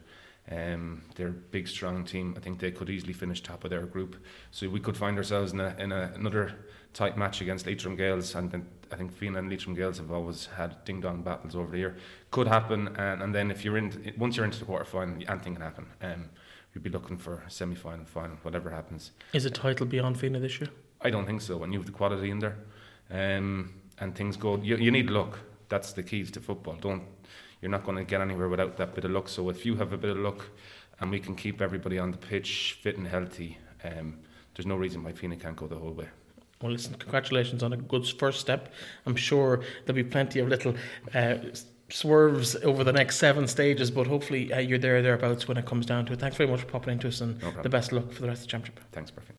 Um, 0.51 1.03
they're 1.15 1.29
a 1.29 1.31
big, 1.31 1.67
strong 1.67 2.03
team. 2.03 2.33
I 2.35 2.41
think 2.41 2.59
they 2.59 2.71
could 2.71 2.89
easily 2.89 3.13
finish 3.13 3.41
top 3.41 3.63
of 3.63 3.69
their 3.69 3.85
group. 3.85 4.17
So 4.51 4.69
we 4.69 4.79
could 4.79 4.97
find 4.97 5.17
ourselves 5.17 5.53
in, 5.53 5.59
a, 5.59 5.75
in 5.79 5.91
a, 5.91 6.11
another 6.15 6.53
tight 6.93 7.17
match 7.17 7.41
against 7.41 7.65
Leitrim 7.65 7.95
Gaels. 7.95 8.35
And 8.35 8.51
then 8.51 8.67
I 8.91 8.95
think 8.95 9.17
Fenagh 9.17 9.39
and 9.39 9.49
Leitrim 9.49 9.75
Gaels 9.75 9.97
have 9.97 10.11
always 10.11 10.47
had 10.57 10.83
ding 10.85 10.99
dong 10.99 11.21
battles 11.21 11.55
over 11.55 11.71
the 11.71 11.77
year. 11.77 11.95
Could 12.31 12.47
happen. 12.47 12.89
And, 12.97 13.23
and 13.23 13.33
then 13.33 13.51
if 13.51 13.63
you're 13.63 13.77
in, 13.77 14.13
once 14.17 14.35
you're 14.35 14.45
into 14.45 14.59
the 14.59 14.65
quarter 14.65 14.85
final, 14.85 15.15
anything 15.27 15.55
can 15.55 15.63
happen. 15.63 15.87
Um, 16.01 16.29
you'd 16.73 16.83
be 16.83 16.89
looking 16.89 17.17
for 17.17 17.43
semi 17.47 17.75
final, 17.75 18.05
final, 18.05 18.35
whatever 18.41 18.69
happens. 18.69 19.11
Is 19.31 19.45
a 19.45 19.49
title 19.49 19.85
beyond 19.85 20.17
Fenagh 20.17 20.41
this 20.41 20.59
year? 20.59 20.69
I 21.01 21.09
don't 21.09 21.25
think 21.25 21.41
so. 21.41 21.57
When 21.57 21.71
you 21.71 21.79
have 21.79 21.85
the 21.85 21.91
quality 21.91 22.31
in 22.31 22.39
there, 22.39 22.57
um, 23.09 23.73
and 23.99 24.15
things 24.15 24.37
go, 24.37 24.57
you, 24.57 24.75
you 24.77 24.91
need 24.91 25.09
luck. 25.09 25.39
That's 25.69 25.93
the 25.93 26.03
keys 26.03 26.31
to 26.31 26.39
football. 26.39 26.75
Don't 26.75 27.03
you're 27.63 27.71
not 27.71 27.85
going 27.85 27.97
to 27.97 28.03
get 28.03 28.19
anywhere 28.19 28.49
without 28.49 28.75
that 28.75 28.93
bit 28.93 29.05
of 29.05 29.11
luck. 29.11 29.29
So 29.29 29.49
if 29.49 29.65
you 29.65 29.77
have 29.77 29.93
a 29.93 29.97
bit 29.97 30.09
of 30.09 30.17
luck 30.17 30.49
and 30.99 31.09
we 31.09 31.17
can 31.17 31.33
keep 31.33 31.61
everybody 31.61 31.97
on 31.97 32.11
the 32.11 32.17
pitch 32.17 32.77
fit 32.81 32.97
and 32.97 33.07
healthy, 33.07 33.57
um, 33.85 34.19
there's 34.53 34.65
no 34.65 34.75
reason 34.75 35.01
why 35.01 35.13
Fenagh 35.13 35.39
can't 35.39 35.55
go 35.55 35.67
the 35.67 35.77
whole 35.77 35.93
way. 35.93 36.09
Well, 36.61 36.73
listen, 36.73 36.93
congratulations 36.95 37.63
on 37.63 37.71
a 37.71 37.77
good 37.77 38.05
first 38.05 38.41
step. 38.41 38.73
I'm 39.05 39.15
sure 39.15 39.61
there'll 39.85 39.95
be 39.95 40.03
plenty 40.03 40.39
of 40.39 40.49
little 40.49 40.75
uh, 41.15 41.35
swerves 41.89 42.57
over 42.63 42.83
the 42.83 42.91
next 42.91 43.15
seven 43.15 43.47
stages, 43.47 43.89
but 43.89 44.07
hopefully 44.07 44.51
uh, 44.51 44.59
you're 44.59 44.77
there 44.77 45.01
thereabouts 45.01 45.47
when 45.47 45.55
it 45.55 45.65
comes 45.65 45.85
down 45.85 46.05
to 46.07 46.13
it. 46.13 46.19
Thanks 46.19 46.35
very 46.35 46.49
much 46.49 46.59
for 46.59 46.65
popping 46.65 46.91
into 46.93 47.07
us 47.07 47.21
and 47.21 47.41
no 47.41 47.51
the 47.61 47.69
best 47.69 47.93
luck 47.93 48.11
for 48.11 48.21
the 48.21 48.27
rest 48.27 48.41
of 48.41 48.47
the 48.47 48.51
championship. 48.51 48.83
Thanks, 48.91 49.09
perfect. 49.09 49.32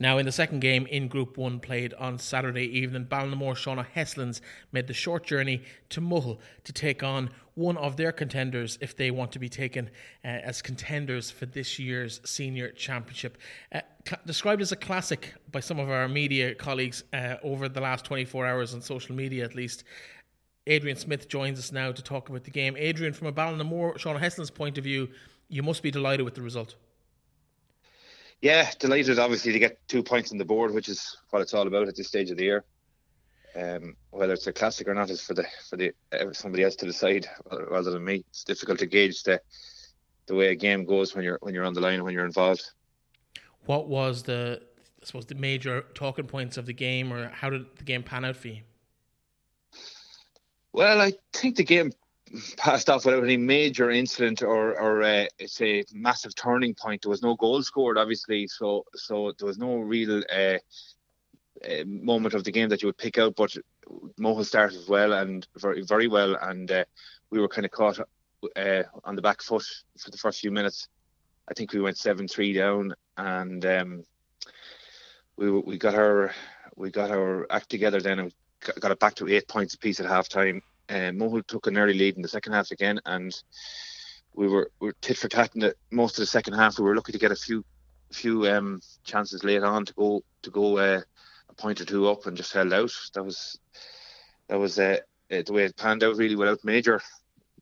Now, 0.00 0.18
in 0.18 0.26
the 0.26 0.32
second 0.32 0.60
game 0.60 0.86
in 0.86 1.08
Group 1.08 1.36
1 1.36 1.58
played 1.58 1.92
on 1.94 2.18
Saturday 2.18 2.66
evening, 2.78 3.06
Ballinamore 3.06 3.54
Seán 3.54 3.84
O'Heslins 3.84 4.40
made 4.70 4.86
the 4.86 4.94
short 4.94 5.26
journey 5.26 5.62
to 5.90 6.00
Mohill 6.00 6.38
to 6.64 6.72
take 6.72 7.02
on 7.02 7.30
one 7.54 7.76
of 7.76 7.96
their 7.96 8.12
contenders 8.12 8.78
if 8.80 8.96
they 8.96 9.10
want 9.10 9.32
to 9.32 9.40
be 9.40 9.48
taken 9.48 9.90
uh, 10.24 10.28
as 10.28 10.62
contenders 10.62 11.32
for 11.32 11.46
this 11.46 11.80
year's 11.80 12.20
Senior 12.24 12.70
Championship. 12.70 13.38
Uh, 13.72 13.80
described 14.24 14.62
as 14.62 14.70
a 14.70 14.76
classic 14.76 15.34
by 15.50 15.58
some 15.58 15.80
of 15.80 15.90
our 15.90 16.08
media 16.08 16.54
colleagues 16.54 17.02
uh, 17.12 17.34
over 17.42 17.68
the 17.68 17.80
last 17.80 18.04
24 18.04 18.46
hours 18.46 18.74
on 18.74 18.80
social 18.80 19.16
media 19.16 19.44
at 19.44 19.56
least. 19.56 19.82
Adrian 20.68 20.96
Smith 20.96 21.28
joins 21.28 21.58
us 21.58 21.72
now 21.72 21.90
to 21.90 22.02
talk 22.02 22.28
about 22.28 22.44
the 22.44 22.50
game. 22.50 22.76
Adrian, 22.76 23.12
from 23.12 23.26
a 23.26 23.32
Ballinamore 23.32 23.96
Seán 23.98 24.14
O'Heslins 24.14 24.54
point 24.54 24.78
of 24.78 24.84
view, 24.84 25.08
you 25.48 25.64
must 25.64 25.82
be 25.82 25.90
delighted 25.90 26.24
with 26.24 26.34
the 26.34 26.42
result. 26.42 26.76
Yeah, 28.40 28.70
delighted 28.78 29.18
obviously 29.18 29.52
to 29.52 29.58
get 29.58 29.78
two 29.88 30.02
points 30.02 30.30
on 30.30 30.38
the 30.38 30.44
board, 30.44 30.72
which 30.72 30.88
is 30.88 31.16
what 31.30 31.42
it's 31.42 31.54
all 31.54 31.66
about 31.66 31.88
at 31.88 31.96
this 31.96 32.06
stage 32.06 32.30
of 32.30 32.36
the 32.36 32.44
year. 32.44 32.64
Um, 33.56 33.96
whether 34.10 34.34
it's 34.34 34.46
a 34.46 34.52
classic 34.52 34.86
or 34.86 34.94
not 34.94 35.10
is 35.10 35.20
for 35.20 35.34
the 35.34 35.44
for 35.68 35.76
the 35.76 35.92
uh, 36.12 36.32
somebody 36.32 36.62
else 36.62 36.76
to 36.76 36.86
decide 36.86 37.28
rather 37.70 37.90
than 37.90 38.04
me. 38.04 38.24
It's 38.28 38.44
difficult 38.44 38.78
to 38.78 38.86
gauge 38.86 39.22
the 39.24 39.40
the 40.26 40.34
way 40.34 40.48
a 40.48 40.54
game 40.54 40.84
goes 40.84 41.14
when 41.14 41.24
you're 41.24 41.38
when 41.40 41.54
you're 41.54 41.64
on 41.64 41.74
the 41.74 41.80
line 41.80 42.04
when 42.04 42.14
you're 42.14 42.26
involved. 42.26 42.70
What 43.64 43.88
was 43.88 44.22
the 44.22 44.62
I 45.02 45.06
suppose 45.06 45.26
the 45.26 45.34
major 45.34 45.86
talking 45.94 46.26
points 46.26 46.56
of 46.56 46.66
the 46.66 46.72
game, 46.72 47.12
or 47.12 47.28
how 47.30 47.50
did 47.50 47.64
the 47.76 47.84
game 47.84 48.02
pan 48.02 48.24
out 48.24 48.36
for 48.36 48.48
you? 48.48 48.60
Well, 50.72 51.00
I 51.00 51.14
think 51.32 51.56
the 51.56 51.64
game 51.64 51.92
passed 52.56 52.90
off 52.90 53.04
without 53.04 53.24
any 53.24 53.36
major 53.36 53.90
incident 53.90 54.42
or 54.42 54.78
or 54.78 55.02
uh, 55.02 55.26
a 55.60 55.84
massive 55.92 56.34
turning 56.34 56.74
point. 56.74 57.02
There 57.02 57.10
was 57.10 57.22
no 57.22 57.36
goal 57.36 57.62
scored, 57.62 57.98
obviously, 57.98 58.46
so 58.46 58.84
so 58.94 59.32
there 59.38 59.46
was 59.46 59.58
no 59.58 59.76
real 59.76 60.22
uh, 60.32 60.58
uh, 61.64 61.84
moment 61.86 62.34
of 62.34 62.44
the 62.44 62.52
game 62.52 62.68
that 62.68 62.82
you 62.82 62.88
would 62.88 62.98
pick 62.98 63.18
out. 63.18 63.36
But 63.36 63.56
Mohill 64.18 64.44
started 64.44 64.80
well 64.88 65.12
and 65.12 65.46
very 65.56 65.82
very 65.82 66.08
well, 66.08 66.36
and 66.40 66.70
uh, 66.70 66.84
we 67.30 67.40
were 67.40 67.48
kind 67.48 67.64
of 67.64 67.70
caught 67.70 67.98
uh, 68.56 68.82
on 69.04 69.16
the 69.16 69.22
back 69.22 69.42
foot 69.42 69.64
for 69.98 70.10
the 70.10 70.18
first 70.18 70.40
few 70.40 70.50
minutes. 70.50 70.88
I 71.50 71.54
think 71.54 71.72
we 71.72 71.80
went 71.80 71.96
seven 71.96 72.28
three 72.28 72.52
down, 72.52 72.94
and 73.16 73.64
um, 73.64 74.04
we 75.36 75.50
we 75.50 75.78
got 75.78 75.94
our 75.94 76.34
we 76.76 76.90
got 76.90 77.10
our 77.10 77.46
act 77.50 77.68
together 77.68 78.00
then 78.00 78.18
and 78.18 78.34
got 78.80 78.90
it 78.90 78.98
back 78.98 79.14
to 79.14 79.28
eight 79.28 79.48
points 79.48 79.74
apiece 79.74 80.00
at 80.00 80.06
half 80.06 80.28
time 80.28 80.62
Mohill 80.88 81.46
took 81.46 81.66
an 81.66 81.78
early 81.78 81.94
lead 81.94 82.16
in 82.16 82.22
the 82.22 82.28
second 82.28 82.52
half 82.52 82.70
again, 82.70 83.00
and 83.06 83.34
we 84.34 84.48
were 84.48 84.70
we 84.80 84.88
were 84.88 84.96
tit 85.00 85.18
for 85.18 85.28
tat 85.28 85.50
in 85.54 85.60
the, 85.60 85.74
most 85.90 86.16
of 86.16 86.22
the 86.22 86.26
second 86.26 86.54
half. 86.54 86.78
We 86.78 86.84
were 86.84 86.96
lucky 86.96 87.12
to 87.12 87.18
get 87.18 87.32
a 87.32 87.36
few 87.36 87.64
few 88.12 88.46
um, 88.48 88.80
chances 89.04 89.44
late 89.44 89.62
on 89.62 89.84
to 89.84 89.92
go 89.94 90.22
to 90.42 90.50
go 90.50 90.78
uh, 90.78 91.00
a 91.48 91.54
point 91.54 91.80
or 91.80 91.84
two 91.84 92.08
up, 92.08 92.26
and 92.26 92.36
just 92.36 92.52
held 92.52 92.72
out. 92.72 92.92
That 93.14 93.24
was 93.24 93.58
that 94.48 94.58
was 94.58 94.78
uh, 94.78 94.98
the 95.30 95.52
way 95.52 95.64
it 95.64 95.76
panned 95.76 96.04
out 96.04 96.16
really 96.16 96.36
without 96.36 96.64
major 96.64 97.00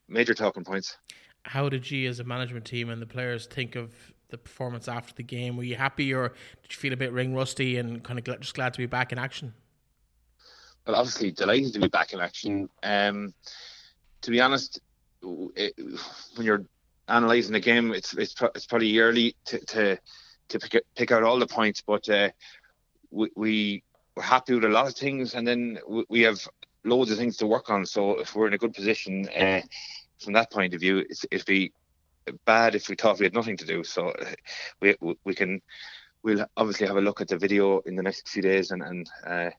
major 0.09 0.35
talking 0.35 0.65
points. 0.65 0.97
How 1.45 1.69
did 1.69 1.91
you, 1.91 2.09
as 2.09 2.19
a 2.21 2.25
management 2.25 2.65
team 2.65 2.91
and 2.91 3.01
the 3.01 3.07
players, 3.07 3.47
think 3.47 3.77
of 3.77 3.95
the 4.31 4.39
performance 4.39 4.89
after 4.89 5.15
the 5.15 5.23
game? 5.23 5.57
Were 5.57 5.63
you 5.63 5.77
happy, 5.77 6.13
or 6.13 6.29
did 6.63 6.71
you 6.73 6.77
feel 6.77 6.93
a 6.93 6.97
bit 6.97 7.13
ring 7.13 7.35
rusty 7.35 7.77
and 7.77 8.03
kind 8.03 8.19
of 8.19 8.41
just 8.41 8.55
glad 8.55 8.75
to 8.75 8.79
be 8.79 8.87
back 8.87 9.13
in 9.13 9.19
action? 9.19 9.55
Well, 10.87 10.97
obviously 10.97 11.33
delighted 11.33 11.73
to 11.75 11.81
be 11.81 11.89
back 11.89 12.13
in 12.13 12.21
action. 12.21 12.69
Um, 12.83 13.35
to 14.23 14.31
be 14.31 14.41
honest, 14.41 14.81
it, 15.55 15.75
when 16.37 16.47
you're 16.47 16.65
analysing 17.09 17.53
the 17.53 17.61
game, 17.61 17.93
it's 17.93 18.15
it's, 18.15 18.35
it's 18.55 18.67
probably 18.67 18.99
early 18.99 19.37
to 19.47 19.59
to, 19.67 19.99
to 20.49 20.59
pick, 20.59 20.85
pick 20.95 21.13
out 21.13 21.23
all 21.23 21.39
the 21.39 21.47
points, 21.47 21.81
but 21.81 22.09
uh, 22.09 22.31
we, 23.11 23.31
we 23.37 23.83
we're 24.17 24.23
happy 24.23 24.55
with 24.55 24.65
a 24.65 24.69
lot 24.69 24.87
of 24.87 24.95
things, 24.95 25.35
and 25.35 25.47
then 25.47 25.79
we, 25.89 26.05
we 26.09 26.21
have 26.23 26.47
loads 26.85 27.11
of 27.11 27.19
things 27.19 27.37
to 27.39 27.47
work 27.47 27.69
on. 27.71 27.85
So 27.85 28.21
if 28.21 28.35
we're 28.35 28.47
in 28.47 28.55
a 28.55 28.59
good 28.59 28.75
position 28.75 29.29
uh, 29.29 29.61
from 30.23 30.33
that 30.35 30.53
point 30.53 30.73
of 30.73 30.81
view, 30.81 30.99
it's, 30.99 31.27
it'd 31.31 31.47
be 31.47 31.73
bad 32.45 32.75
if 32.75 32.89
we 32.89 32.95
thought 32.95 33.19
we 33.19 33.27
had 33.27 33.35
nothing 33.35 33.57
to 33.57 33.67
do. 33.67 33.85
So 33.85 34.09
uh, 34.09 34.25
we 34.81 34.97
we 35.25 35.35
can 35.35 35.61
we'll 36.23 36.47
obviously 36.57 36.87
have 36.87 36.97
a 36.97 37.01
look 37.01 37.21
at 37.21 37.29
the 37.29 37.39
video 37.39 37.81
in 37.81 37.97
the 37.97 38.03
next 38.03 38.29
few 38.29 38.43
days 38.43 38.71
and 38.71 38.83
and 38.83 39.11
uh, 39.27 39.51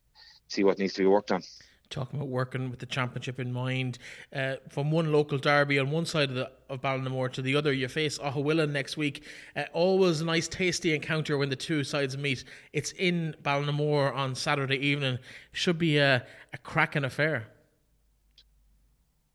see 0.48 0.64
what 0.64 0.80
needs 0.80 0.94
to 0.94 1.02
be 1.02 1.08
worked 1.08 1.32
on. 1.32 1.42
Talking 1.90 2.20
about 2.20 2.28
working 2.28 2.70
with 2.70 2.80
the 2.80 2.86
championship 2.86 3.40
in 3.40 3.54
mind, 3.54 3.98
uh, 4.36 4.56
from 4.68 4.92
one 4.92 5.14
local 5.14 5.38
derby 5.38 5.80
on 5.80 5.90
one 5.90 6.06
side 6.06 6.30
of, 6.30 6.36
the, 6.36 6.52
of 6.70 6.82
Ballinamore 6.82 7.32
to 7.32 7.42
the 7.42 7.56
other, 7.56 7.72
you 7.72 7.88
face 7.88 8.18
Aughawillan 8.18 8.72
next 8.72 8.98
week. 8.98 9.24
Uh, 9.56 9.64
always 9.72 10.20
a 10.20 10.26
nice, 10.26 10.50
tasty 10.50 10.94
encounter 10.94 11.38
when 11.38 11.48
the 11.48 11.56
two 11.56 11.86
sides 11.86 12.18
meet. 12.18 12.44
It's 12.74 12.92
in 12.92 13.36
Ballinamore 13.42 14.14
on 14.14 14.36
Saturday 14.36 14.76
evening. 14.86 15.18
Should 15.54 15.78
be 15.78 15.98
a, 15.98 16.26
a 16.52 16.58
cracking 16.58 17.06
affair. 17.06 17.48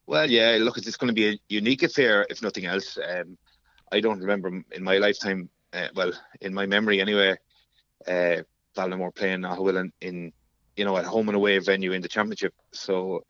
Well, 0.07 0.31
yeah, 0.31 0.59
look, 0.61 0.77
it's 0.77 0.97
going 0.97 1.09
to 1.09 1.15
be 1.15 1.29
a 1.31 1.39
unique 1.49 1.83
affair, 1.85 2.27
if 2.29 2.43
nothing 2.43 2.67
else. 2.67 2.99
Um, 2.99 3.39
I 3.93 4.01
don't 4.01 4.21
remember 4.21 4.49
in 4.73 4.83
my 4.83 4.99
lifetime, 4.99 5.49
uh, 5.73 5.89
well, 5.95 6.13
in 6.43 6.53
my 6.53 6.67
memory 6.67 7.01
anyway, 7.01 7.37
uh, 8.07 8.43
Ballinamore 8.77 9.15
playing 9.15 9.41
Aughawillan 9.41 9.91
in 10.03 10.33
you 10.77 10.85
know, 10.85 10.97
at 10.97 11.05
home 11.05 11.29
and 11.29 11.37
away 11.37 11.59
venue 11.59 11.93
in 11.93 12.03
the 12.03 12.09
championship. 12.09 12.55
So 12.73 13.25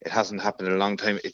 it 0.00 0.10
hasn't 0.10 0.42
happened 0.42 0.68
in 0.68 0.74
a 0.74 0.78
long 0.78 0.96
time. 0.96 1.18
It, 1.24 1.32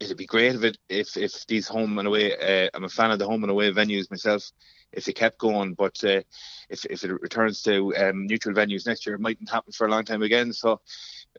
it'd 0.00 0.16
be 0.16 0.26
great 0.26 0.54
if 0.54 0.62
it 0.62 0.78
if 0.88 1.16
if 1.16 1.46
these 1.46 1.68
home 1.68 1.98
and 1.98 2.08
away. 2.08 2.36
Uh, 2.36 2.70
I'm 2.74 2.84
a 2.84 2.88
fan 2.88 3.10
of 3.10 3.18
the 3.18 3.26
home 3.26 3.42
and 3.44 3.50
away 3.50 3.72
venues 3.72 4.10
myself. 4.10 4.50
If 4.90 5.04
they 5.04 5.12
kept 5.12 5.38
going, 5.38 5.74
but 5.74 6.02
uh, 6.02 6.22
if 6.70 6.84
if 6.86 7.04
it 7.04 7.20
returns 7.20 7.62
to 7.62 7.94
um, 7.96 8.26
neutral 8.26 8.54
venues 8.54 8.86
next 8.86 9.06
year, 9.06 9.16
it 9.16 9.20
mightn't 9.20 9.50
happen 9.50 9.72
for 9.72 9.86
a 9.86 9.90
long 9.90 10.04
time 10.04 10.22
again. 10.22 10.52
So 10.52 10.80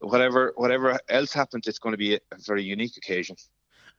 whatever 0.02 0.54
whatever 0.56 1.00
else 1.10 1.34
happens, 1.34 1.68
it's 1.68 1.80
going 1.80 1.94
to 1.94 1.98
be 1.98 2.16
a, 2.16 2.20
very 2.46 2.64
unique 2.64 2.98
occasion. 2.98 3.36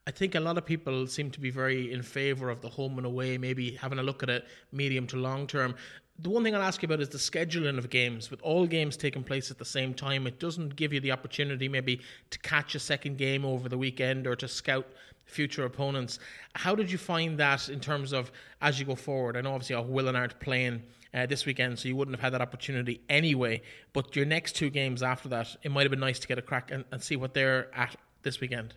I 0.06 0.12
think 0.12 0.34
a 0.34 0.40
lot 0.40 0.56
of 0.56 0.64
people 0.64 1.06
seem 1.06 1.30
to 1.32 1.40
be 1.40 1.50
very 1.50 1.92
in 1.92 2.02
favour 2.02 2.48
of 2.48 2.62
the 2.62 2.68
home 2.68 2.96
and 2.96 3.06
away, 3.06 3.38
maybe 3.38 3.72
having 3.72 3.98
a 3.98 4.02
look 4.02 4.22
at 4.22 4.30
it 4.30 4.46
medium 4.72 5.06
to 5.08 5.16
long 5.16 5.46
term 5.46 5.74
the 6.22 6.30
one 6.30 6.42
thing 6.42 6.54
I'll 6.54 6.62
ask 6.62 6.82
you 6.82 6.86
about 6.86 7.00
is 7.00 7.08
the 7.08 7.18
scheduling 7.18 7.78
of 7.78 7.88
games. 7.88 8.30
With 8.30 8.42
all 8.42 8.66
games 8.66 8.96
taking 8.96 9.22
place 9.22 9.50
at 9.50 9.58
the 9.58 9.64
same 9.64 9.94
time, 9.94 10.26
it 10.26 10.38
doesn't 10.38 10.76
give 10.76 10.92
you 10.92 11.00
the 11.00 11.12
opportunity 11.12 11.68
maybe 11.68 12.00
to 12.30 12.38
catch 12.40 12.74
a 12.74 12.78
second 12.78 13.16
game 13.16 13.44
over 13.44 13.68
the 13.68 13.78
weekend 13.78 14.26
or 14.26 14.36
to 14.36 14.48
scout 14.48 14.86
future 15.24 15.64
opponents. 15.64 16.18
How 16.54 16.74
did 16.74 16.90
you 16.90 16.98
find 16.98 17.38
that 17.38 17.68
in 17.68 17.80
terms 17.80 18.12
of 18.12 18.30
as 18.60 18.78
you 18.78 18.86
go 18.86 18.94
forward? 18.94 19.36
I 19.36 19.40
know 19.40 19.54
obviously 19.54 19.76
Aughawillan 19.76 20.16
aren't 20.16 20.38
playing 20.40 20.82
uh, 21.14 21.26
this 21.26 21.46
weekend, 21.46 21.78
so 21.78 21.88
you 21.88 21.96
wouldn't 21.96 22.16
have 22.16 22.22
had 22.22 22.34
that 22.34 22.42
opportunity 22.42 23.00
anyway. 23.08 23.62
But 23.92 24.14
your 24.14 24.26
next 24.26 24.56
two 24.56 24.70
games 24.70 25.02
after 25.02 25.28
that, 25.30 25.56
it 25.62 25.70
might 25.70 25.82
have 25.82 25.90
been 25.90 26.00
nice 26.00 26.18
to 26.18 26.28
get 26.28 26.38
a 26.38 26.42
crack 26.42 26.70
and, 26.70 26.84
and 26.90 27.02
see 27.02 27.16
what 27.16 27.34
they're 27.34 27.74
at 27.74 27.96
this 28.22 28.40
weekend. 28.40 28.74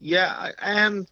Yeah, 0.00 0.52
um, 0.60 1.06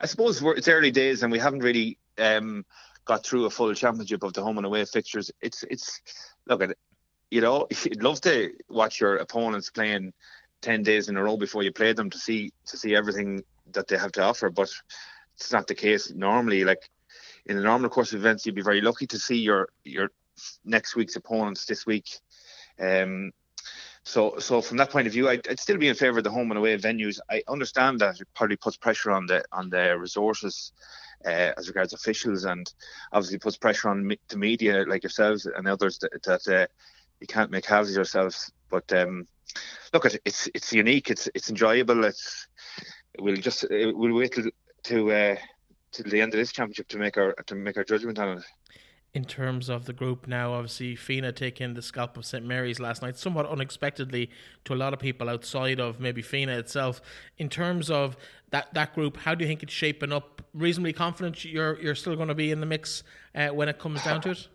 I 0.00 0.06
suppose 0.06 0.42
it's 0.42 0.68
early 0.68 0.90
days 0.90 1.22
and 1.22 1.32
we 1.32 1.38
haven't 1.38 1.60
really. 1.60 1.98
Um, 2.18 2.64
got 3.04 3.24
through 3.24 3.44
a 3.44 3.50
full 3.50 3.74
championship 3.74 4.22
of 4.22 4.32
the 4.32 4.42
home 4.42 4.56
and 4.56 4.66
away 4.66 4.84
fixtures. 4.84 5.30
It's 5.40 5.64
it's 5.70 6.00
look 6.46 6.62
at 6.62 6.76
you 7.30 7.40
know 7.40 7.66
you'd 7.84 8.02
love 8.02 8.20
to 8.22 8.52
watch 8.68 9.00
your 9.00 9.16
opponents 9.16 9.70
playing 9.70 10.12
ten 10.60 10.82
days 10.82 11.08
in 11.08 11.16
a 11.16 11.22
row 11.22 11.36
before 11.36 11.62
you 11.62 11.72
play 11.72 11.92
them 11.92 12.10
to 12.10 12.18
see 12.18 12.52
to 12.66 12.76
see 12.76 12.94
everything 12.94 13.42
that 13.72 13.88
they 13.88 13.96
have 13.96 14.12
to 14.12 14.22
offer, 14.22 14.50
but 14.50 14.70
it's 15.36 15.52
not 15.52 15.66
the 15.66 15.74
case 15.74 16.12
normally. 16.12 16.64
Like 16.64 16.88
in 17.46 17.56
the 17.56 17.62
normal 17.62 17.90
course 17.90 18.12
of 18.12 18.20
events, 18.20 18.46
you'd 18.46 18.54
be 18.54 18.62
very 18.62 18.80
lucky 18.80 19.06
to 19.08 19.18
see 19.18 19.36
your 19.36 19.68
your 19.84 20.10
next 20.64 20.96
week's 20.96 21.16
opponents 21.16 21.66
this 21.66 21.86
week. 21.86 22.18
Um, 22.80 23.32
so, 24.06 24.38
so 24.38 24.60
from 24.60 24.76
that 24.76 24.90
point 24.90 25.06
of 25.06 25.14
view, 25.14 25.28
I'd, 25.30 25.48
I'd, 25.48 25.60
still 25.60 25.78
be 25.78 25.88
in 25.88 25.94
favour 25.94 26.18
of 26.18 26.24
the 26.24 26.30
home 26.30 26.50
and 26.50 26.58
away 26.58 26.76
venues. 26.76 27.20
I 27.30 27.42
understand 27.48 28.00
that 28.00 28.20
it 28.20 28.28
probably 28.34 28.56
puts 28.56 28.76
pressure 28.76 29.10
on 29.10 29.26
the 29.26 29.44
on 29.50 29.70
the 29.70 29.98
resources 29.98 30.72
uh, 31.26 31.52
as 31.56 31.68
regards 31.68 31.92
officials, 31.92 32.44
and 32.44 32.72
obviously 33.12 33.38
puts 33.38 33.56
pressure 33.56 33.88
on 33.88 34.06
me- 34.06 34.20
the 34.28 34.36
media 34.36 34.84
like 34.86 35.02
yourselves 35.02 35.46
and 35.46 35.66
others 35.68 35.98
that, 35.98 36.22
that 36.24 36.48
uh, 36.48 36.66
you 37.20 37.26
can't 37.26 37.50
make 37.50 37.66
halves 37.66 37.90
of 37.90 37.96
yourselves. 37.96 38.52
But 38.70 38.92
um, 38.92 39.26
look, 39.92 40.06
it's 40.24 40.48
it's 40.54 40.72
unique. 40.72 41.10
It's 41.10 41.28
it's 41.34 41.50
enjoyable. 41.50 42.04
It's 42.04 42.48
we'll 43.18 43.36
just 43.36 43.64
uh, 43.64 43.92
we'll 43.94 44.14
wait 44.14 44.32
till 44.32 44.50
to 44.84 45.12
uh, 45.12 45.36
till 45.92 46.10
the 46.10 46.20
end 46.20 46.34
of 46.34 46.38
this 46.38 46.52
championship 46.52 46.88
to 46.88 46.98
make 46.98 47.16
our 47.16 47.32
to 47.46 47.54
make 47.54 47.76
our 47.76 47.84
judgment 47.84 48.18
on 48.18 48.38
it 48.38 48.44
in 49.14 49.24
terms 49.24 49.70
of 49.70 49.86
the 49.86 49.92
group 49.92 50.26
now. 50.26 50.52
Obviously, 50.52 50.96
Fenagh 50.96 51.36
taking 51.36 51.74
the 51.74 51.82
scalp 51.82 52.16
of 52.16 52.26
St 52.26 52.44
Mary's 52.44 52.80
last 52.80 53.00
night, 53.00 53.16
somewhat 53.16 53.46
unexpectedly 53.46 54.28
to 54.64 54.74
a 54.74 54.76
lot 54.76 54.92
of 54.92 54.98
people 54.98 55.30
outside 55.30 55.80
of 55.80 56.00
maybe 56.00 56.22
Fenagh 56.22 56.58
itself. 56.58 57.00
In 57.38 57.48
terms 57.48 57.90
of 57.90 58.16
that 58.50 58.74
that 58.74 58.94
group, 58.94 59.16
how 59.18 59.34
do 59.34 59.44
you 59.44 59.48
think 59.48 59.62
it's 59.62 59.72
shaping 59.72 60.12
up? 60.12 60.42
Reasonably 60.52 60.92
confident 60.92 61.44
you're 61.44 61.80
you're 61.80 61.94
still 61.94 62.16
going 62.16 62.28
to 62.28 62.34
be 62.34 62.50
in 62.50 62.60
the 62.60 62.66
mix 62.66 63.04
uh, 63.34 63.48
when 63.48 63.68
it 63.68 63.78
comes 63.78 64.02
down 64.04 64.20
to 64.22 64.30
it. 64.32 64.48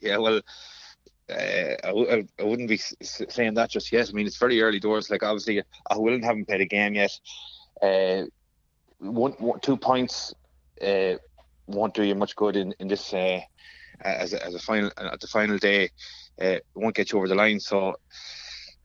Yeah, 0.00 0.16
well. 0.16 0.40
Uh, 1.28 1.76
I 1.84 1.86
w- 1.86 2.26
I 2.40 2.42
wouldn't 2.42 2.68
be 2.68 2.76
saying 2.76 3.54
that 3.54 3.70
just 3.70 3.92
yet. 3.92 4.08
I 4.08 4.12
mean, 4.12 4.26
it's 4.26 4.36
very 4.36 4.60
early 4.60 4.80
doors. 4.80 5.10
Like, 5.10 5.22
obviously, 5.22 5.62
I 5.88 5.96
wouldn't 5.96 6.24
haven't 6.24 6.46
played 6.46 6.60
a 6.60 6.66
game 6.66 6.94
yet. 6.96 7.12
Uh, 7.80 8.24
one, 8.98 9.30
one, 9.38 9.60
two 9.60 9.76
points 9.76 10.34
uh, 10.82 11.14
won't 11.70 11.94
do 11.94 12.02
you 12.02 12.14
much 12.14 12.36
good 12.36 12.56
in 12.56 12.74
in 12.78 12.88
this 12.88 13.12
uh, 13.12 13.40
as 14.02 14.32
a, 14.32 14.44
as 14.44 14.54
a 14.54 14.58
final 14.58 14.90
at 14.96 15.20
the 15.20 15.26
final 15.26 15.58
day. 15.58 15.90
Uh, 16.40 16.56
won't 16.74 16.94
get 16.94 17.12
you 17.12 17.18
over 17.18 17.28
the 17.28 17.34
line. 17.34 17.60
So 17.60 17.96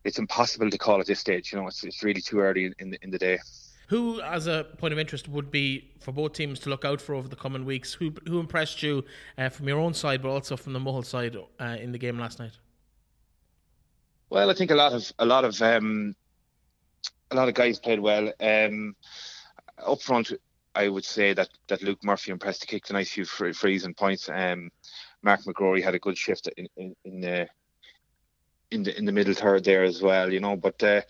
it's 0.04 0.19
impossible 0.19 0.69
to 0.69 0.78
call 0.78 1.00
at 1.00 1.08
this 1.08 1.19
stage. 1.19 1.52
You 1.52 1.60
know, 1.60 1.67
it's, 1.67 1.84
it's 1.84 2.04
really 2.04 2.21
too 2.21 2.39
early 2.39 2.74
in 2.80 2.91
the, 2.91 2.98
in 3.02 3.12
the 3.12 3.17
day. 3.17 3.39
Who, 3.88 4.19
as 4.21 4.48
a 4.48 4.65
point 4.78 4.93
of 4.93 5.00
interest, 5.00 5.28
would 5.28 5.52
be 5.52 5.91
for 6.00 6.12
both 6.12 6.34
teams 6.34 6.60
to 6.62 6.69
look 6.69 6.84
out 6.86 7.00
for 7.00 7.13
over 7.13 7.28
the 7.28 7.36
coming 7.36 7.65
weeks? 7.65 7.93
Who 7.93 8.13
who 8.28 8.39
impressed 8.39 8.82
you 8.82 9.04
uh, 9.38 9.50
from 9.50 9.67
your 9.67 9.80
own 9.80 9.93
side, 9.93 10.21
but 10.21 10.30
also 10.30 10.58
from 10.58 10.74
the 10.74 10.80
Mohill 10.80 11.06
side 11.06 11.38
uh, 11.60 11.78
in 11.80 11.91
the 11.91 11.98
game 12.00 12.17
last 12.17 12.39
night? 12.39 12.54
Well, 14.30 14.50
I 14.50 14.54
think 14.56 14.71
a 14.71 14.76
lot 14.76 14.93
of 14.93 15.12
a 15.19 15.26
lot 15.26 15.45
of 15.45 15.62
um, 15.62 16.15
a 17.30 17.36
lot 17.36 17.48
of 17.48 17.54
guys 17.54 17.80
played 17.80 18.00
well. 18.00 18.34
Um, 18.39 18.95
up 19.86 20.02
front, 20.02 20.32
I 20.75 20.89
would 20.89 21.05
say 21.05 21.33
that 21.33 21.49
that 21.67 21.81
Luke 21.81 22.03
Murphy 22.03 22.31
impressed 22.31 22.61
to 22.61 22.67
kick 22.67 22.89
a 22.89 22.93
nice 22.93 23.11
few 23.11 23.25
frees 23.25 23.85
and 23.85 23.95
points. 23.95 24.29
Um, 24.29 24.69
Mark 25.23 25.41
McGrory 25.41 25.83
had 25.83 25.95
a 25.95 25.99
good 25.99 26.17
shift 26.17 26.49
in 26.57 26.67
in, 26.77 26.95
in 27.05 27.21
the 27.21 27.47
in 28.71 28.83
the 28.83 28.97
in 28.97 29.05
the 29.05 29.11
middle 29.11 29.33
third 29.33 29.63
there 29.63 29.83
as 29.83 30.01
well, 30.01 30.31
you 30.31 30.39
know. 30.39 30.55
But 30.55 30.83
uh, 30.83 31.01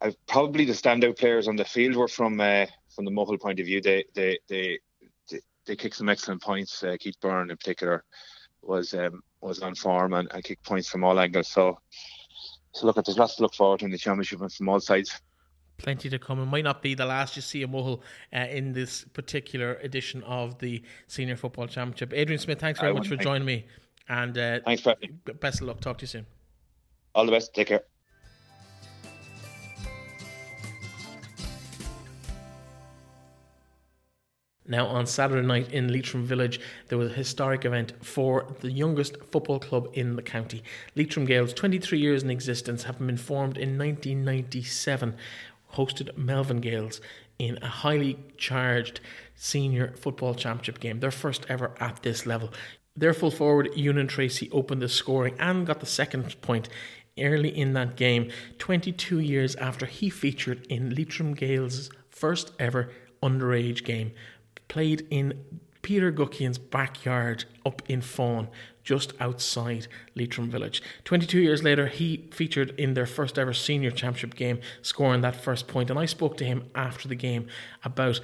I've 0.00 0.16
probably 0.26 0.64
the 0.64 0.72
standout 0.72 1.18
players 1.18 1.48
on 1.48 1.56
the 1.56 1.64
field 1.64 1.96
were 1.96 2.08
from 2.08 2.40
uh, 2.40 2.66
from 2.94 3.04
the 3.04 3.10
Mohill 3.10 3.40
point 3.40 3.60
of 3.60 3.66
view. 3.66 3.80
They 3.80 4.04
they 4.14 4.38
they 4.48 4.78
they, 5.30 5.40
they 5.66 5.76
kicked 5.76 5.96
some 5.96 6.08
excellent 6.08 6.42
points. 6.42 6.82
Uh, 6.82 6.96
Keith 6.98 7.20
Byrne 7.20 7.50
in 7.50 7.56
particular 7.56 8.04
was 8.62 8.94
um, 8.94 9.22
was 9.40 9.60
on 9.60 9.74
form 9.74 10.14
and, 10.14 10.28
and 10.32 10.42
kicked 10.42 10.64
points 10.64 10.88
from 10.88 11.04
all 11.04 11.20
angles. 11.20 11.48
So 11.48 11.78
so 12.72 12.86
look, 12.86 12.96
there's 13.04 13.18
lots 13.18 13.36
to 13.36 13.42
look 13.42 13.54
forward 13.54 13.80
to 13.80 13.86
in 13.86 13.90
the 13.90 13.98
championship 13.98 14.40
and 14.40 14.52
from 14.52 14.68
all 14.68 14.80
sides 14.80 15.20
plenty 15.78 16.10
to 16.10 16.18
come. 16.18 16.40
It 16.40 16.46
might 16.46 16.64
not 16.64 16.82
be 16.82 16.94
the 16.94 17.06
last 17.06 17.36
you 17.36 17.42
see 17.42 17.62
a 17.62 17.68
Mohill 17.68 18.00
uh, 18.34 18.40
in 18.40 18.72
this 18.72 19.04
particular 19.14 19.76
edition 19.76 20.22
of 20.24 20.58
the 20.58 20.82
Senior 21.06 21.36
Football 21.36 21.68
Championship. 21.68 22.12
Adrian 22.12 22.38
Smith, 22.38 22.60
thanks 22.60 22.80
very 22.80 22.92
I 22.92 22.94
much 22.94 23.08
for 23.08 23.16
joining 23.16 23.46
me. 23.46 23.64
And 24.08 24.36
uh, 24.36 24.60
thanks, 24.64 24.86
Best 25.40 25.60
of 25.60 25.68
luck. 25.68 25.80
Talk 25.80 25.98
to 25.98 26.02
you 26.02 26.08
soon. 26.08 26.26
All 27.14 27.24
the 27.24 27.32
best. 27.32 27.54
Take 27.54 27.68
care. 27.68 27.82
Now, 34.70 34.86
on 34.86 35.06
Saturday 35.06 35.46
night 35.46 35.72
in 35.72 35.90
Leitrim 35.90 36.24
Village, 36.26 36.60
there 36.88 36.98
was 36.98 37.10
a 37.10 37.14
historic 37.14 37.64
event 37.64 37.94
for 38.04 38.54
the 38.60 38.70
youngest 38.70 39.16
football 39.24 39.58
club 39.58 39.88
in 39.94 40.14
the 40.14 40.22
county. 40.22 40.62
Leitrim 40.94 41.26
Gaels, 41.26 41.54
23 41.54 41.98
years 41.98 42.22
in 42.22 42.28
existence, 42.28 42.82
having 42.82 43.06
been 43.06 43.16
formed 43.16 43.56
in 43.56 43.78
1997, 43.78 45.16
hosted 45.74 46.16
Melvin 46.16 46.60
Gaels 46.60 47.00
in 47.38 47.58
a 47.62 47.68
highly 47.68 48.18
charged 48.36 49.00
senior 49.34 49.94
football 49.96 50.34
championship 50.34 50.80
game, 50.80 51.00
their 51.00 51.10
first 51.10 51.46
ever 51.48 51.72
at 51.80 52.02
this 52.02 52.26
level. 52.26 52.52
Their 52.96 53.14
full 53.14 53.30
forward, 53.30 53.70
Ewan 53.76 54.08
Tracy, 54.08 54.50
opened 54.50 54.82
the 54.82 54.88
scoring 54.88 55.36
and 55.38 55.66
got 55.66 55.80
the 55.80 55.86
second 55.86 56.40
point 56.40 56.68
early 57.18 57.56
in 57.56 57.72
that 57.74 57.96
game, 57.96 58.30
22 58.58 59.20
years 59.20 59.54
after 59.56 59.86
he 59.86 60.10
featured 60.10 60.66
in 60.66 60.94
Leitrim 60.94 61.34
Gaels' 61.34 61.90
first 62.10 62.52
ever 62.58 62.90
underage 63.22 63.84
game 63.84 64.12
played 64.68 65.06
in 65.10 65.44
Peter 65.88 66.12
Guckian's 66.12 66.58
backyard 66.58 67.46
up 67.64 67.80
in 67.88 68.02
Fawn, 68.02 68.48
just 68.84 69.14
outside 69.20 69.86
Leitrim 70.14 70.50
Village. 70.50 70.82
22 71.04 71.40
years 71.40 71.62
later, 71.62 71.86
he 71.86 72.28
featured 72.30 72.78
in 72.78 72.92
their 72.92 73.06
first 73.06 73.38
ever 73.38 73.54
senior 73.54 73.90
championship 73.90 74.34
game, 74.34 74.60
scoring 74.82 75.22
that 75.22 75.34
first 75.34 75.66
point. 75.66 75.88
And 75.88 75.98
I 75.98 76.04
spoke 76.04 76.36
to 76.36 76.44
him 76.44 76.68
after 76.74 77.08
the 77.08 77.14
game 77.14 77.46
about 77.84 78.20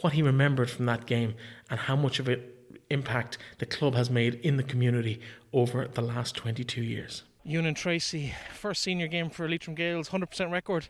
what 0.00 0.14
he 0.14 0.22
remembered 0.22 0.70
from 0.70 0.86
that 0.86 1.04
game 1.04 1.34
and 1.68 1.80
how 1.80 1.96
much 1.96 2.18
of 2.18 2.28
an 2.28 2.42
impact 2.88 3.36
the 3.58 3.66
club 3.66 3.94
has 3.94 4.08
made 4.08 4.36
in 4.36 4.56
the 4.56 4.62
community 4.62 5.20
over 5.52 5.86
the 5.88 6.00
last 6.00 6.34
22 6.34 6.80
years. 6.80 7.24
Ewan 7.44 7.74
Tracy, 7.74 8.32
first 8.54 8.82
senior 8.82 9.06
game 9.06 9.28
for 9.28 9.46
Leitrim 9.46 9.74
Gaels, 9.74 10.08
100% 10.08 10.50
record, 10.50 10.88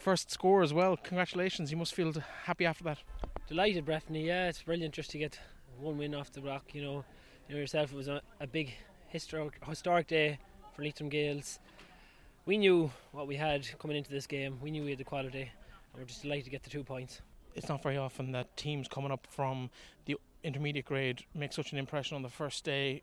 first 0.00 0.30
score 0.30 0.62
as 0.62 0.72
well. 0.72 0.96
Congratulations, 0.96 1.70
you 1.70 1.76
must 1.76 1.94
feel 1.94 2.12
happy 2.44 2.64
after 2.64 2.82
that. 2.84 2.98
Delighted, 3.48 3.84
Breffney. 3.84 4.24
Yeah, 4.24 4.48
it's 4.48 4.62
brilliant 4.62 4.94
just 4.94 5.10
to 5.10 5.18
get 5.18 5.38
one 5.78 5.98
win 5.98 6.14
off 6.14 6.32
the 6.32 6.40
rock. 6.40 6.74
You 6.74 6.82
know, 6.82 7.04
you 7.48 7.54
know 7.54 7.60
yourself, 7.60 7.92
it 7.92 7.96
was 7.96 8.08
a, 8.08 8.22
a 8.40 8.46
big 8.46 8.72
historic, 9.08 9.62
historic 9.64 10.06
day 10.06 10.38
for 10.74 10.82
Leitrim 10.82 11.10
Gaels. 11.10 11.58
We 12.46 12.56
knew 12.56 12.90
what 13.12 13.26
we 13.26 13.36
had 13.36 13.68
coming 13.78 13.96
into 13.96 14.10
this 14.10 14.26
game. 14.26 14.58
We 14.62 14.70
knew 14.70 14.84
we 14.84 14.90
had 14.90 14.98
the 14.98 15.04
quality, 15.04 15.42
and 15.42 15.50
we're 16.00 16.04
just 16.04 16.22
delighted 16.22 16.44
to 16.46 16.50
get 16.50 16.62
the 16.62 16.70
two 16.70 16.82
points. 16.82 17.20
It's 17.54 17.68
not 17.68 17.82
very 17.82 17.98
often 17.98 18.32
that 18.32 18.56
teams 18.56 18.88
coming 18.88 19.10
up 19.10 19.26
from 19.28 19.70
the 20.06 20.16
intermediate 20.42 20.86
grade 20.86 21.24
make 21.34 21.52
such 21.52 21.72
an 21.72 21.78
impression 21.78 22.16
on 22.16 22.22
the 22.22 22.28
first 22.28 22.64
day. 22.64 23.02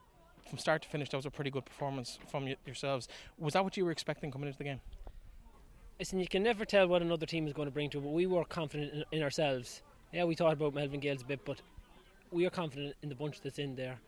From 0.49 0.57
start 0.57 0.81
to 0.83 0.89
finish, 0.89 1.09
that 1.09 1.17
was 1.17 1.25
a 1.25 1.31
pretty 1.31 1.51
good 1.51 1.65
performance 1.65 2.17
from 2.31 2.47
yourselves. 2.65 3.09
Was 3.37 3.53
that 3.53 3.65
what 3.65 3.75
you 3.75 3.83
were 3.83 3.91
expecting 3.91 4.31
coming 4.31 4.47
into 4.47 4.57
the 4.57 4.63
game? 4.63 4.79
Listen, 5.99 6.19
you 6.19 6.27
can 6.27 6.43
never 6.43 6.63
tell 6.65 6.87
what 6.87 7.01
another 7.01 7.25
team 7.25 7.47
is 7.47 7.53
going 7.53 7.67
to 7.67 7.73
bring 7.73 7.89
to, 7.89 7.97
it, 7.97 8.01
but 8.01 8.11
we 8.11 8.27
were 8.27 8.45
confident 8.45 8.93
in, 8.93 9.03
in 9.11 9.23
ourselves 9.23 9.81
yeah, 10.11 10.23
we 10.23 10.35
thought 10.35 10.53
about 10.53 10.73
Melvin 10.73 10.99
Gaels 10.99 11.21
a 11.21 11.25
bit, 11.25 11.43
but 11.45 11.61
we 12.31 12.45
are 12.45 12.49
confident 12.49 12.95
in 13.01 13.09
the 13.09 13.15
bunch 13.15 13.41
that's 13.41 13.59
in 13.59 13.75
there. 13.75 13.99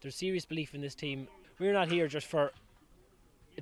There's 0.00 0.16
serious 0.16 0.44
belief 0.44 0.74
in 0.74 0.80
this 0.80 0.94
team. 0.94 1.28
We're 1.58 1.72
not 1.72 1.90
here 1.90 2.08
just 2.08 2.26
for 2.26 2.52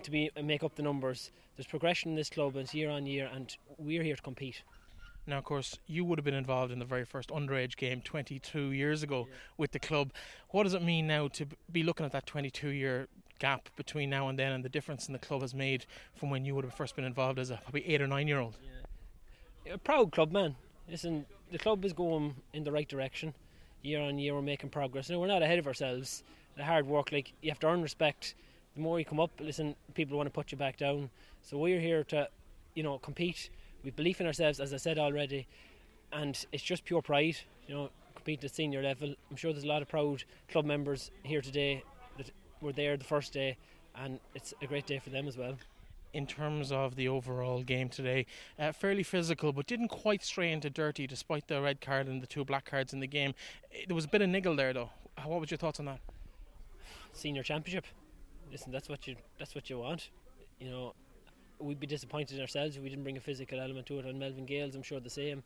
to 0.02 0.10
be 0.10 0.30
uh, 0.36 0.42
make 0.42 0.62
up 0.62 0.74
the 0.74 0.82
numbers. 0.82 1.30
There's 1.56 1.66
progression 1.66 2.10
in 2.10 2.16
this 2.16 2.30
club, 2.30 2.54
and 2.54 2.62
it's 2.62 2.74
year 2.74 2.90
on 2.90 3.06
year, 3.06 3.30
and 3.32 3.54
we're 3.76 4.02
here 4.02 4.16
to 4.16 4.22
compete. 4.22 4.62
Now, 5.26 5.38
of 5.38 5.44
course, 5.44 5.78
you 5.86 6.04
would 6.04 6.18
have 6.18 6.24
been 6.24 6.34
involved 6.34 6.72
in 6.72 6.78
the 6.78 6.84
very 6.84 7.04
first 7.04 7.28
underage 7.28 7.76
game 7.76 8.00
22 8.00 8.72
years 8.72 9.02
ago 9.02 9.26
yeah. 9.28 9.36
with 9.56 9.70
the 9.70 9.78
club. 9.78 10.12
What 10.48 10.64
does 10.64 10.74
it 10.74 10.82
mean 10.82 11.06
now 11.06 11.28
to 11.28 11.46
be 11.70 11.84
looking 11.84 12.04
at 12.06 12.12
that 12.12 12.26
22 12.26 12.70
year 12.70 13.06
gap 13.42 13.68
between 13.74 14.08
now 14.08 14.28
and 14.28 14.38
then 14.38 14.52
and 14.52 14.64
the 14.64 14.68
difference 14.68 15.08
in 15.08 15.12
the 15.12 15.18
club 15.18 15.40
has 15.40 15.52
made 15.52 15.84
from 16.14 16.30
when 16.30 16.44
you 16.44 16.54
would 16.54 16.64
have 16.64 16.74
first 16.74 16.94
been 16.94 17.04
involved 17.04 17.40
as 17.40 17.50
a 17.50 17.56
probably 17.64 17.84
eight 17.88 18.00
or 18.00 18.06
nine 18.06 18.28
year 18.28 18.38
old? 18.38 18.56
Yeah. 19.66 19.74
A 19.74 19.78
proud 19.78 20.12
club, 20.12 20.30
man. 20.30 20.54
Listen, 20.88 21.26
the 21.50 21.58
club 21.58 21.84
is 21.84 21.92
going 21.92 22.36
in 22.52 22.62
the 22.62 22.70
right 22.70 22.88
direction. 22.88 23.34
Year 23.82 24.00
on 24.00 24.16
year, 24.16 24.32
we're 24.34 24.42
making 24.42 24.70
progress. 24.70 25.10
Now 25.10 25.18
we're 25.18 25.26
not 25.26 25.42
ahead 25.42 25.58
of 25.58 25.66
ourselves. 25.66 26.22
The 26.56 26.64
hard 26.64 26.86
work, 26.86 27.10
like 27.10 27.32
you 27.42 27.50
have 27.50 27.58
to 27.60 27.66
earn 27.66 27.82
respect. 27.82 28.36
The 28.76 28.80
more 28.80 29.00
you 29.00 29.04
come 29.04 29.18
up, 29.18 29.32
listen, 29.40 29.74
people 29.94 30.16
want 30.16 30.28
to 30.28 30.32
put 30.32 30.52
you 30.52 30.56
back 30.56 30.76
down. 30.76 31.10
So 31.42 31.58
we're 31.58 31.80
here 31.80 32.04
to, 32.04 32.28
you 32.74 32.84
know, 32.84 32.98
compete. 32.98 33.50
We 33.82 33.90
believe 33.90 34.20
in 34.20 34.26
ourselves, 34.28 34.60
as 34.60 34.72
I 34.72 34.76
said 34.76 35.00
already, 35.00 35.48
and 36.12 36.46
it's 36.52 36.62
just 36.62 36.84
pure 36.84 37.02
pride. 37.02 37.38
You 37.66 37.74
know, 37.74 37.90
compete 38.14 38.44
at 38.44 38.54
senior 38.54 38.82
level. 38.82 39.16
I'm 39.30 39.36
sure 39.36 39.52
there's 39.52 39.64
a 39.64 39.74
lot 39.74 39.82
of 39.82 39.88
proud 39.88 40.22
club 40.48 40.64
members 40.64 41.10
here 41.24 41.40
today 41.40 41.82
were 42.62 42.72
there 42.72 42.96
the 42.96 43.04
first 43.04 43.32
day, 43.32 43.56
and 43.94 44.18
it's 44.34 44.54
a 44.62 44.66
great 44.66 44.86
day 44.86 44.98
for 44.98 45.10
them 45.10 45.28
as 45.28 45.36
well 45.36 45.56
in 46.12 46.26
terms 46.26 46.70
of 46.70 46.96
the 46.96 47.08
overall 47.08 47.62
game 47.62 47.88
today. 47.88 48.26
Uh, 48.58 48.72
fairly 48.72 49.02
physical, 49.02 49.52
but 49.52 49.66
didn't 49.66 49.88
quite 49.88 50.22
stray 50.22 50.52
into 50.52 50.68
dirty 50.68 51.06
despite 51.06 51.48
the 51.48 51.60
red 51.60 51.80
card 51.80 52.06
and 52.06 52.22
the 52.22 52.26
two 52.26 52.44
black 52.44 52.64
cards 52.64 52.92
in 52.92 53.00
the 53.00 53.06
game. 53.06 53.34
There 53.86 53.94
was 53.94 54.04
a 54.04 54.08
bit 54.08 54.22
of 54.22 54.28
niggle 54.28 54.56
there, 54.56 54.72
though. 54.72 54.90
What 55.24 55.40
was 55.40 55.50
your 55.50 55.58
thoughts 55.58 55.80
on 55.80 55.86
that? 55.86 56.00
Senior 57.12 57.42
championship. 57.42 57.86
Listen, 58.50 58.72
that's 58.72 58.88
what 58.88 59.06
you 59.06 59.16
that's 59.38 59.54
what 59.54 59.70
you 59.70 59.78
want. 59.78 60.10
You 60.58 60.70
know, 60.70 60.94
we'd 61.58 61.80
be 61.80 61.86
disappointed 61.86 62.36
in 62.36 62.40
ourselves 62.40 62.76
if 62.76 62.82
we 62.82 62.88
didn't 62.88 63.04
bring 63.04 63.16
a 63.16 63.20
physical 63.20 63.60
element 63.60 63.86
to 63.86 63.98
it. 63.98 64.04
And 64.04 64.18
Melvin 64.18 64.46
Gaels, 64.46 64.74
I'm 64.74 64.82
sure 64.82 65.00
the 65.00 65.10
same. 65.10 65.42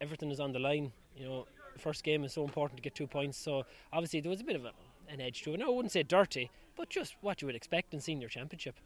Everything 0.00 0.30
is 0.30 0.40
on 0.40 0.52
the 0.52 0.58
line. 0.58 0.92
You 1.16 1.24
know, 1.24 1.46
first 1.78 2.04
game 2.04 2.24
is 2.24 2.32
so 2.32 2.44
important 2.44 2.76
to 2.78 2.82
get 2.82 2.94
two 2.94 3.06
points. 3.06 3.38
So 3.38 3.64
obviously 3.92 4.20
there 4.20 4.30
was 4.30 4.40
a 4.40 4.44
bit 4.44 4.56
of 4.56 4.64
a, 4.64 4.72
an 5.08 5.20
edge 5.20 5.42
to 5.42 5.54
it. 5.54 5.60
No, 5.60 5.66
I 5.66 5.76
wouldn't 5.76 5.92
say 5.92 6.02
dirty, 6.02 6.50
but 6.76 6.88
just 6.88 7.16
what 7.20 7.42
you 7.42 7.46
would 7.46 7.54
expect 7.56 7.94
in 7.94 8.00
senior 8.00 8.28
championship. 8.28 8.76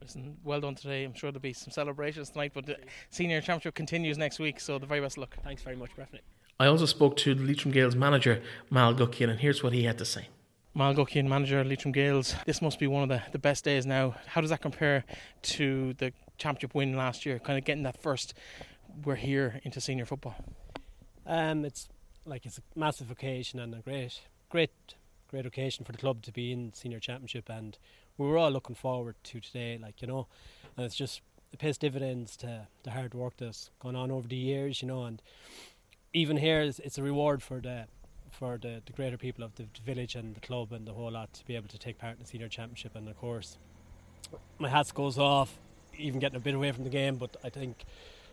Listen, 0.00 0.36
well 0.44 0.60
done 0.60 0.74
today. 0.74 1.04
I'm 1.04 1.14
sure 1.14 1.30
there'll 1.32 1.40
be 1.40 1.52
some 1.52 1.70
celebrations 1.70 2.30
tonight, 2.30 2.52
but 2.54 2.66
the 2.66 2.76
senior 3.10 3.40
championship 3.40 3.74
continues 3.74 4.18
next 4.18 4.38
week, 4.38 4.60
so 4.60 4.78
the 4.78 4.86
very 4.86 5.00
best 5.00 5.16
luck. 5.16 5.36
Thanks 5.42 5.62
very 5.62 5.76
much, 5.76 5.90
Breffney. 5.96 6.20
I 6.60 6.66
also 6.66 6.86
spoke 6.86 7.16
to 7.18 7.34
the 7.34 7.42
Leitrim 7.42 7.72
Gaels 7.72 7.96
manager, 7.96 8.42
Mal 8.70 8.94
Guckian, 8.94 9.30
and 9.30 9.40
here's 9.40 9.62
what 9.62 9.72
he 9.72 9.84
had 9.84 9.98
to 9.98 10.04
say. 10.04 10.28
Mal 10.74 10.94
Guckian, 10.94 11.26
manager 11.26 11.60
of 11.60 11.66
Leitrim 11.66 11.92
Gaels, 11.92 12.34
this 12.44 12.60
must 12.60 12.78
be 12.78 12.86
one 12.86 13.02
of 13.02 13.08
the, 13.08 13.22
the 13.32 13.38
best 13.38 13.64
days 13.64 13.86
now. 13.86 14.14
How 14.26 14.42
does 14.42 14.50
that 14.50 14.60
compare 14.60 15.04
to 15.42 15.94
the 15.94 16.12
championship 16.36 16.74
win 16.74 16.94
last 16.94 17.24
year? 17.24 17.38
Kind 17.38 17.58
of 17.58 17.64
getting 17.64 17.84
that 17.84 18.00
first, 18.02 18.34
we're 19.04 19.14
here 19.16 19.60
into 19.64 19.80
senior 19.80 20.04
football. 20.04 20.36
Um, 21.26 21.64
it's 21.64 21.88
like 22.26 22.44
it's 22.44 22.58
a 22.58 22.62
massive 22.74 23.10
occasion 23.10 23.58
and 23.58 23.74
a 23.74 23.78
great, 23.78 24.20
great, 24.50 24.70
great 25.30 25.46
occasion 25.46 25.84
for 25.84 25.92
the 25.92 25.98
club 25.98 26.22
to 26.22 26.32
be 26.32 26.52
in 26.52 26.72
senior 26.74 27.00
championship 27.00 27.48
and 27.48 27.78
we 28.18 28.26
were 28.26 28.38
all 28.38 28.50
looking 28.50 28.74
forward 28.74 29.16
to 29.24 29.40
today, 29.40 29.78
like 29.80 30.00
you 30.00 30.08
know, 30.08 30.26
and 30.76 30.86
it's 30.86 30.96
just 30.96 31.20
it 31.52 31.58
pays 31.58 31.78
dividends 31.78 32.36
to 32.38 32.66
the 32.82 32.90
hard 32.90 33.14
work 33.14 33.34
that's 33.38 33.70
gone 33.80 33.96
on 33.96 34.10
over 34.10 34.26
the 34.26 34.36
years, 34.36 34.82
you 34.82 34.88
know, 34.88 35.04
and 35.04 35.22
even 36.12 36.38
here 36.38 36.60
it's, 36.60 36.78
it's 36.80 36.98
a 36.98 37.02
reward 37.02 37.42
for 37.42 37.60
the 37.60 37.86
for 38.30 38.58
the, 38.58 38.82
the 38.84 38.92
greater 38.92 39.16
people 39.16 39.44
of 39.44 39.54
the, 39.54 39.62
the 39.62 39.80
village 39.84 40.14
and 40.14 40.34
the 40.34 40.40
club 40.40 40.72
and 40.72 40.86
the 40.86 40.92
whole 40.92 41.10
lot 41.10 41.32
to 41.32 41.44
be 41.46 41.56
able 41.56 41.68
to 41.68 41.78
take 41.78 41.98
part 41.98 42.14
in 42.14 42.18
the 42.18 42.26
senior 42.26 42.48
championship. 42.48 42.94
And 42.94 43.08
of 43.08 43.16
course 43.16 43.58
my 44.58 44.68
hat 44.68 44.90
goes 44.94 45.18
off 45.18 45.58
even 45.96 46.20
getting 46.20 46.36
a 46.36 46.40
bit 46.40 46.54
away 46.54 46.72
from 46.72 46.84
the 46.84 46.90
game 46.90 47.16
but 47.16 47.36
I 47.44 47.48
think 47.48 47.84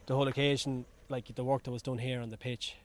the 0.08 0.16
whole 0.16 0.28
occasion 0.28 0.86
like 1.08 1.34
the 1.34 1.44
work 1.44 1.64
that 1.64 1.72
was 1.72 1.82
done 1.82 2.00
here 2.00 2.20
on 2.20 2.30
the 2.30 2.38
pitch 2.38 2.76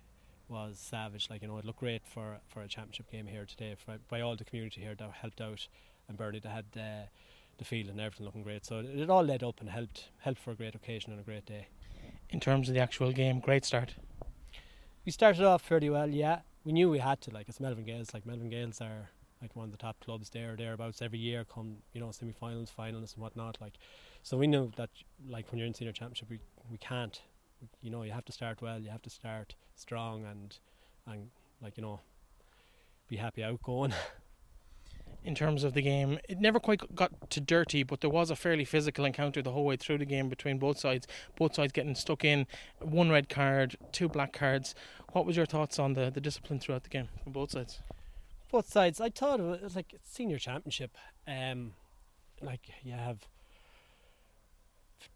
was 0.49 0.79
savage 0.79 1.29
like 1.31 1.43
you 1.43 1.49
know 1.49 1.59
it 1.59 1.65
looked 1.65 1.81
great 1.81 2.03
for 2.07 2.39
for 2.49 2.63
a 2.63 2.69
championship 2.69 3.11
game 3.11 3.27
here 3.27 3.45
today 3.45 3.77
for, 3.77 3.99
by 4.09 4.21
all 4.21 4.37
the 4.37 4.45
community 4.45 4.81
here 4.81 4.95
that 4.95 5.11
helped 5.21 5.41
out 5.41 5.69
and 6.09 6.17
Burnley 6.17 6.41
they 6.41 6.49
had 6.49 6.65
uh, 6.77 7.07
the 7.59 7.65
field 7.65 7.89
and 7.89 8.01
everything 8.01 8.25
looking 8.25 8.43
great. 8.43 8.65
So 8.65 8.79
it, 8.79 8.87
it 8.87 9.11
all 9.11 9.23
led 9.23 9.43
up 9.43 9.61
and 9.61 9.69
helped 9.69 10.09
helped 10.21 10.41
for 10.41 10.53
a 10.53 10.55
great 10.55 10.75
occasion 10.75 11.13
and 11.13 11.21
a 11.21 11.25
great 11.25 11.47
day. 11.47 11.69
In 12.31 12.41
terms 12.41 12.69
of 12.69 12.75
the 12.75 12.81
actual 12.81 13.13
game, 13.13 13.41
great 13.41 13.65
start. 13.65 13.95
We 15.05 15.13
started 15.13 15.45
off 15.45 15.63
fairly 15.63 15.91
well, 15.91 16.09
yeah. 16.09 16.41
We 16.65 16.73
knew 16.73 16.91
we 16.91 16.99
had 16.99 17.21
to, 17.23 17.31
like 17.31 17.49
it's 17.49 17.61
Melvin 17.61 17.85
Gaels. 17.85 18.13
Like 18.13 18.27
Melvin 18.27 18.51
Gaels 18.51 18.81
are 18.81 19.11
like 19.41 19.55
one 19.55 19.67
of 19.67 19.71
the 19.71 19.79
top 19.79 19.99
clubs 20.01 20.31
there, 20.31 20.55
thereabouts 20.57 21.01
every 21.01 21.19
year. 21.19 21.45
Come 21.45 21.77
you 21.93 22.01
know 22.01 22.11
semi-finals, 22.11 22.71
finals, 22.71 23.15
and 23.15 23.23
whatnot. 23.23 23.59
Like, 23.61 23.75
so 24.23 24.37
we 24.37 24.47
knew 24.47 24.73
that 24.77 24.91
like 25.29 25.51
when 25.51 25.59
you're 25.59 25.67
in 25.67 25.75
senior 25.75 25.93
championship, 25.93 26.31
we 26.31 26.39
we 26.71 26.79
can't 26.79 27.21
you 27.81 27.91
know 27.91 28.03
you 28.03 28.13
have 28.13 28.25
to 28.27 28.33
start 28.33 28.63
well, 28.63 28.79
you 28.79 28.91
have 28.91 29.03
to 29.03 29.11
start 29.11 29.55
strong, 29.79 30.25
and 30.25 30.57
and 31.07 31.31
like 31.63 31.77
you 31.77 31.83
know 31.83 32.01
be 33.09 33.17
happy 33.17 33.43
outgoing. 33.43 33.93
in 35.25 35.35
terms 35.35 35.65
of 35.65 35.75
the 35.75 35.83
game. 35.83 36.19
It 36.29 36.41
never 36.41 36.61
quite 36.61 36.95
got 36.95 37.31
to 37.31 37.41
dirty, 37.41 37.83
but 37.83 38.01
there 38.01 38.11
was 38.11 38.31
a 38.31 38.37
fairly 38.37 38.65
physical 38.65 39.05
encounter 39.05 39.43
the 39.43 39.53
whole 39.53 39.65
way 39.65 39.77
through 39.77 39.99
the 39.99 40.05
game 40.05 40.29
between 40.29 40.59
both 40.59 40.79
sides. 40.79 41.07
Both 41.37 41.55
sides 41.55 41.73
getting 41.73 41.95
stuck 41.95 42.25
in. 42.25 42.47
One 42.81 43.11
red 43.11 43.29
card, 43.29 43.77
two 43.93 44.09
black 44.09 44.33
cards. 44.33 44.75
What 45.13 45.27
was 45.27 45.37
your 45.37 45.47
thoughts 45.47 45.79
on 45.79 45.95
the, 45.95 46.11
the 46.11 46.21
discipline 46.21 46.61
throughout 46.61 46.85
the 46.85 46.89
game 46.89 47.09
from 47.23 47.33
both 47.33 47.51
sides? 47.51 47.81
Both 48.51 48.71
sides. 48.71 49.01
I 49.01 49.11
thought 49.11 49.41
it 49.41 49.63
was 49.63 49.77
like 49.77 49.95
senior 50.03 50.39
championship. 50.39 50.97
Um, 51.27 51.73
like 52.41 52.71
you 52.83 52.93
have 52.93 53.29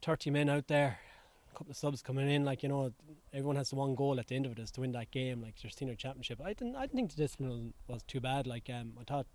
thirty 0.02 0.30
men 0.30 0.48
out 0.50 0.68
there, 0.68 0.98
couple 1.52 1.70
of 1.70 1.76
subs 1.76 2.02
coming 2.02 2.28
in. 2.28 2.44
Like 2.44 2.62
you 2.62 2.68
know, 2.68 2.92
everyone 3.32 3.56
has 3.56 3.70
the 3.70 3.76
one 3.76 3.94
goal 3.94 4.18
at 4.18 4.28
the 4.28 4.36
end 4.36 4.46
of 4.46 4.52
it 4.52 4.58
is 4.58 4.70
to 4.72 4.80
win 4.80 4.92
that 4.92 5.10
game. 5.10 5.42
Like 5.42 5.60
their 5.60 5.70
senior 5.70 5.94
championship. 5.94 6.40
I 6.44 6.52
didn't. 6.52 6.76
I 6.76 6.82
didn't 6.82 6.96
think 6.96 7.10
the 7.10 7.16
discipline 7.16 7.74
was 7.88 8.02
too 8.02 8.20
bad. 8.20 8.46
Like 8.46 8.68
um, 8.70 8.92
I 9.00 9.04
thought 9.04 9.26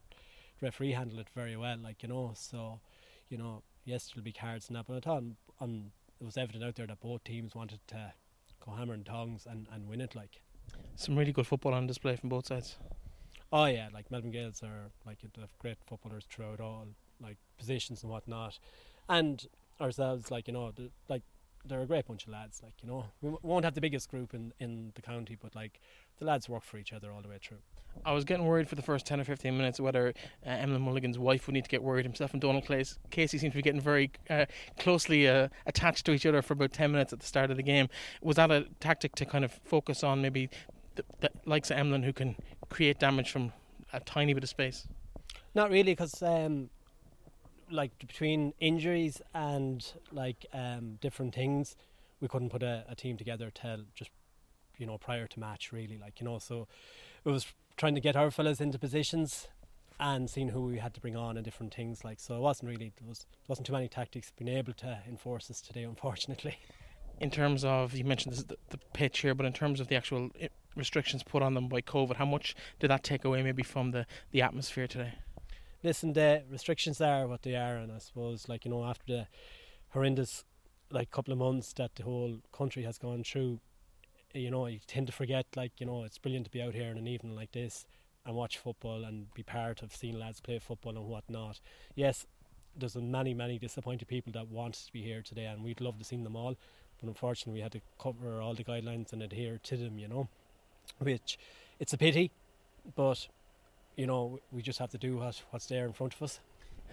the 0.59 0.65
referee 0.65 0.91
handled 0.91 1.19
it 1.19 1.27
very 1.35 1.55
well, 1.55 1.77
like 1.77 2.03
you 2.03 2.09
know. 2.09 2.33
So, 2.35 2.79
you 3.29 3.37
know, 3.37 3.63
yes, 3.85 4.09
there'll 4.09 4.23
be 4.23 4.31
cards 4.31 4.67
and 4.67 4.75
that, 4.75 4.85
but 4.87 4.97
I 4.97 4.99
thought 4.99 5.23
on, 5.59 5.91
it 6.19 6.25
was 6.25 6.37
evident 6.37 6.63
out 6.63 6.75
there 6.75 6.87
that 6.87 6.99
both 6.99 7.23
teams 7.23 7.55
wanted 7.55 7.79
to 7.87 8.13
go 8.65 8.73
hammer 8.73 8.93
and 8.93 9.05
tongs 9.05 9.45
and, 9.49 9.67
and 9.71 9.87
win 9.87 10.01
it. 10.01 10.15
Like 10.15 10.41
some 10.95 11.17
really 11.17 11.31
good 11.31 11.47
football 11.47 11.73
on 11.73 11.87
display 11.87 12.15
from 12.15 12.29
both 12.29 12.47
sides. 12.47 12.75
Oh 13.51 13.65
yeah, 13.65 13.87
like 13.93 14.11
Melvin 14.11 14.31
Gaels 14.31 14.61
are 14.61 14.91
like 15.05 15.19
great 15.59 15.77
footballers 15.87 16.25
throughout 16.29 16.59
all 16.59 16.87
like 17.21 17.37
positions 17.57 18.03
and 18.03 18.11
whatnot, 18.11 18.59
and 19.07 19.45
ourselves 19.79 20.31
like 20.31 20.47
you 20.47 20.53
know 20.53 20.71
the, 20.71 20.89
like 21.07 21.23
they're 21.65 21.81
a 21.81 21.85
great 21.85 22.07
bunch 22.07 22.25
of 22.25 22.33
lads. 22.33 22.61
Like 22.63 22.73
you 22.81 22.89
know, 22.89 23.05
we 23.21 23.35
won't 23.41 23.65
have 23.65 23.73
the 23.73 23.81
biggest 23.81 24.09
group 24.09 24.33
in 24.33 24.53
in 24.59 24.91
the 24.95 25.01
county, 25.01 25.37
but 25.41 25.55
like 25.55 25.79
the 26.19 26.25
lads 26.25 26.49
work 26.49 26.63
for 26.63 26.77
each 26.77 26.93
other 26.93 27.11
all 27.11 27.21
the 27.21 27.29
way 27.29 27.37
through. 27.41 27.59
I 28.05 28.13
was 28.13 28.25
getting 28.25 28.45
worried 28.45 28.69
for 28.69 28.75
the 28.75 28.81
first 28.81 29.05
10 29.05 29.19
or 29.19 29.23
15 29.23 29.57
minutes 29.57 29.79
whether 29.79 30.13
uh, 30.45 30.49
Emlyn 30.49 30.81
Mulligan's 30.81 31.17
wife 31.17 31.47
would 31.47 31.53
need 31.53 31.63
to 31.63 31.69
get 31.69 31.81
worried. 31.81 32.05
Himself 32.05 32.31
and 32.33 32.41
Donald 32.41 32.65
Clays, 32.65 32.99
Casey 33.09 33.37
seemed 33.37 33.53
to 33.53 33.57
be 33.57 33.61
getting 33.61 33.81
very 33.81 34.11
uh, 34.29 34.45
closely 34.79 35.27
uh, 35.27 35.47
attached 35.65 36.05
to 36.05 36.11
each 36.11 36.25
other 36.25 36.41
for 36.41 36.53
about 36.53 36.73
10 36.73 36.91
minutes 36.91 37.13
at 37.13 37.19
the 37.19 37.25
start 37.25 37.49
of 37.49 37.57
the 37.57 37.63
game. 37.63 37.87
Was 38.21 38.35
that 38.35 38.51
a 38.51 38.67
tactic 38.79 39.15
to 39.15 39.25
kind 39.25 39.43
of 39.43 39.51
focus 39.63 40.03
on 40.03 40.21
maybe 40.21 40.49
the, 40.95 41.03
the 41.21 41.29
likes 41.45 41.71
of 41.71 41.77
Emlyn 41.77 42.03
who 42.03 42.13
can 42.13 42.35
create 42.69 42.99
damage 42.99 43.31
from 43.31 43.51
a 43.93 43.99
tiny 43.99 44.33
bit 44.33 44.43
of 44.43 44.49
space? 44.49 44.87
Not 45.55 45.71
really, 45.71 45.93
because 45.93 46.21
um, 46.21 46.69
like 47.69 47.97
between 47.99 48.53
injuries 48.59 49.21
and 49.33 49.85
like 50.11 50.45
um, 50.53 50.97
different 51.01 51.33
things, 51.33 51.75
we 52.19 52.27
couldn't 52.27 52.49
put 52.49 52.63
a, 52.63 52.85
a 52.89 52.95
team 52.95 53.17
together 53.17 53.51
till 53.53 53.81
just 53.95 54.11
you 54.77 54.85
know 54.85 54.97
prior 54.97 55.27
to 55.27 55.39
match 55.39 55.71
really. 55.71 55.97
Like 55.97 56.19
you 56.19 56.25
know 56.25 56.39
so 56.39 56.67
it 57.25 57.29
was 57.29 57.47
trying 57.75 57.95
to 57.95 58.01
get 58.01 58.15
our 58.15 58.31
fellas 58.31 58.59
into 58.59 58.79
positions 58.79 59.47
and 59.99 60.29
seeing 60.29 60.49
who 60.49 60.61
we 60.61 60.77
had 60.77 60.93
to 60.93 61.01
bring 61.01 61.15
on 61.15 61.37
and 61.37 61.43
different 61.43 61.73
things 61.73 62.03
like 62.03 62.19
so 62.19 62.35
it 62.35 62.39
wasn't 62.39 62.69
really 62.69 62.91
there 62.99 63.07
was 63.07 63.25
wasn't 63.47 63.65
too 63.65 63.73
many 63.73 63.87
tactics 63.87 64.31
being 64.37 64.55
able 64.55 64.73
to 64.73 64.99
enforce 65.07 65.49
us 65.49 65.61
today 65.61 65.83
unfortunately. 65.83 66.57
In 67.19 67.31
terms 67.31 67.65
of 67.65 67.95
you 67.95 68.03
mentioned 68.03 68.33
this 68.33 68.43
the, 68.43 68.57
the 68.69 68.77
pitch 68.93 69.19
here 69.19 69.33
but 69.33 69.45
in 69.45 69.53
terms 69.53 69.79
of 69.79 69.87
the 69.87 69.95
actual 69.95 70.29
eh, 70.39 70.49
restrictions 70.75 71.23
put 71.23 71.41
on 71.41 71.55
them 71.55 71.67
by 71.67 71.81
covid 71.81 72.17
how 72.17 72.25
much 72.25 72.55
did 72.79 72.91
that 72.91 73.03
take 73.03 73.25
away 73.25 73.41
maybe 73.41 73.63
from 73.63 73.91
the 73.91 74.05
the 74.31 74.41
atmosphere 74.41 74.87
today 74.87 75.13
listen 75.87 76.13
the 76.13 76.43
restrictions 76.51 76.99
are 76.99 77.27
what 77.27 77.41
they 77.43 77.55
are 77.55 77.77
and 77.77 77.91
i 77.91 77.97
suppose 77.97 78.49
like 78.49 78.65
you 78.65 78.71
know 78.71 78.83
after 78.83 79.05
the 79.07 79.27
horrendous 79.93 80.43
like 80.91 81.11
couple 81.11 81.31
of 81.33 81.39
months 81.39 81.73
that 81.73 81.95
the 81.95 82.03
whole 82.03 82.39
country 82.51 82.83
has 82.83 82.97
gone 82.97 83.23
through 83.23 83.59
eh, 84.33 84.39
you 84.39 84.51
know, 84.51 84.67
you 84.67 84.79
tend 84.87 85.07
to 85.07 85.13
forget, 85.13 85.45
like, 85.55 85.73
you 85.79 85.85
know, 85.85 86.03
it's 86.03 86.17
brilliant 86.17 86.45
to 86.45 86.51
be 86.51 86.61
out 86.61 86.73
here 86.73 86.91
in 86.91 86.97
an 86.97 87.07
evening 87.07 87.35
like 87.35 87.51
this 87.51 87.85
and 88.25 88.35
watch 88.35 88.57
football 88.57 89.03
and 89.03 89.33
be 89.33 89.43
part 89.43 89.81
of 89.81 89.95
seeing 89.95 90.17
lads 90.19 90.41
play 90.41 90.59
football 90.59 90.95
and 90.97 91.05
whatnot. 91.05 91.59
Yes, 91.95 92.25
there's 92.77 92.95
many, 92.95 93.33
many 93.33 93.57
disappointed 93.57 94.07
people 94.07 94.31
that 94.33 94.49
want 94.49 94.75
to 94.75 94.91
be 94.91 95.01
here 95.01 95.21
today, 95.21 95.45
and 95.45 95.63
we'd 95.63 95.81
love 95.81 95.97
to 95.97 96.03
see 96.03 96.17
them 96.17 96.35
all, 96.35 96.55
but 96.99 97.07
unfortunately, 97.07 97.59
we 97.59 97.63
had 97.63 97.71
to 97.71 97.81
cover 97.99 98.41
all 98.41 98.53
the 98.53 98.63
guidelines 98.63 99.13
and 99.13 99.23
adhere 99.23 99.59
to 99.63 99.77
them, 99.77 99.97
you 99.97 100.07
know, 100.07 100.27
which 100.99 101.37
it's 101.79 101.93
a 101.93 101.97
pity, 101.97 102.31
but 102.95 103.27
you 103.97 104.07
know, 104.07 104.39
we 104.51 104.61
just 104.61 104.79
have 104.79 104.91
to 104.91 104.97
do 104.97 105.17
what, 105.17 105.41
what's 105.49 105.65
there 105.65 105.85
in 105.85 105.91
front 105.91 106.13
of 106.13 106.21
us. 106.21 106.39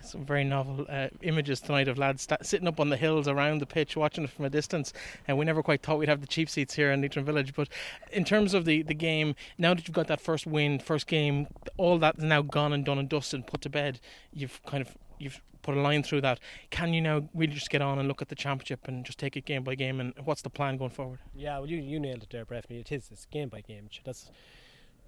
Some 0.00 0.26
very 0.26 0.44
novel 0.44 0.86
uh, 0.88 1.08
images 1.22 1.60
tonight 1.60 1.88
of 1.88 1.96
lads 1.96 2.22
st- 2.22 2.44
sitting 2.44 2.68
up 2.68 2.80
on 2.80 2.90
the 2.90 2.96
hills 2.96 3.28
around 3.28 3.60
the 3.60 3.66
pitch 3.66 3.96
watching 3.96 4.24
it 4.24 4.30
from 4.30 4.44
a 4.44 4.50
distance. 4.50 4.92
And 5.26 5.38
we 5.38 5.44
never 5.44 5.62
quite 5.62 5.82
thought 5.82 5.98
we'd 5.98 6.08
have 6.08 6.20
the 6.20 6.26
cheap 6.26 6.50
seats 6.50 6.74
here 6.74 6.92
in 6.92 7.00
Leitrim 7.00 7.24
Village. 7.24 7.54
But 7.54 7.68
in 8.12 8.24
terms 8.24 8.54
of 8.54 8.64
the, 8.64 8.82
the 8.82 8.94
game 8.94 9.34
now 9.56 9.72
that 9.72 9.86
you've 9.86 9.94
got 9.94 10.08
that 10.08 10.20
first 10.20 10.46
win 10.46 10.78
first 10.78 11.06
game 11.06 11.46
all 11.76 11.98
that's 11.98 12.20
now 12.20 12.42
gone 12.42 12.72
and 12.72 12.84
done 12.84 12.98
and 12.98 13.08
dusted 13.08 13.38
and 13.38 13.46
put 13.46 13.62
to 13.62 13.70
bed 13.70 14.00
you've 14.32 14.62
kind 14.64 14.82
of 14.82 14.96
you've 15.18 15.40
put 15.62 15.74
a 15.74 15.80
line 15.80 16.02
through 16.02 16.20
that. 16.20 16.40
Can 16.70 16.92
you 16.92 17.00
now 17.00 17.26
really 17.32 17.54
just 17.54 17.70
get 17.70 17.80
on 17.80 17.98
and 17.98 18.06
look 18.06 18.20
at 18.20 18.28
the 18.28 18.34
championship 18.34 18.86
and 18.86 19.06
just 19.06 19.18
take 19.18 19.36
it 19.36 19.46
game 19.46 19.64
by 19.64 19.74
game? 19.74 20.00
And 20.00 20.12
what's 20.24 20.42
the 20.42 20.50
plan 20.50 20.76
going 20.76 20.90
forward? 20.90 21.20
Yeah 21.34 21.58
well 21.58 21.68
you, 21.68 21.78
you 21.78 21.98
nailed 21.98 22.24
it 22.24 22.30
there 22.30 22.44
Breffney 22.44 22.80
it 22.80 22.92
is 22.92 23.08
it's 23.10 23.24
game 23.26 23.48
by 23.48 23.62
game 23.62 23.88
that's 24.04 24.30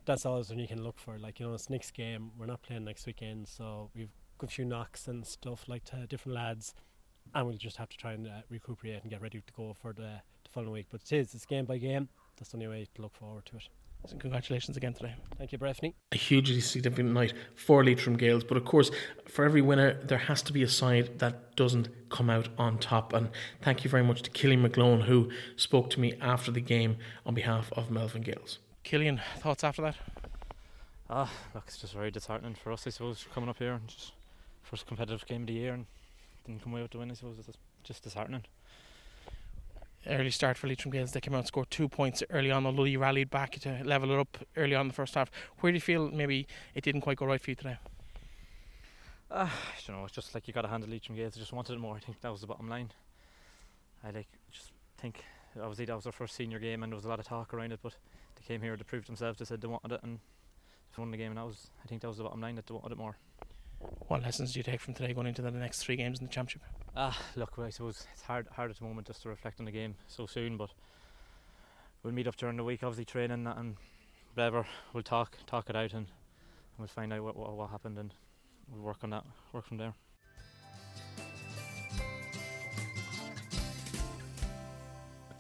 that's 0.06 0.24
always 0.24 0.48
when 0.48 0.58
you 0.58 0.68
can 0.68 0.82
look 0.82 0.98
for 0.98 1.18
like 1.18 1.38
you 1.38 1.46
know 1.46 1.54
it's 1.54 1.68
next 1.68 1.92
game 1.92 2.30
we're 2.38 2.46
not 2.46 2.62
playing 2.62 2.84
next 2.84 3.06
weekend 3.06 3.46
so 3.46 3.90
we've 3.94 4.10
got 4.38 4.50
a 4.50 4.52
few 4.52 4.64
knocks 4.64 5.08
and 5.08 5.26
stuff 5.26 5.68
like 5.68 5.84
to 5.84 6.06
different 6.06 6.36
lads, 6.36 6.74
and 7.34 7.46
we'll 7.46 7.56
just 7.56 7.76
have 7.76 7.88
to 7.88 7.96
try 7.96 8.12
and 8.12 8.26
uh, 8.26 8.42
recuperate 8.50 9.02
and 9.02 9.10
get 9.10 9.20
ready 9.22 9.40
to 9.40 9.52
go 9.56 9.74
for 9.80 9.92
the, 9.92 10.20
the 10.44 10.50
following 10.50 10.72
week. 10.72 10.86
But 10.90 11.02
it 11.02 11.12
is, 11.12 11.34
it's 11.34 11.46
game 11.46 11.64
by 11.64 11.78
game. 11.78 12.08
That's 12.36 12.50
the 12.50 12.56
only 12.56 12.68
way 12.68 12.86
to 12.94 13.02
look 13.02 13.14
forward 13.14 13.46
to 13.46 13.56
it. 13.56 13.68
So 14.06 14.16
congratulations 14.18 14.76
again 14.76 14.92
today. 14.92 15.14
Thank 15.38 15.52
you, 15.52 15.58
Breffney. 15.58 15.94
A 16.12 16.16
hugely 16.16 16.60
significant 16.60 17.12
night 17.12 17.32
for 17.56 17.82
Leitrim 17.82 18.16
Gaels, 18.16 18.44
but 18.44 18.56
of 18.56 18.64
course, 18.64 18.90
for 19.26 19.44
every 19.44 19.62
winner, 19.62 19.94
there 20.04 20.18
has 20.18 20.42
to 20.42 20.52
be 20.52 20.62
a 20.62 20.68
side 20.68 21.18
that 21.18 21.56
doesn't 21.56 21.88
come 22.10 22.30
out 22.30 22.48
on 22.58 22.78
top. 22.78 23.12
And 23.14 23.30
thank 23.62 23.84
you 23.84 23.90
very 23.90 24.04
much 24.04 24.22
to 24.22 24.30
Killian 24.30 24.62
McGlone, 24.62 25.04
who 25.04 25.30
spoke 25.56 25.90
to 25.90 26.00
me 26.00 26.12
after 26.20 26.52
the 26.52 26.60
game 26.60 26.98
on 27.24 27.34
behalf 27.34 27.72
of 27.72 27.90
Melvin 27.90 28.22
Gaels. 28.22 28.58
Killian, 28.86 29.20
thoughts 29.38 29.64
after 29.64 29.82
that? 29.82 29.96
Ah, 31.10 31.28
look, 31.52 31.64
it's 31.66 31.78
just 31.78 31.92
very 31.92 32.12
disheartening 32.12 32.54
for 32.54 32.70
us, 32.70 32.86
I 32.86 32.90
suppose, 32.90 33.26
coming 33.34 33.48
up 33.48 33.58
here 33.58 33.72
and 33.72 33.88
just 33.88 34.12
first 34.62 34.86
competitive 34.86 35.26
game 35.26 35.40
of 35.40 35.48
the 35.48 35.54
year 35.54 35.72
and 35.74 35.86
didn't 36.46 36.62
come 36.62 36.72
away 36.72 36.82
with 36.82 36.92
the 36.92 36.98
win. 36.98 37.10
I 37.10 37.14
suppose 37.14 37.36
it's 37.36 37.58
just 37.82 38.04
disheartening. 38.04 38.44
Early 40.06 40.30
start 40.30 40.56
for 40.56 40.68
Leitrim 40.68 40.92
Gaels. 40.92 41.10
They 41.10 41.20
came 41.20 41.34
out 41.34 41.38
and 41.38 41.46
scored 41.48 41.68
two 41.68 41.88
points 41.88 42.22
early 42.30 42.52
on, 42.52 42.64
although 42.64 42.84
you 42.84 43.00
rallied 43.00 43.28
back 43.28 43.58
to 43.58 43.82
level 43.82 44.12
it 44.12 44.20
up 44.20 44.38
early 44.56 44.76
on 44.76 44.82
in 44.82 44.88
the 44.88 44.94
first 44.94 45.16
half. 45.16 45.32
Where 45.58 45.72
do 45.72 45.74
you 45.74 45.80
feel 45.80 46.08
maybe 46.12 46.46
it 46.76 46.84
didn't 46.84 47.00
quite 47.00 47.16
go 47.16 47.26
right 47.26 47.40
for 47.40 47.50
you 47.50 47.56
today? 47.56 47.78
Uh, 49.32 49.48
I 49.50 49.80
don't 49.84 49.96
know. 49.96 50.04
It's 50.04 50.14
just 50.14 50.32
like 50.32 50.46
you 50.46 50.54
got 50.54 50.62
to 50.62 50.68
handle 50.68 50.88
Leitrim 50.88 51.16
Gaels. 51.16 51.36
I 51.36 51.40
just 51.40 51.52
wanted 51.52 51.72
it 51.72 51.80
more. 51.80 51.96
I 51.96 51.98
think 51.98 52.20
that 52.20 52.30
was 52.30 52.40
the 52.40 52.46
bottom 52.46 52.68
line. 52.68 52.92
I 54.04 54.10
like 54.10 54.28
just 54.52 54.70
think 54.96 55.24
obviously 55.60 55.86
that 55.86 55.96
was 55.96 56.06
our 56.06 56.12
first 56.12 56.36
senior 56.36 56.60
game 56.60 56.84
and 56.84 56.92
there 56.92 56.96
was 56.96 57.04
a 57.04 57.08
lot 57.08 57.18
of 57.18 57.26
talk 57.26 57.52
around 57.52 57.72
it, 57.72 57.80
but 57.82 57.96
they 58.36 58.44
came 58.46 58.62
here 58.62 58.76
to 58.76 58.84
prove 58.84 59.06
themselves. 59.06 59.38
They 59.38 59.44
said 59.44 59.60
they 59.60 59.68
wanted 59.68 59.92
it 59.92 60.00
and 60.02 60.18
they 60.96 61.00
won 61.00 61.10
the 61.10 61.16
game, 61.16 61.32
and 61.32 61.38
that 61.38 61.46
was 61.46 61.70
I 61.84 61.88
think 61.88 62.02
that 62.02 62.08
was 62.08 62.18
the 62.18 62.24
bottom 62.24 62.40
line 62.40 62.54
that 62.56 62.66
they 62.66 62.74
wanted 62.74 62.92
it 62.92 62.98
more. 62.98 63.16
What 64.08 64.22
lessons 64.22 64.52
do 64.52 64.58
you 64.58 64.62
take 64.62 64.80
from 64.80 64.94
today 64.94 65.12
going 65.12 65.26
into 65.26 65.42
the 65.42 65.50
next 65.50 65.82
three 65.82 65.96
games 65.96 66.18
in 66.18 66.26
the 66.26 66.32
championship? 66.32 66.62
Ah, 66.96 67.18
look, 67.34 67.58
I 67.58 67.68
suppose 67.70 68.06
it's 68.12 68.22
hard, 68.22 68.46
hard 68.52 68.70
at 68.70 68.78
the 68.78 68.84
moment 68.84 69.06
just 69.06 69.22
to 69.22 69.28
reflect 69.28 69.60
on 69.60 69.66
the 69.66 69.72
game 69.72 69.96
so 70.06 70.26
soon, 70.26 70.56
but 70.56 70.70
we'll 72.02 72.14
meet 72.14 72.26
up 72.26 72.36
during 72.36 72.56
the 72.56 72.64
week, 72.64 72.82
obviously 72.82 73.04
training 73.04 73.46
and 73.46 73.76
whatever. 74.32 74.66
We'll 74.92 75.02
talk, 75.02 75.36
talk 75.46 75.68
it 75.68 75.76
out, 75.76 75.92
and, 75.92 76.06
and 76.06 76.78
we'll 76.78 76.88
find 76.88 77.12
out 77.12 77.22
what, 77.22 77.36
what, 77.36 77.52
what 77.54 77.70
happened, 77.70 77.98
and 77.98 78.14
we'll 78.72 78.82
work 78.82 78.98
on 79.02 79.10
that, 79.10 79.24
work 79.52 79.66
from 79.66 79.76
there. 79.76 79.94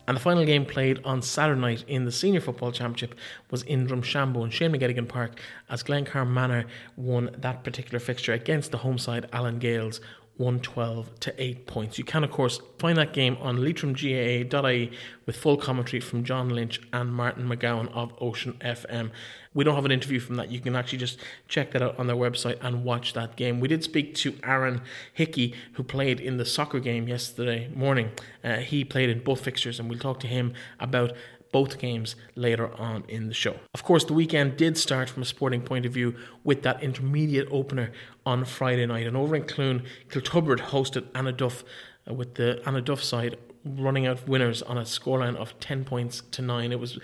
And 0.08 0.16
the 0.16 0.20
final 0.20 0.44
game 0.44 0.64
played 0.64 1.00
on 1.04 1.20
Saturday 1.22 1.60
night 1.60 1.84
in 1.88 2.04
the 2.04 2.12
Senior 2.12 2.40
Football 2.40 2.72
Championship 2.72 3.14
was 3.50 3.62
in 3.62 3.86
Drumshanbo 3.86 4.42
and 4.42 4.52
Shane 4.52 4.72
McGettigan 4.72 5.08
Park 5.08 5.40
as 5.68 5.82
Glencar 5.82 6.28
Manor 6.28 6.66
won 6.96 7.30
that 7.38 7.64
particular 7.64 7.98
fixture 7.98 8.32
against 8.32 8.70
the 8.70 8.78
home 8.78 8.98
side 8.98 9.28
Allen 9.32 9.58
Gaels 9.58 10.00
112 10.36 11.18
to 11.20 11.42
8 11.42 11.66
points. 11.66 11.98
You 11.98 12.04
can, 12.04 12.22
of 12.22 12.30
course, 12.30 12.60
find 12.78 12.98
that 12.98 13.14
game 13.14 13.36
on 13.40 13.56
leitrimgaa.ie 13.56 14.92
with 15.24 15.36
full 15.36 15.56
commentary 15.56 16.00
from 16.00 16.24
John 16.24 16.50
Lynch 16.50 16.80
and 16.92 17.10
Martin 17.12 17.48
McGowan 17.48 17.90
of 17.92 18.12
Ocean 18.20 18.54
FM. 18.60 19.10
We 19.56 19.64
don't 19.64 19.74
have 19.74 19.86
an 19.86 19.90
interview 19.90 20.20
from 20.20 20.36
that. 20.36 20.50
You 20.50 20.60
can 20.60 20.76
actually 20.76 20.98
just 20.98 21.18
check 21.48 21.72
that 21.72 21.80
out 21.80 21.98
on 21.98 22.06
their 22.06 22.14
website 22.14 22.58
and 22.60 22.84
watch 22.84 23.14
that 23.14 23.36
game. 23.36 23.58
We 23.58 23.68
did 23.68 23.82
speak 23.82 24.14
to 24.16 24.34
Aaron 24.44 24.82
Hickey, 25.14 25.54
who 25.72 25.82
played 25.82 26.20
in 26.20 26.36
the 26.36 26.44
soccer 26.44 26.78
game 26.78 27.08
yesterday 27.08 27.70
morning. 27.74 28.10
Uh, 28.44 28.56
he 28.56 28.84
played 28.84 29.08
in 29.08 29.20
both 29.24 29.40
fixtures, 29.40 29.80
and 29.80 29.88
we'll 29.88 29.98
talk 29.98 30.20
to 30.20 30.26
him 30.26 30.52
about 30.78 31.12
both 31.52 31.78
games 31.78 32.16
later 32.34 32.70
on 32.74 33.04
in 33.08 33.28
the 33.28 33.34
show. 33.34 33.56
Of 33.72 33.82
course, 33.82 34.04
the 34.04 34.12
weekend 34.12 34.58
did 34.58 34.76
start 34.76 35.08
from 35.08 35.22
a 35.22 35.26
sporting 35.26 35.62
point 35.62 35.86
of 35.86 35.92
view 35.92 36.14
with 36.44 36.62
that 36.62 36.82
intermediate 36.82 37.48
opener 37.50 37.92
on 38.26 38.44
Friday 38.44 38.84
night. 38.84 39.06
And 39.06 39.16
over 39.16 39.34
in 39.34 39.44
Cloone, 39.44 39.86
Kiltubbrid 40.10 40.58
hosted 40.58 41.10
Annaduff 41.12 41.64
uh, 42.06 42.12
with 42.12 42.34
the 42.34 42.60
Annaduff 42.66 43.02
side 43.02 43.38
running 43.64 44.06
out 44.06 44.28
winners 44.28 44.62
on 44.62 44.78
a 44.78 44.82
scoreline 44.82 45.34
of 45.36 45.58
10 45.60 45.84
points 45.84 46.22
to 46.30 46.42
9. 46.42 46.72
It 46.72 46.78
was 46.78 46.98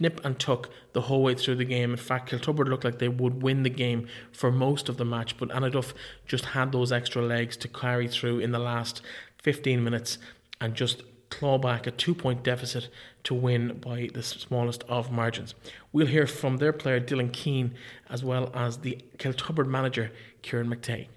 nip 0.00 0.20
and 0.24 0.38
tuck 0.38 0.70
the 0.92 1.02
whole 1.02 1.22
way 1.22 1.34
through 1.34 1.56
the 1.56 1.64
game. 1.64 1.92
In 1.92 1.96
fact, 1.96 2.30
Kiltubbrid 2.30 2.68
looked 2.68 2.84
like 2.84 2.98
they 2.98 3.08
would 3.08 3.42
win 3.42 3.62
the 3.62 3.70
game 3.70 4.08
for 4.32 4.50
most 4.50 4.88
of 4.88 4.96
the 4.96 5.04
match, 5.04 5.36
but 5.36 5.50
Annaduff 5.50 5.92
just 6.26 6.46
had 6.46 6.72
those 6.72 6.92
extra 6.92 7.22
legs 7.22 7.56
to 7.58 7.68
carry 7.68 8.08
through 8.08 8.40
in 8.40 8.52
the 8.52 8.58
last 8.58 9.02
15 9.42 9.82
minutes 9.82 10.18
and 10.60 10.74
just 10.74 11.02
claw 11.30 11.58
back 11.58 11.86
a 11.86 11.90
two 11.90 12.14
point 12.14 12.42
deficit 12.42 12.88
to 13.24 13.34
win 13.34 13.78
by 13.78 14.08
the 14.14 14.22
smallest 14.22 14.84
of 14.84 15.10
margins. 15.10 15.54
We'll 15.92 16.06
hear 16.06 16.26
from 16.26 16.58
their 16.58 16.72
player 16.72 17.00
Dylan 17.00 17.32
Keane 17.32 17.74
as 18.08 18.22
well 18.22 18.50
as 18.54 18.78
the 18.78 18.98
Kiltubbrid 19.18 19.66
manager 19.66 20.12
Kieran 20.42 20.68
McTay. 20.68 21.08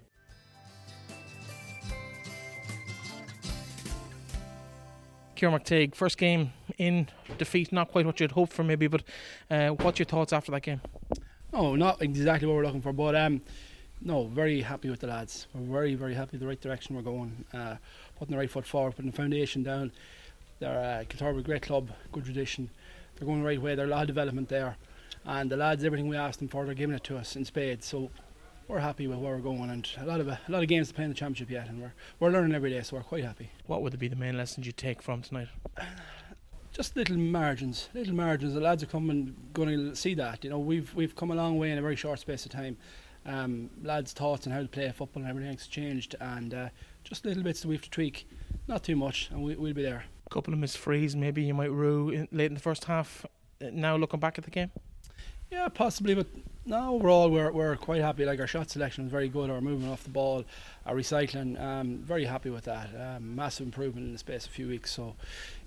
Kieran 5.36 5.60
McTague, 5.60 5.94
first 5.94 6.18
game 6.18 6.52
in 6.78 7.08
defeat, 7.38 7.72
not 7.72 7.92
quite 7.92 8.06
what 8.06 8.20
you'd 8.20 8.32
hoped 8.32 8.54
for, 8.54 8.64
maybe, 8.64 8.88
but 8.88 9.04
uh, 9.50 9.70
what's 9.70 10.00
your 10.00 10.06
thoughts 10.06 10.34
after 10.34 10.52
that 10.52 10.62
game? 10.62 10.82
Oh, 11.54 11.76
not 11.76 12.02
exactly 12.02 12.48
what 12.48 12.56
we're 12.56 12.66
looking 12.66 12.82
for, 12.82 12.94
but 12.94 13.16
um, 13.16 13.42
no, 14.02 14.28
very 14.28 14.62
happy 14.62 14.90
with 14.90 15.00
the 15.00 15.08
lads. 15.08 15.48
We're 15.54 15.80
very, 15.80 15.96
very 15.96 16.14
happy 16.14 16.38
the 16.38 16.48
right 16.48 16.60
direction 16.60 16.96
we're 16.96 17.02
going, 17.02 17.46
uh, 17.54 17.76
putting 18.18 18.34
the 18.34 18.40
right 18.40 18.50
foot 18.50 18.66
forward, 18.66 18.96
putting 18.96 19.12
the 19.12 19.18
foundation 19.18 19.64
down. 19.64 19.92
They're 20.60 21.02
uh, 21.02 21.04
Kiltubbrid, 21.06 21.46
great 21.46 21.62
club, 21.62 21.90
good 22.12 22.26
tradition. 22.26 22.70
They're 23.16 23.28
going 23.28 23.42
the 23.42 23.46
right 23.48 23.62
way. 23.62 23.76
There's 23.76 23.90
a 23.90 23.92
lot 23.92 24.02
of 24.02 24.08
development 24.08 24.50
there, 24.50 24.78
and 25.26 25.50
the 25.50 25.58
lads, 25.58 25.84
everything 25.84 26.08
we 26.08 26.18
asked 26.18 26.40
them 26.40 26.48
for, 26.48 26.66
they're 26.66 26.76
giving 26.76 26.96
it 26.96 27.04
to 27.06 27.18
us 27.18 27.36
in 27.36 27.46
spades. 27.46 27.86
So 27.86 28.12
we're 28.68 28.80
happy 28.80 29.08
with 29.08 29.20
where 29.20 29.36
we're 29.36 29.42
going, 29.42 29.70
and 29.70 29.88
a 30.00 30.06
lot 30.06 30.20
of 30.20 30.28
a 30.28 30.40
lot 30.48 30.62
of 30.62 30.70
games 30.70 30.90
to 30.90 30.94
play 30.94 31.06
in 31.06 31.10
the 31.10 31.16
championship 31.16 31.50
yet, 31.50 31.70
and 31.70 31.82
we're 31.82 31.94
we're 32.20 32.30
learning 32.30 32.54
every 32.54 32.70
day, 32.70 32.82
so 32.82 32.98
we're 32.98 33.04
quite 33.04 33.24
happy. 33.24 33.50
What 33.66 33.82
would 33.82 33.98
be 33.98 34.08
the 34.08 34.16
main 34.16 34.38
lessons 34.38 34.66
you 34.66 34.74
take 34.74 35.02
from 35.02 35.22
tonight? 35.22 35.48
Just 36.78 36.96
little 36.96 37.18
margins, 37.18 37.90
little 37.96 38.14
margins. 38.14 38.54
The 38.54 38.60
lads 38.60 38.84
are 38.84 38.86
coming, 38.86 39.36
going 39.52 39.70
to 39.70 39.96
see 39.96 40.14
that. 40.14 40.44
You 40.44 40.52
know, 40.52 40.60
we've 40.60 40.94
we've 40.94 41.16
come 41.16 41.32
a 41.32 41.36
long 41.36 41.58
way 41.58 41.72
in 41.72 41.80
a 41.80 41.82
very 41.82 41.96
short 41.96 42.20
space 42.20 42.46
of 42.46 42.52
time. 42.52 42.78
Um, 43.26 43.72
lads' 43.82 44.14
thoughts 44.14 44.46
on 44.46 44.54
how 44.54 44.62
to 44.62 44.68
play 44.68 44.88
football 44.92 45.24
and 45.24 45.30
everything's 45.30 45.66
changed, 45.66 46.14
and 46.22 46.54
uh, 46.54 46.70
just 47.04 47.26
little 47.26 47.42
bits 47.42 47.62
that 47.62 47.68
we 47.68 47.74
have 47.74 47.82
to 47.82 47.90
tweak. 47.90 48.30
Not 48.68 48.84
too 48.84 48.96
much, 48.96 49.32
and 49.32 49.42
we, 49.42 49.56
we'll 49.56 49.74
be 49.74 49.82
there. 49.82 50.04
A 50.28 50.30
couple 50.30 50.54
of 50.54 50.60
missed 50.60 50.78
frees, 50.78 51.16
maybe 51.16 51.42
you 51.42 51.56
might 51.56 51.72
rue 51.72 52.12
in, 52.12 52.28
late 52.32 52.46
in 52.46 52.54
the 52.54 52.60
first 52.60 52.84
half. 52.84 53.26
Uh, 53.60 53.70
now 53.74 53.96
looking 53.96 54.20
back 54.20 54.38
at 54.38 54.44
the 54.44 54.52
game. 54.52 54.70
Yeah, 55.50 55.70
possibly, 55.70 56.14
but 56.14 56.28
no, 56.68 56.96
overall 56.96 57.30
we're 57.30 57.52
we're 57.52 57.78
quite 57.78 58.02
happy. 58.02 58.26
Like 58.26 58.40
our 58.40 58.48
shot 58.48 58.70
selection 58.70 59.06
was 59.06 59.12
very 59.12 59.30
good. 59.30 59.50
Our 59.50 59.62
movement 59.62 59.92
off 59.92 60.04
the 60.04 60.10
ball, 60.10 60.44
our 60.86 60.94
recycling, 60.94 61.60
um, 61.60 62.00
very 62.00 62.26
happy 62.26 62.50
with 62.50 62.66
that. 62.66 62.90
Um, 62.94 63.36
massive 63.36 63.66
improvement 63.66 64.08
in 64.08 64.12
the 64.12 64.20
space 64.20 64.46
of 64.46 64.52
a 64.52 64.54
few 64.54 64.68
weeks. 64.68 64.92
So, 64.92 65.16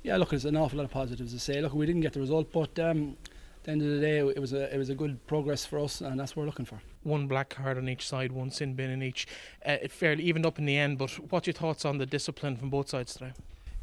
yeah, 0.02 0.16
look, 0.16 0.30
there's 0.30 0.44
an 0.44 0.56
awful 0.56 0.78
lot 0.78 0.84
of 0.84 0.90
positives 0.90 1.32
to 1.32 1.38
say. 1.38 1.60
Look, 1.60 1.74
we 1.74 1.86
didn't 1.86 2.00
get 2.00 2.14
the 2.14 2.20
result, 2.20 2.52
but 2.52 2.78
um, 2.78 3.16
at 3.24 3.64
the 3.64 3.70
end 3.72 3.82
of 3.82 3.88
the 3.88 4.00
day, 4.00 4.18
it 4.18 4.38
was 4.38 4.52
a 4.52 4.74
it 4.74 4.78
was 4.78 4.88
a 4.88 4.94
good 4.94 5.24
progress 5.26 5.66
for 5.66 5.78
us, 5.78 6.00
and 6.00 6.18
that's 6.18 6.34
what 6.34 6.42
we're 6.42 6.46
looking 6.46 6.64
for. 6.64 6.80
One 7.02 7.26
black 7.26 7.50
card 7.50 7.76
on 7.76 7.88
each 7.88 8.06
side, 8.08 8.32
one 8.32 8.50
sin 8.50 8.74
bin 8.74 8.90
in 8.90 9.02
each. 9.02 9.26
Uh, 9.66 9.76
it 9.82 9.92
fairly 9.92 10.24
evened 10.24 10.46
up 10.46 10.58
in 10.58 10.64
the 10.64 10.76
end. 10.76 10.98
But 10.98 11.10
what's 11.30 11.46
your 11.46 11.54
thoughts 11.54 11.84
on 11.84 11.98
the 11.98 12.06
discipline 12.06 12.56
from 12.56 12.70
both 12.70 12.88
sides 12.88 13.14
today? 13.14 13.32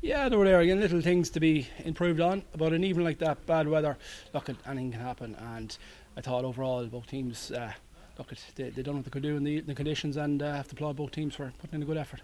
Yeah, 0.01 0.29
there 0.29 0.39
were 0.39 0.45
there 0.45 0.59
again 0.59 0.79
little 0.79 1.01
things 1.01 1.29
to 1.31 1.39
be 1.39 1.67
improved 1.85 2.19
on. 2.19 2.43
But 2.55 2.73
in 2.73 2.83
even 2.83 3.03
like 3.03 3.19
that, 3.19 3.45
bad 3.45 3.67
weather, 3.67 3.97
look, 4.33 4.49
anything 4.49 4.91
can 4.91 5.01
happen. 5.01 5.35
And 5.35 5.77
I 6.15 6.21
thought 6.21 6.45
overall 6.45 6.85
both 6.85 7.07
teams, 7.07 7.51
uh, 7.51 7.73
look, 8.17 8.31
they 8.55 8.69
they 8.69 8.81
done 8.81 8.95
what 8.95 9.05
they 9.05 9.11
could 9.11 9.23
do 9.23 9.37
in 9.37 9.43
the, 9.43 9.59
the 9.61 9.75
conditions, 9.75 10.17
and 10.17 10.41
uh, 10.41 10.55
have 10.55 10.67
to 10.69 10.75
applaud 10.75 10.95
both 10.95 11.11
teams 11.11 11.35
for 11.35 11.53
putting 11.59 11.75
in 11.75 11.83
a 11.83 11.85
good 11.85 11.97
effort. 11.97 12.21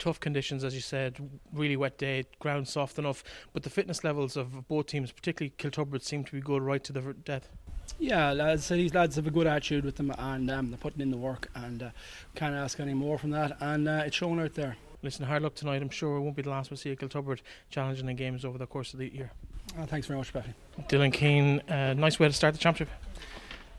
Tough 0.00 0.18
conditions, 0.18 0.64
as 0.64 0.74
you 0.74 0.80
said, 0.80 1.18
really 1.52 1.76
wet 1.76 1.98
day, 1.98 2.24
ground 2.38 2.66
soft 2.66 2.98
enough, 2.98 3.22
but 3.52 3.62
the 3.62 3.70
fitness 3.70 4.02
levels 4.02 4.34
of 4.34 4.66
both 4.66 4.86
teams, 4.86 5.12
particularly 5.12 5.52
Kiltubbrid, 5.58 6.02
seem 6.02 6.24
to 6.24 6.32
be 6.32 6.40
good 6.40 6.62
right 6.62 6.82
to 6.82 6.92
the 6.92 7.14
death. 7.24 7.50
Yeah, 7.98 8.32
lads, 8.32 8.66
these 8.68 8.94
lads 8.94 9.16
have 9.16 9.26
a 9.26 9.30
good 9.30 9.46
attitude 9.46 9.84
with 9.84 9.96
them, 9.96 10.10
and 10.18 10.50
um, 10.50 10.70
they're 10.70 10.78
putting 10.78 11.02
in 11.02 11.10
the 11.10 11.18
work, 11.18 11.50
and 11.54 11.82
uh, 11.82 11.90
can't 12.34 12.54
ask 12.54 12.80
any 12.80 12.94
more 12.94 13.18
from 13.18 13.30
that, 13.30 13.58
and 13.60 13.86
uh, 13.86 14.02
it's 14.06 14.16
showing 14.16 14.40
out 14.40 14.54
there. 14.54 14.76
Listen, 15.02 15.26
hard 15.26 15.42
luck 15.42 15.54
tonight. 15.54 15.82
I'm 15.82 15.90
sure 15.90 16.16
it 16.16 16.20
won't 16.20 16.36
be 16.36 16.42
the 16.42 16.50
last 16.50 16.70
we'll 16.70 16.78
see 16.78 16.96
Kiltubbrid 16.96 17.40
challenging 17.68 18.08
in 18.08 18.16
games 18.16 18.44
over 18.44 18.56
the 18.56 18.66
course 18.66 18.94
of 18.94 19.00
the 19.00 19.14
year. 19.14 19.30
Oh, 19.78 19.84
thanks 19.84 20.06
very 20.06 20.18
much, 20.18 20.32
Becky. 20.32 20.54
Dylan 20.88 21.12
Keane, 21.12 21.60
uh, 21.68 21.92
nice 21.92 22.18
way 22.18 22.26
to 22.26 22.32
start 22.32 22.54
the 22.54 22.58
championship. 22.58 22.94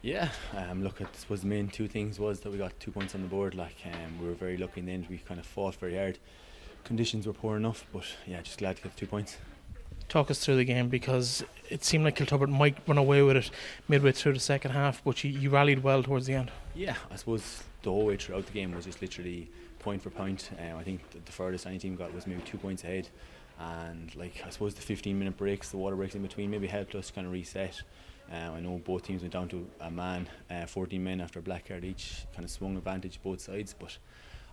Yeah, 0.01 0.29
um, 0.57 0.83
look, 0.83 0.99
I 1.01 1.05
suppose 1.13 1.41
the 1.41 1.47
main 1.47 1.67
two 1.67 1.87
things 1.87 2.19
was 2.19 2.39
that 2.39 2.51
we 2.51 2.57
got 2.57 2.77
two 2.79 2.91
points 2.91 3.13
on 3.13 3.21
the 3.21 3.27
board. 3.27 3.53
Like 3.53 3.75
um, 3.85 4.19
we 4.19 4.27
were 4.27 4.33
very 4.33 4.57
lucky 4.57 4.79
in 4.79 4.87
the 4.87 4.93
end. 4.93 5.07
We 5.09 5.19
kind 5.19 5.39
of 5.39 5.45
fought 5.45 5.75
very 5.75 5.95
hard. 5.95 6.17
Conditions 6.83 7.27
were 7.27 7.33
poor 7.33 7.57
enough, 7.57 7.85
but 7.93 8.05
yeah, 8.25 8.41
just 8.41 8.57
glad 8.57 8.77
to 8.77 8.83
get 8.83 8.93
the 8.95 8.99
two 8.99 9.05
points. 9.05 9.37
Talk 10.09 10.31
us 10.31 10.43
through 10.43 10.55
the 10.57 10.65
game 10.65 10.89
because 10.89 11.43
it 11.69 11.85
seemed 11.85 12.03
like 12.03 12.17
Kiltubbrid 12.17 12.49
might 12.49 12.77
run 12.87 12.97
away 12.97 13.21
with 13.21 13.37
it 13.37 13.51
midway 13.87 14.11
through 14.11 14.33
the 14.33 14.39
second 14.39 14.71
half, 14.71 15.03
but 15.03 15.23
you, 15.23 15.29
you 15.29 15.49
rallied 15.51 15.83
well 15.83 16.01
towards 16.01 16.25
the 16.25 16.33
end. 16.33 16.51
Yeah, 16.73 16.95
I 17.11 17.15
suppose 17.15 17.63
the 17.83 17.91
whole 17.91 18.07
way 18.07 18.17
throughout 18.17 18.47
the 18.47 18.51
game 18.51 18.73
was 18.73 18.85
just 18.85 19.01
literally 19.01 19.49
point 19.79 20.01
for 20.01 20.09
point. 20.09 20.49
Um, 20.59 20.77
I 20.77 20.83
think 20.83 21.01
the 21.25 21.31
furthest 21.31 21.67
any 21.67 21.77
team 21.77 21.95
got 21.95 22.13
was 22.13 22.25
maybe 22.25 22.41
two 22.41 22.57
points 22.57 22.83
ahead, 22.83 23.07
and 23.59 24.13
like 24.15 24.43
I 24.45 24.49
suppose 24.49 24.73
the 24.73 24.81
15 24.81 25.17
minute 25.17 25.37
breaks, 25.37 25.69
the 25.69 25.77
water 25.77 25.95
breaks 25.95 26.15
in 26.15 26.23
between, 26.23 26.49
maybe 26.49 26.67
helped 26.67 26.95
us 26.95 27.11
kind 27.11 27.27
of 27.27 27.31
reset. 27.31 27.81
Um, 28.31 28.53
I 28.55 28.59
know 28.61 28.81
both 28.83 29.03
teams 29.03 29.21
went 29.21 29.33
down 29.33 29.49
to 29.49 29.67
a 29.81 29.91
man, 29.91 30.29
uh, 30.49 30.65
14 30.65 31.03
men 31.03 31.19
after 31.19 31.39
a 31.39 31.41
black 31.41 31.67
card 31.67 31.83
each, 31.83 32.25
kind 32.33 32.45
of 32.45 32.51
swung 32.51 32.77
advantage 32.77 33.19
both 33.21 33.41
sides. 33.41 33.75
But 33.77 33.97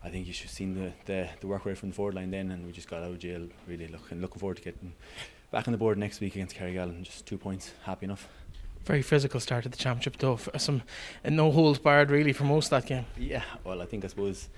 I 0.03 0.09
think 0.09 0.27
you 0.27 0.33
should 0.33 0.47
have 0.47 0.53
seen 0.53 0.75
the, 0.75 0.93
the, 1.05 1.29
the 1.41 1.47
work 1.47 1.65
rate 1.65 1.79
from 1.79 1.91
the 1.91 1.95
forward 1.95 2.15
line 2.15 2.31
then, 2.31 2.51
and 2.51 2.67
we 2.67 2.73
just 2.73 2.89
got 2.89 3.03
out 3.03 3.11
of 3.11 3.19
jail 3.19 3.47
really 3.69 3.87
looking 3.87 4.21
looking 4.21 4.41
forward 4.41 4.57
to 4.57 4.63
getting 4.63 4.95
back 5.51 5.69
on 5.69 5.73
the 5.73 5.79
board 5.79 5.97
next 5.97 6.21
week 6.21 6.35
against 6.35 6.57
Carrigal, 6.57 6.91
just 7.03 7.25
two 7.25 7.39
points, 7.39 7.73
happy 7.85 8.07
enough. 8.07 8.29
Very 8.85 9.03
physical 9.03 9.39
start 9.39 9.65
to 9.65 9.69
the 9.69 9.77
championship, 9.77 10.17
though. 10.19 10.39
Some 10.57 10.83
no 11.29 11.51
holds 11.53 11.79
barred 11.79 12.11
really 12.11 12.33
for 12.33 12.45
most 12.45 12.73
of 12.73 12.83
that 12.83 12.89
game. 12.89 13.07
Yeah, 13.17 13.43
well, 13.63 13.83
I 13.83 13.87
think 13.87 14.05
I 14.05 14.09
suppose 14.09 14.49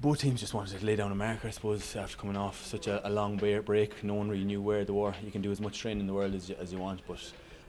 both 0.00 0.20
teams 0.20 0.40
just 0.40 0.52
wanted 0.52 0.78
to 0.78 0.84
lay 0.84 0.96
down 0.96 1.12
a 1.12 1.14
marker, 1.14 1.48
I 1.48 1.50
suppose, 1.50 1.94
after 1.96 2.16
coming 2.16 2.36
off 2.36 2.64
such 2.66 2.86
a, 2.86 3.06
a 3.06 3.10
long 3.10 3.36
break. 3.36 4.02
No 4.02 4.14
one 4.14 4.28
really 4.28 4.44
knew 4.44 4.60
where 4.60 4.84
they 4.84 4.92
were. 4.92 5.14
You 5.24 5.30
can 5.30 5.42
do 5.42 5.50
as 5.50 5.60
much 5.60 5.78
training 5.78 6.00
in 6.00 6.06
the 6.06 6.12
world 6.12 6.34
as 6.34 6.48
you, 6.48 6.56
as 6.58 6.72
you 6.72 6.78
want, 6.78 7.00
but 7.06 7.20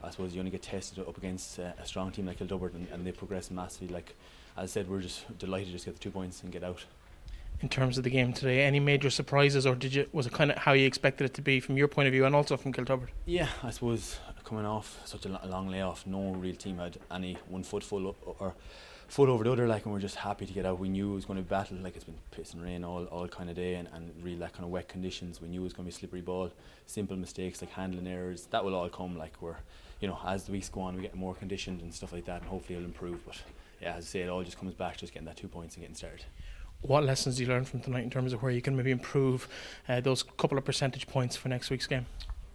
I 0.04 0.10
suppose 0.12 0.34
you 0.34 0.40
only 0.40 0.52
get 0.52 0.62
tested 0.62 1.00
up 1.00 1.18
against 1.18 1.60
uh, 1.60 1.72
a 1.80 1.86
strong 1.86 2.12
team 2.12 2.26
like 2.28 2.40
Kiltubbrid 2.40 2.76
and, 2.76 2.88
and 2.92 3.06
they 3.06 3.12
progress 3.12 3.50
massively. 3.52 3.88
Like 3.88 4.16
as 4.56 4.64
I 4.64 4.74
said, 4.74 4.90
we're 4.90 5.02
just 5.02 5.38
delighted 5.38 5.68
to 5.68 5.74
just 5.74 5.86
get 5.86 5.96
the 5.96 6.00
two 6.00 6.12
points 6.12 6.42
and 6.44 6.52
get 6.52 6.64
out. 6.64 6.86
In 7.62 7.70
terms 7.70 7.98
of 7.98 8.04
the 8.04 8.12
game 8.12 8.34
today, 8.34 8.64
any 8.64 8.80
major 8.80 9.10
surprises, 9.10 9.66
or 9.66 9.74
did 9.74 9.94
you 9.94 10.08
was 10.12 10.28
it 10.28 10.34
kind 10.34 10.52
of 10.52 10.58
how 10.58 10.74
you 10.74 10.86
expected 10.86 11.26
it 11.26 11.34
to 11.36 11.42
be 11.42 11.60
from 11.60 11.76
your 11.76 11.88
point 11.88 12.08
of 12.08 12.12
view, 12.12 12.26
and 12.26 12.36
also 12.36 12.56
from 12.56 12.72
Kiltubbrid? 12.72 13.08
Yeah, 13.26 13.50
I 13.64 13.72
suppose 13.72 14.20
coming 14.44 14.66
off 14.66 15.00
such 15.06 15.26
a 15.26 15.30
long 15.48 15.68
layoff, 15.68 16.06
no 16.06 16.32
real 16.34 16.56
team 16.56 16.78
had 16.78 16.98
any 17.12 17.38
one 17.50 17.64
foot 17.64 17.84
full 17.84 18.16
or 18.40 18.54
foot 19.08 19.30
over 19.30 19.44
the 19.44 19.52
other. 19.52 19.68
Like, 19.68 19.86
and 19.86 19.94
we're 19.94 20.00
just 20.00 20.18
happy 20.18 20.46
to 20.46 20.54
get 20.54 20.66
out. 20.66 20.80
We 20.80 20.90
knew 20.90 21.12
it 21.12 21.16
was 21.16 21.26
going 21.26 21.38
to 21.38 21.44
be 21.44 21.50
battle. 21.50 21.78
Like 21.78 21.96
it's 21.96 22.06
been 22.06 22.20
pissing 22.32 22.64
rain 22.64 22.84
all, 22.84 23.06
all 23.06 23.28
kind 23.28 23.50
of 23.50 23.56
day, 23.56 23.76
and, 23.76 23.88
and 23.94 24.12
really 24.22 24.38
that 24.38 24.54
kind 24.54 24.64
of 24.64 24.70
wet 24.70 24.88
conditions. 24.88 25.42
We 25.42 25.48
knew 25.48 25.62
it 25.62 25.64
was 25.64 25.74
going 25.74 25.86
to 25.86 25.92
be 25.92 25.98
slippery 25.98 26.22
ball. 26.22 26.52
Simple 26.86 27.18
mistakes 27.18 27.62
like 27.62 27.72
handling 27.72 28.08
errors 28.08 28.48
that 28.52 28.64
will 28.64 28.76
all 28.76 28.90
come. 28.90 29.18
Like 29.18 29.34
we're 29.42 29.58
you 30.00 30.08
know, 30.08 30.18
as 30.26 30.46
the 30.46 30.52
weeks 30.52 30.70
go 30.70 30.82
on, 30.82 30.96
we 30.96 31.02
get 31.02 31.16
more 31.16 31.34
conditioned 31.34 31.82
and 31.82 31.94
stuff 31.94 32.14
like 32.14 32.26
that, 32.26 32.42
and 32.42 32.50
hopefully 32.50 32.78
it'll 32.78 32.88
improve. 32.88 33.26
But 33.26 33.42
yeah, 33.82 33.96
as 33.96 34.06
I 34.06 34.08
say, 34.08 34.20
it 34.22 34.30
all 34.30 34.44
just 34.44 34.58
comes 34.58 34.74
back 34.74 34.94
to 34.96 35.00
just 35.02 35.14
getting 35.14 35.28
that 35.28 35.38
two 35.38 35.48
points 35.48 35.76
and 35.76 35.84
getting 35.84 35.96
started. 35.96 36.26
What 36.82 37.04
lessons 37.04 37.38
do 37.38 37.44
you 37.44 37.50
learn 37.50 37.66
from 37.66 37.80
tonight 37.80 38.04
in 38.04 38.10
terms 38.10 38.34
of 38.34 38.44
where 38.44 38.52
you 38.52 38.62
can 38.62 38.76
maybe 38.76 38.92
improve 38.92 39.48
uh, 39.90 40.00
those 40.00 40.22
couple 40.22 40.58
of 40.58 40.66
percentage 40.66 41.08
points 41.08 41.36
for 41.36 41.50
next 41.50 41.70
week's 41.72 41.88
game? 41.88 42.06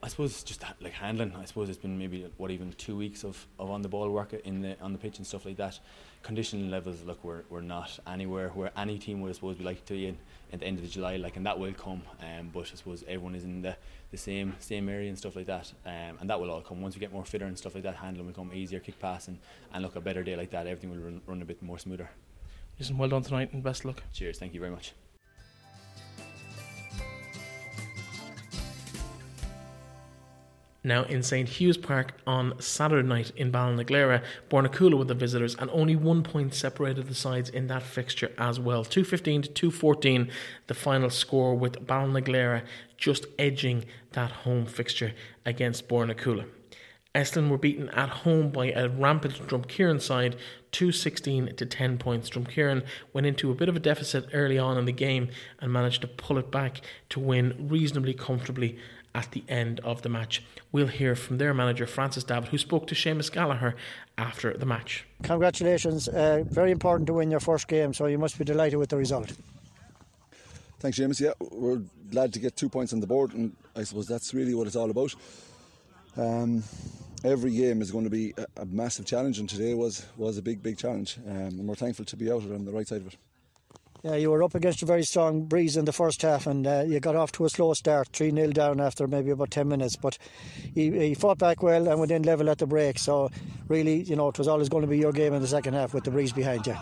I 0.04 0.08
suppose 0.08 0.42
just 0.42 0.64
like 0.80 0.92
handling. 0.92 1.32
I 1.36 1.44
suppose 1.44 1.68
it's 1.68 1.78
been 1.78 1.96
maybe 1.96 2.26
what 2.36 2.50
even 2.50 2.72
two 2.72 2.96
weeks 2.96 3.24
of, 3.24 3.46
of 3.60 3.70
on 3.70 3.82
the 3.82 3.88
ball 3.88 4.10
work 4.10 4.32
in 4.32 4.60
the 4.60 4.80
on 4.80 4.92
the 4.92 4.98
pitch 4.98 5.18
and 5.18 5.26
stuff 5.26 5.44
like 5.44 5.56
that. 5.58 5.78
Conditioning 6.24 6.70
levels, 6.70 7.02
look, 7.04 7.22
we're, 7.22 7.42
we're 7.50 7.60
not 7.60 7.98
anywhere 8.08 8.48
where 8.50 8.72
any 8.76 8.98
team 8.98 9.20
would 9.20 9.30
I 9.30 9.32
suppose 9.32 9.56
be 9.56 9.64
like 9.64 9.84
to 9.86 9.92
be 9.92 10.06
in 10.06 10.18
at 10.52 10.60
the 10.60 10.66
end 10.66 10.78
of 10.78 10.84
the 10.84 10.90
July, 10.90 11.16
like, 11.16 11.36
and 11.36 11.46
that 11.46 11.58
will 11.58 11.72
come. 11.72 12.02
Um, 12.20 12.50
but 12.52 12.70
I 12.72 12.76
suppose 12.76 13.04
everyone 13.08 13.34
is 13.34 13.44
in 13.44 13.62
the, 13.62 13.76
the 14.12 14.18
same 14.18 14.54
same 14.60 14.88
area 14.88 15.08
and 15.08 15.18
stuff 15.18 15.34
like 15.34 15.46
that, 15.46 15.72
um, 15.84 16.18
and 16.20 16.30
that 16.30 16.38
will 16.40 16.50
all 16.50 16.60
come 16.60 16.80
once 16.80 16.94
we 16.94 17.00
get 17.00 17.12
more 17.12 17.24
fitter 17.24 17.46
and 17.46 17.58
stuff 17.58 17.74
like 17.74 17.82
that. 17.82 17.96
Handling 17.96 18.26
will 18.26 18.34
come 18.34 18.52
easier, 18.54 18.78
kick 18.78 19.00
passing, 19.00 19.40
and 19.72 19.82
look 19.82 19.96
a 19.96 20.00
better 20.00 20.22
day 20.22 20.36
like 20.36 20.50
that, 20.50 20.68
everything 20.68 20.90
will 20.90 20.98
run, 20.98 21.20
run 21.26 21.42
a 21.42 21.44
bit 21.44 21.60
more 21.60 21.78
smoother. 21.78 22.10
Listen, 22.78 22.96
well 22.98 23.08
done 23.08 23.22
tonight, 23.22 23.52
and 23.52 23.62
best 23.62 23.84
luck. 23.84 24.02
Cheers, 24.12 24.38
thank 24.38 24.54
you 24.54 24.60
very 24.60 24.72
much. 24.72 24.92
Now 30.84 31.04
in 31.04 31.22
St 31.22 31.48
Hugh's 31.48 31.76
Park 31.76 32.14
on 32.26 32.60
Saturday 32.60 33.06
night 33.06 33.30
in 33.36 33.52
Ballinaglera, 33.52 34.22
Bornacoola 34.50 34.98
with 34.98 35.08
the 35.08 35.14
visitors, 35.14 35.54
and 35.54 35.70
only 35.70 35.94
one 35.94 36.24
point 36.24 36.54
separated 36.54 37.06
the 37.06 37.14
sides 37.14 37.48
in 37.48 37.68
that 37.68 37.84
fixture 37.84 38.32
as 38.36 38.58
well. 38.58 38.84
215 38.84 39.42
to 39.42 39.48
214, 39.48 40.30
the 40.66 40.74
final 40.74 41.08
score 41.08 41.54
with 41.54 41.86
Ballinaglera 41.86 42.64
just 42.96 43.26
edging 43.38 43.84
that 44.12 44.30
home 44.30 44.66
fixture 44.66 45.12
against 45.46 45.88
Bornacoola. 45.88 46.46
Eslin 47.14 47.50
were 47.50 47.58
beaten 47.58 47.90
at 47.90 48.08
home 48.08 48.50
by 48.50 48.72
a 48.72 48.88
rampant 48.88 49.34
Drumkeerin 49.46 50.00
side, 50.00 50.34
216 50.72 51.54
to 51.56 51.66
10 51.66 51.98
points. 51.98 52.30
Drumkeerin 52.30 52.84
went 53.12 53.26
into 53.26 53.50
a 53.50 53.54
bit 53.54 53.68
of 53.68 53.76
a 53.76 53.80
deficit 53.80 54.26
early 54.32 54.58
on 54.58 54.78
in 54.78 54.86
the 54.86 54.92
game 54.92 55.28
and 55.60 55.70
managed 55.70 56.00
to 56.00 56.08
pull 56.08 56.38
it 56.38 56.50
back 56.50 56.80
to 57.10 57.20
win 57.20 57.68
reasonably 57.68 58.14
comfortably 58.14 58.78
at 59.14 59.30
the 59.32 59.44
end 59.48 59.80
of 59.80 60.02
the 60.02 60.08
match. 60.08 60.42
We'll 60.70 60.86
hear 60.86 61.14
from 61.14 61.38
their 61.38 61.52
manager, 61.54 61.86
Francis 61.86 62.24
Davitt, 62.24 62.50
who 62.50 62.58
spoke 62.58 62.86
to 62.88 62.94
Seamus 62.94 63.30
Gallagher 63.30 63.74
after 64.16 64.56
the 64.56 64.66
match. 64.66 65.04
Congratulations. 65.22 66.08
Uh, 66.08 66.44
very 66.46 66.70
important 66.70 67.06
to 67.08 67.14
win 67.14 67.30
your 67.30 67.40
first 67.40 67.68
game, 67.68 67.92
so 67.92 68.06
you 68.06 68.18
must 68.18 68.38
be 68.38 68.44
delighted 68.44 68.78
with 68.78 68.88
the 68.88 68.96
result. 68.96 69.32
Thanks, 70.80 70.98
Seamus. 70.98 71.20
Yeah, 71.20 71.32
we're 71.52 71.82
glad 72.10 72.32
to 72.32 72.38
get 72.40 72.56
two 72.56 72.68
points 72.68 72.92
on 72.92 73.00
the 73.00 73.06
board, 73.06 73.34
and 73.34 73.54
I 73.76 73.84
suppose 73.84 74.06
that's 74.06 74.34
really 74.34 74.54
what 74.54 74.66
it's 74.66 74.76
all 74.76 74.90
about. 74.90 75.14
Um, 76.16 76.62
every 77.24 77.52
game 77.52 77.80
is 77.80 77.90
going 77.90 78.04
to 78.04 78.10
be 78.10 78.34
a, 78.36 78.62
a, 78.62 78.66
massive 78.66 79.06
challenge, 79.06 79.38
and 79.38 79.48
today 79.48 79.74
was 79.74 80.04
was 80.16 80.38
a 80.38 80.42
big, 80.42 80.62
big 80.62 80.76
challenge, 80.76 81.18
um, 81.26 81.34
and 81.34 81.66
we're 81.66 81.74
thankful 81.74 82.04
to 82.04 82.16
be 82.16 82.30
out 82.30 82.42
on 82.42 82.64
the 82.64 82.72
right 82.72 82.86
side 82.86 83.00
of 83.00 83.06
it. 83.08 83.16
Yeah, 84.02 84.16
you 84.16 84.32
were 84.32 84.42
up 84.42 84.56
against 84.56 84.82
a 84.82 84.86
very 84.86 85.04
strong 85.04 85.44
breeze 85.44 85.76
in 85.76 85.84
the 85.84 85.92
first 85.92 86.22
half, 86.22 86.48
and 86.48 86.66
uh, 86.66 86.82
you 86.84 86.98
got 86.98 87.14
off 87.14 87.30
to 87.32 87.44
a 87.44 87.48
slow 87.48 87.72
start, 87.72 88.08
3 88.08 88.32
0 88.32 88.48
down 88.48 88.80
after 88.80 89.06
maybe 89.06 89.30
about 89.30 89.52
10 89.52 89.68
minutes. 89.68 89.94
But 89.94 90.18
he, 90.74 90.90
he 90.90 91.14
fought 91.14 91.38
back 91.38 91.62
well 91.62 91.86
and 91.86 92.00
went 92.00 92.10
in 92.10 92.24
level 92.24 92.50
at 92.50 92.58
the 92.58 92.66
break. 92.66 92.98
So, 92.98 93.30
really, 93.68 94.02
you 94.02 94.16
know, 94.16 94.28
it 94.28 94.38
was 94.38 94.48
always 94.48 94.68
going 94.68 94.82
to 94.82 94.88
be 94.88 94.98
your 94.98 95.12
game 95.12 95.34
in 95.34 95.40
the 95.40 95.46
second 95.46 95.74
half 95.74 95.94
with 95.94 96.02
the 96.02 96.10
breeze 96.10 96.32
behind 96.32 96.66
you. 96.66 96.76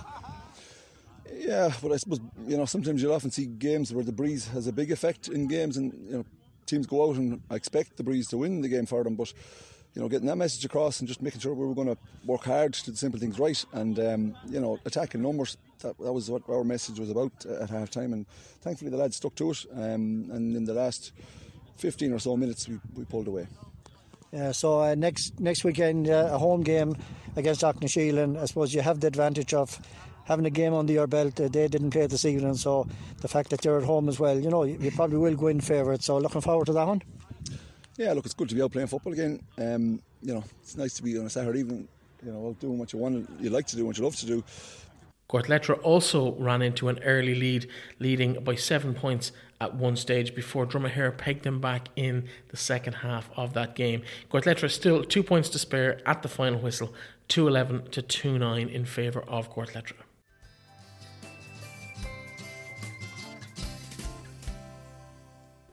Yeah, 1.34 1.70
but 1.82 1.92
I 1.92 1.98
suppose, 1.98 2.20
you 2.46 2.56
know, 2.56 2.64
sometimes 2.64 3.02
you'll 3.02 3.12
often 3.12 3.30
see 3.30 3.44
games 3.44 3.92
where 3.92 4.04
the 4.04 4.12
breeze 4.12 4.48
has 4.48 4.66
a 4.66 4.72
big 4.72 4.90
effect 4.90 5.28
in 5.28 5.46
games, 5.46 5.76
and, 5.76 5.92
you 6.08 6.16
know, 6.16 6.24
teams 6.64 6.86
go 6.86 7.10
out 7.10 7.16
and 7.16 7.42
expect 7.50 7.98
the 7.98 8.02
breeze 8.02 8.28
to 8.28 8.38
win 8.38 8.62
the 8.62 8.68
game 8.68 8.86
for 8.86 9.04
them. 9.04 9.14
But 9.14 9.34
you 9.94 10.00
know, 10.00 10.08
getting 10.08 10.28
that 10.28 10.36
message 10.36 10.64
across 10.64 11.00
and 11.00 11.08
just 11.08 11.20
making 11.20 11.40
sure 11.40 11.52
we 11.52 11.66
were 11.66 11.74
going 11.74 11.88
to 11.88 11.98
work 12.24 12.44
hard 12.44 12.72
to 12.74 12.84
do 12.84 12.92
the 12.92 12.96
simple 12.96 13.18
things 13.18 13.38
right 13.38 13.62
and, 13.72 13.98
um, 13.98 14.36
you 14.48 14.60
know, 14.60 14.78
attacking 14.86 15.20
numbers. 15.20 15.56
That, 15.80 15.98
that, 15.98 16.12
was 16.12 16.30
what 16.30 16.42
our 16.48 16.64
message 16.64 16.98
was 16.98 17.10
about 17.10 17.32
at 17.46 17.70
half 17.70 17.90
time. 17.90 18.12
And 18.12 18.26
thankfully, 18.60 18.90
the 18.90 18.96
lads 18.96 19.16
stuck 19.16 19.34
to 19.36 19.50
it. 19.50 19.64
Um, 19.72 20.28
and 20.32 20.56
in 20.56 20.64
the 20.64 20.74
last 20.74 21.12
15 21.76 22.12
or 22.12 22.18
so 22.18 22.36
minutes, 22.36 22.68
we, 22.68 22.78
we 22.94 23.04
pulled 23.04 23.28
away. 23.28 23.46
Yeah, 24.32 24.52
so 24.52 24.80
uh, 24.80 24.94
next 24.94 25.40
next 25.40 25.64
weekend, 25.64 26.08
uh, 26.08 26.30
a 26.30 26.38
home 26.38 26.62
game 26.62 26.96
against 27.36 27.62
Aughnasheelin, 27.62 28.22
and 28.22 28.38
I 28.38 28.44
suppose 28.44 28.72
you 28.72 28.80
have 28.80 29.00
the 29.00 29.08
advantage 29.08 29.54
of 29.54 29.80
having 30.24 30.46
a 30.46 30.50
game 30.50 30.72
under 30.72 30.92
your 30.92 31.08
belt. 31.08 31.40
Uh, 31.40 31.48
they 31.48 31.66
didn't 31.66 31.90
play 31.90 32.06
this 32.06 32.24
evening, 32.24 32.54
so 32.54 32.86
the 33.22 33.26
fact 33.26 33.50
that 33.50 33.64
you're 33.64 33.78
at 33.78 33.84
home 33.84 34.08
as 34.08 34.20
well, 34.20 34.38
you 34.38 34.48
know, 34.48 34.62
you, 34.62 34.78
you 34.80 34.92
probably 34.92 35.18
will 35.18 35.34
go 35.34 35.48
in 35.48 35.60
favourite. 35.60 36.02
So 36.04 36.18
looking 36.18 36.42
forward 36.42 36.66
to 36.66 36.72
that 36.74 36.86
one. 36.86 37.02
Yeah, 37.96 38.12
look, 38.12 38.24
it's 38.24 38.34
good 38.34 38.48
to 38.50 38.54
be 38.54 38.62
out 38.62 38.70
playing 38.70 38.86
football 38.86 39.12
again. 39.12 39.40
Um, 39.58 40.00
you 40.22 40.32
know, 40.34 40.44
it's 40.62 40.76
nice 40.76 40.94
to 40.94 41.02
be 41.02 41.18
on 41.18 41.26
a 41.26 41.30
Saturday 41.30 41.60
evening. 41.60 41.88
You 42.24 42.32
know, 42.32 42.56
doing 42.60 42.78
what 42.78 42.92
you 42.92 42.98
want, 42.98 43.28
you 43.40 43.50
like 43.50 43.66
to 43.68 43.76
do, 43.76 43.84
what 43.84 43.98
you 43.98 44.04
love 44.04 44.16
to 44.16 44.26
do. 44.26 44.44
Gortletteragh 45.30 45.80
also 45.84 46.32
ran 46.32 46.60
into 46.60 46.88
an 46.88 46.98
early 47.04 47.36
lead, 47.36 47.68
leading 48.00 48.42
by 48.42 48.56
seven 48.56 48.94
points 48.94 49.30
at 49.60 49.72
one 49.76 49.94
stage 49.94 50.34
before 50.34 50.66
Dromahair 50.66 51.16
pegged 51.16 51.44
them 51.44 51.60
back 51.60 51.88
in 51.94 52.26
the 52.48 52.56
second 52.56 52.94
half 52.94 53.30
of 53.36 53.52
that 53.54 53.76
game. 53.76 54.02
Gortletteragh 54.32 54.72
still 54.72 55.04
two 55.04 55.22
points 55.22 55.48
to 55.50 55.58
spare 55.60 56.00
at 56.04 56.22
the 56.22 56.28
final 56.28 56.58
whistle, 56.58 56.92
211 57.28 57.92
to 57.92 58.02
2 58.02 58.38
9 58.40 58.68
in 58.68 58.84
favour 58.84 59.22
of 59.28 59.54
Gortletteragh. 59.54 60.02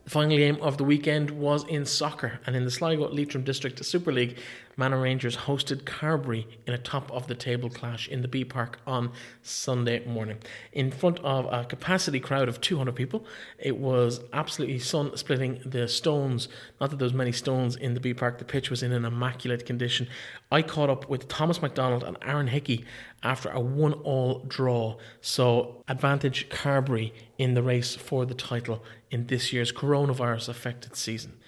The 0.03 0.11
final 0.11 0.37
game 0.37 0.57
of 0.61 0.77
the 0.77 0.83
weekend 0.83 1.31
was 1.31 1.65
in 1.65 1.83
soccer, 1.85 2.39
and 2.45 2.55
in 2.55 2.63
the 2.63 2.71
Sligo 2.71 3.09
Leitrim 3.09 3.43
District 3.43 3.83
Super 3.83 4.13
League, 4.13 4.37
Manor 4.79 5.01
Rangers 5.01 5.35
hosted 5.35 5.85
Carbury 5.85 6.47
in 6.67 6.73
a 6.73 6.77
top 6.77 7.11
of 7.11 7.25
the 7.25 7.33
table 7.33 7.67
clash 7.67 8.07
in 8.07 8.21
the 8.21 8.27
Bee 8.27 8.45
Park 8.45 8.79
on 8.85 9.11
Sunday 9.41 10.05
morning. 10.05 10.37
In 10.71 10.91
front 10.91 11.19
of 11.21 11.51
a 11.51 11.65
capacity 11.65 12.19
crowd 12.19 12.47
of 12.47 12.61
200 12.61 12.93
people, 12.93 13.25
it 13.57 13.77
was 13.77 14.21
absolutely 14.33 14.77
sun 14.77 15.17
splitting 15.17 15.59
the 15.65 15.87
stones. 15.87 16.47
Not 16.79 16.91
that 16.91 16.97
there 16.97 17.07
was 17.07 17.13
many 17.13 17.31
stones 17.31 17.75
in 17.75 17.95
the 17.95 17.99
Bee 17.99 18.13
Park, 18.13 18.37
the 18.37 18.45
pitch 18.45 18.69
was 18.69 18.83
in 18.83 18.91
an 18.91 19.03
immaculate 19.03 19.65
condition. 19.65 20.07
I 20.51 20.61
caught 20.61 20.91
up 20.91 21.09
with 21.09 21.27
Thomas 21.27 21.59
McDonald 21.59 22.03
and 22.03 22.15
Aaron 22.21 22.47
Hickey 22.47 22.85
after 23.23 23.49
a 23.49 23.59
one 23.59 23.93
all 23.93 24.43
draw. 24.47 24.97
So, 25.21 25.83
advantage 25.87 26.49
Carbury 26.49 27.15
in 27.39 27.55
the 27.55 27.63
race 27.63 27.95
for 27.95 28.27
the 28.27 28.35
title 28.35 28.83
in 29.09 29.25
this 29.25 29.51
year's 29.51 29.71
coronavirus 29.71 30.49
affected 30.49 30.95
season. 30.95 31.39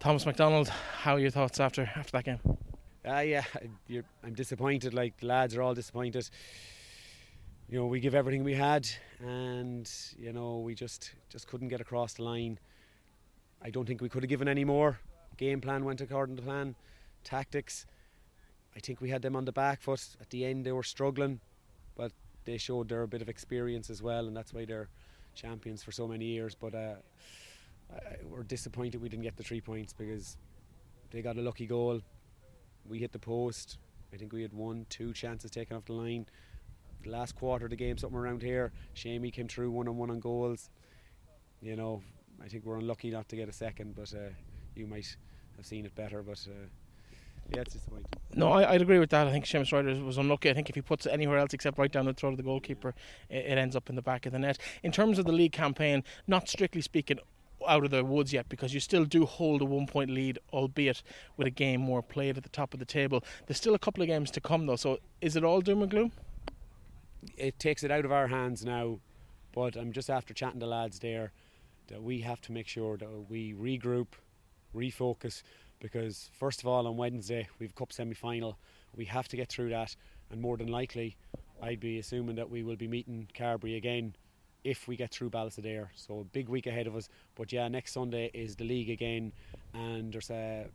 Thomas 0.00 0.24
McDonald, 0.24 0.68
how 0.68 1.16
are 1.16 1.18
your 1.18 1.30
thoughts 1.30 1.60
after 1.60 1.82
after 1.94 2.12
that 2.12 2.24
game? 2.24 2.40
Uh, 3.06 3.18
yeah, 3.18 3.44
I'm 4.24 4.32
disappointed. 4.32 4.94
Like 4.94 5.12
lads 5.22 5.54
are 5.54 5.60
all 5.60 5.74
disappointed. 5.74 6.28
You 7.68 7.78
know, 7.78 7.86
we 7.86 8.00
give 8.00 8.14
everything 8.14 8.42
we 8.42 8.54
had, 8.54 8.88
and 9.20 9.88
you 10.18 10.32
know 10.32 10.60
we 10.60 10.74
just 10.74 11.12
just 11.28 11.46
couldn't 11.48 11.68
get 11.68 11.82
across 11.82 12.14
the 12.14 12.22
line. 12.22 12.58
I 13.60 13.68
don't 13.68 13.86
think 13.86 14.00
we 14.00 14.08
could 14.08 14.22
have 14.22 14.30
given 14.30 14.48
any 14.48 14.64
more. 14.64 14.98
Game 15.36 15.60
plan 15.60 15.84
went 15.84 16.00
according 16.00 16.36
to 16.36 16.42
plan. 16.42 16.76
Tactics, 17.22 17.84
I 18.74 18.80
think 18.80 19.02
we 19.02 19.10
had 19.10 19.20
them 19.20 19.36
on 19.36 19.44
the 19.44 19.52
back 19.52 19.82
foot. 19.82 20.16
At 20.18 20.30
the 20.30 20.46
end, 20.46 20.64
they 20.64 20.72
were 20.72 20.82
struggling, 20.82 21.40
but 21.94 22.10
they 22.46 22.56
showed 22.56 22.88
their 22.88 23.06
bit 23.06 23.20
of 23.20 23.28
experience 23.28 23.90
as 23.90 24.02
well, 24.02 24.26
and 24.26 24.34
that's 24.34 24.54
why 24.54 24.64
they're 24.64 24.88
champions 25.34 25.82
for 25.82 25.92
so 25.92 26.08
many 26.08 26.24
years. 26.24 26.54
But 26.54 26.74
uh, 26.74 26.94
we're 28.24 28.42
disappointed 28.42 29.00
we 29.00 29.08
didn't 29.08 29.22
get 29.22 29.36
the 29.36 29.42
three 29.42 29.60
points 29.60 29.92
because 29.92 30.36
they 31.10 31.22
got 31.22 31.36
a 31.36 31.40
lucky 31.40 31.66
goal. 31.66 32.00
We 32.88 32.98
hit 32.98 33.12
the 33.12 33.18
post. 33.18 33.78
I 34.12 34.16
think 34.16 34.32
we 34.32 34.42
had 34.42 34.52
one, 34.52 34.86
two 34.88 35.12
chances 35.12 35.50
taken 35.50 35.76
off 35.76 35.84
the 35.84 35.92
line. 35.92 36.26
The 37.02 37.10
last 37.10 37.34
quarter 37.34 37.66
of 37.66 37.70
the 37.70 37.76
game, 37.76 37.96
something 37.96 38.18
around 38.18 38.42
here, 38.42 38.72
Shamey 38.94 39.30
came 39.30 39.48
through 39.48 39.70
one 39.70 39.88
on 39.88 39.96
one 39.96 40.10
on 40.10 40.20
goals. 40.20 40.70
You 41.62 41.76
know, 41.76 42.02
I 42.42 42.48
think 42.48 42.64
we're 42.64 42.78
unlucky 42.78 43.10
not 43.10 43.28
to 43.28 43.36
get 43.36 43.48
a 43.48 43.52
second, 43.52 43.94
but 43.96 44.12
uh, 44.14 44.30
you 44.74 44.86
might 44.86 45.16
have 45.56 45.66
seen 45.66 45.86
it 45.86 45.94
better. 45.94 46.22
But 46.22 46.46
uh, 46.48 46.66
yeah, 47.54 47.62
it's 47.62 47.72
disappointing. 47.74 48.06
No, 48.34 48.52
I, 48.52 48.72
would 48.72 48.82
agree 48.82 48.98
with 48.98 49.10
that. 49.10 49.26
I 49.26 49.30
think 49.30 49.44
Seamus 49.44 49.72
Ryder 49.72 50.04
was 50.04 50.18
unlucky. 50.18 50.50
I 50.50 50.54
think 50.54 50.68
if 50.68 50.74
he 50.74 50.82
puts 50.82 51.06
it 51.06 51.10
anywhere 51.10 51.38
else 51.38 51.52
except 51.52 51.78
right 51.78 51.90
down 51.90 52.06
the 52.06 52.14
throat 52.14 52.30
of 52.30 52.36
the 52.36 52.42
goalkeeper, 52.42 52.94
it, 53.28 53.46
it 53.46 53.58
ends 53.58 53.74
up 53.74 53.88
in 53.88 53.96
the 53.96 54.02
back 54.02 54.26
of 54.26 54.32
the 54.32 54.38
net. 54.38 54.58
In 54.82 54.92
terms 54.92 55.18
of 55.18 55.24
the 55.24 55.32
league 55.32 55.52
campaign, 55.52 56.04
not 56.26 56.48
strictly 56.48 56.80
speaking, 56.80 57.18
out 57.70 57.84
of 57.84 57.90
the 57.90 58.04
woods 58.04 58.32
yet 58.32 58.48
because 58.48 58.74
you 58.74 58.80
still 58.80 59.04
do 59.04 59.24
hold 59.24 59.62
a 59.62 59.64
one 59.64 59.86
point 59.86 60.10
lead, 60.10 60.38
albeit 60.52 61.02
with 61.36 61.46
a 61.46 61.50
game 61.50 61.80
more 61.80 62.02
played 62.02 62.36
at 62.36 62.42
the 62.42 62.48
top 62.48 62.74
of 62.74 62.80
the 62.80 62.84
table. 62.84 63.24
There's 63.46 63.56
still 63.56 63.74
a 63.74 63.78
couple 63.78 64.02
of 64.02 64.08
games 64.08 64.30
to 64.32 64.40
come 64.40 64.66
though, 64.66 64.76
so 64.76 64.98
is 65.20 65.36
it 65.36 65.44
all 65.44 65.60
doom 65.60 65.82
and 65.82 65.90
gloom? 65.90 66.12
It 67.36 67.58
takes 67.58 67.84
it 67.84 67.90
out 67.90 68.04
of 68.04 68.12
our 68.12 68.26
hands 68.26 68.64
now, 68.64 68.98
but 69.54 69.76
I'm 69.76 69.92
just 69.92 70.10
after 70.10 70.34
chatting 70.34 70.60
to 70.60 70.66
lads 70.66 70.98
there 70.98 71.32
that 71.88 72.02
we 72.02 72.20
have 72.20 72.40
to 72.42 72.52
make 72.52 72.66
sure 72.66 72.96
that 72.96 73.08
we 73.28 73.54
regroup, 73.54 74.08
refocus, 74.74 75.42
because 75.80 76.30
first 76.32 76.60
of 76.60 76.66
all 76.66 76.86
on 76.86 76.96
Wednesday 76.96 77.48
we've 77.58 77.74
cup 77.74 77.92
semi 77.92 78.14
final, 78.14 78.58
we 78.96 79.04
have 79.04 79.28
to 79.28 79.36
get 79.36 79.48
through 79.48 79.70
that, 79.70 79.94
and 80.30 80.40
more 80.40 80.56
than 80.56 80.68
likely, 80.68 81.16
I'd 81.62 81.80
be 81.80 81.98
assuming 81.98 82.36
that 82.36 82.50
we 82.50 82.64
will 82.64 82.76
be 82.76 82.88
meeting 82.88 83.28
Carbury 83.34 83.76
again 83.76 84.14
if 84.64 84.88
we 84.88 84.96
get 84.96 85.10
through 85.10 85.30
Ballysadare. 85.30 85.88
So 85.94 86.20
a 86.20 86.24
big 86.24 86.48
week 86.48 86.66
ahead 86.66 86.86
of 86.86 86.96
us. 86.96 87.08
But 87.34 87.52
yeah, 87.52 87.68
next 87.68 87.92
Sunday 87.92 88.30
is 88.34 88.56
the 88.56 88.64
league 88.64 88.90
again, 88.90 89.32
and 89.74 90.12
there's 90.12 90.30
a 90.30 90.66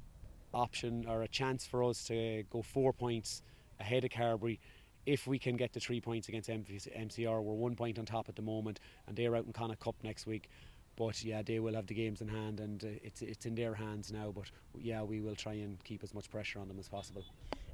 option 0.54 1.06
or 1.08 1.24
a 1.24 1.28
chance 1.28 1.66
for 1.66 1.84
us 1.84 2.06
to 2.06 2.44
go 2.50 2.62
four 2.62 2.94
points 2.94 3.42
ahead 3.80 4.04
of 4.04 4.12
Carbury. 4.12 4.60
If 5.06 5.28
we 5.28 5.38
can 5.38 5.56
get 5.56 5.74
the 5.74 5.80
three 5.80 6.02
points 6.02 6.30
against 6.30 6.50
MCR, 6.50 7.44
we're 7.44 7.54
one 7.54 7.76
point 7.76 8.00
on 8.00 8.06
top 8.06 8.28
at 8.28 8.36
the 8.36 8.42
moment, 8.42 8.80
and 9.08 9.16
they're 9.16 9.36
out 9.36 9.46
in 9.46 9.54
Connacht 9.54 9.80
Cup 9.80 9.96
next 10.04 10.26
week. 10.26 10.50
But 10.96 11.24
yeah, 11.24 11.42
they 11.44 11.60
will 11.60 11.76
have 11.76 11.88
the 11.88 11.94
games 11.94 12.22
in 12.22 12.28
hand, 12.28 12.60
and 12.60 12.84
uh, 12.84 12.88
it's 13.04 13.22
it's 13.22 13.46
in 13.46 13.54
their 13.54 13.76
hands 13.76 14.12
now. 14.12 14.32
But 14.34 14.50
yeah, 14.80 15.04
we 15.04 15.20
will 15.20 15.36
try 15.36 15.54
and 15.54 15.84
keep 15.84 16.04
as 16.04 16.14
much 16.14 16.30
pressure 16.32 16.60
on 16.60 16.68
them 16.68 16.80
as 16.80 16.88
possible 16.88 17.24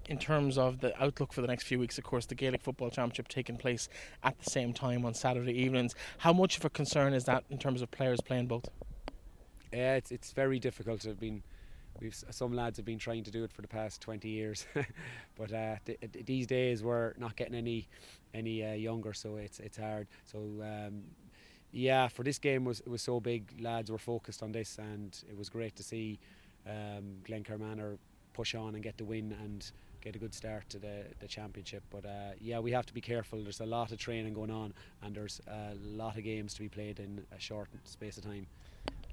in 0.08 0.18
terms 0.18 0.58
of 0.58 0.80
the 0.80 1.00
outlook 1.02 1.34
for 1.34 1.42
the 1.42 1.48
next 1.48 1.64
few 1.64 1.80
weeks, 1.80 1.98
of 1.98 2.04
course, 2.04 2.26
the 2.26 2.36
Gaelic 2.36 2.62
Football 2.62 2.90
Championship 2.90 3.28
taking 3.28 3.58
place 3.58 3.90
at 4.24 4.38
the 4.40 4.50
same 4.50 4.74
time 4.74 5.06
on 5.06 5.14
Saturday 5.14 5.54
evenings. 5.54 5.96
How 6.20 6.34
much 6.34 6.58
of 6.58 6.66
a 6.66 6.70
concern 6.70 7.14
is 7.14 7.26
that 7.26 7.44
in 7.50 7.58
terms 7.58 7.82
of 7.82 7.92
players 7.92 8.20
playing 8.22 8.48
both? 8.48 8.68
Yeah, 9.72 9.96
it's 9.96 10.12
it's 10.12 10.32
very 10.32 10.60
difficult. 10.60 11.08
I've 11.08 11.20
been, 11.20 11.44
we've 12.02 12.16
some 12.30 12.54
lads 12.54 12.78
have 12.78 12.86
been 12.86 13.00
trying 13.00 13.24
to 13.24 13.32
do 13.32 13.44
it 13.44 13.54
for 13.54 13.62
the 13.62 13.68
past 13.68 14.02
20 14.02 14.28
years, 14.28 14.66
but 15.38 15.54
uh, 15.54 15.76
th- 15.86 16.00
these 16.26 16.46
days 16.46 16.84
we're 16.84 17.14
not 17.18 17.36
getting 17.36 17.56
any 17.56 17.88
any 18.34 18.66
uh, 18.66 18.74
younger, 18.74 19.14
so 19.14 19.38
it's 19.38 19.60
it's 19.60 19.78
hard. 19.78 20.08
So. 20.26 20.40
Um, 20.40 21.04
yeah, 21.74 22.10
for 22.10 22.24
this 22.24 22.38
game 22.38 22.66
was 22.66 22.82
it 22.82 22.90
was 22.90 23.02
so 23.02 23.22
big. 23.22 23.62
Lads 23.62 23.90
were 23.90 23.98
focused 23.98 24.44
on 24.44 24.52
this, 24.52 24.78
and 24.78 25.18
it 25.30 25.38
was 25.38 25.48
great 25.48 25.74
to 25.78 25.84
see 25.84 26.20
um, 26.68 27.22
Manor 27.58 27.98
push 28.34 28.56
on 28.56 28.76
and 28.76 28.84
get 28.84 28.98
the 28.98 29.06
win 29.06 29.36
and 29.42 29.72
get 30.02 30.16
a 30.16 30.20
good 30.20 30.34
start 30.34 30.70
to 30.70 30.80
the, 30.80 31.04
the 31.20 31.28
championship. 31.28 31.84
But 31.90 32.06
uh, 32.06 32.32
yeah, 32.40 32.60
we 32.60 32.72
have 32.72 32.86
to 32.88 32.94
be 32.94 33.02
careful. 33.02 33.42
There's 33.44 33.62
a 33.62 33.66
lot 33.66 33.92
of 33.92 34.00
training 34.00 34.34
going 34.34 34.52
on, 34.52 34.74
and 35.02 35.16
there's 35.16 35.42
a 35.48 35.76
lot 35.82 36.18
of 36.18 36.24
games 36.24 36.54
to 36.56 36.60
be 36.60 36.70
played 36.70 37.00
in 37.00 37.24
a 37.36 37.40
short 37.40 37.70
space 37.86 38.18
of 38.18 38.24
time. 38.24 38.48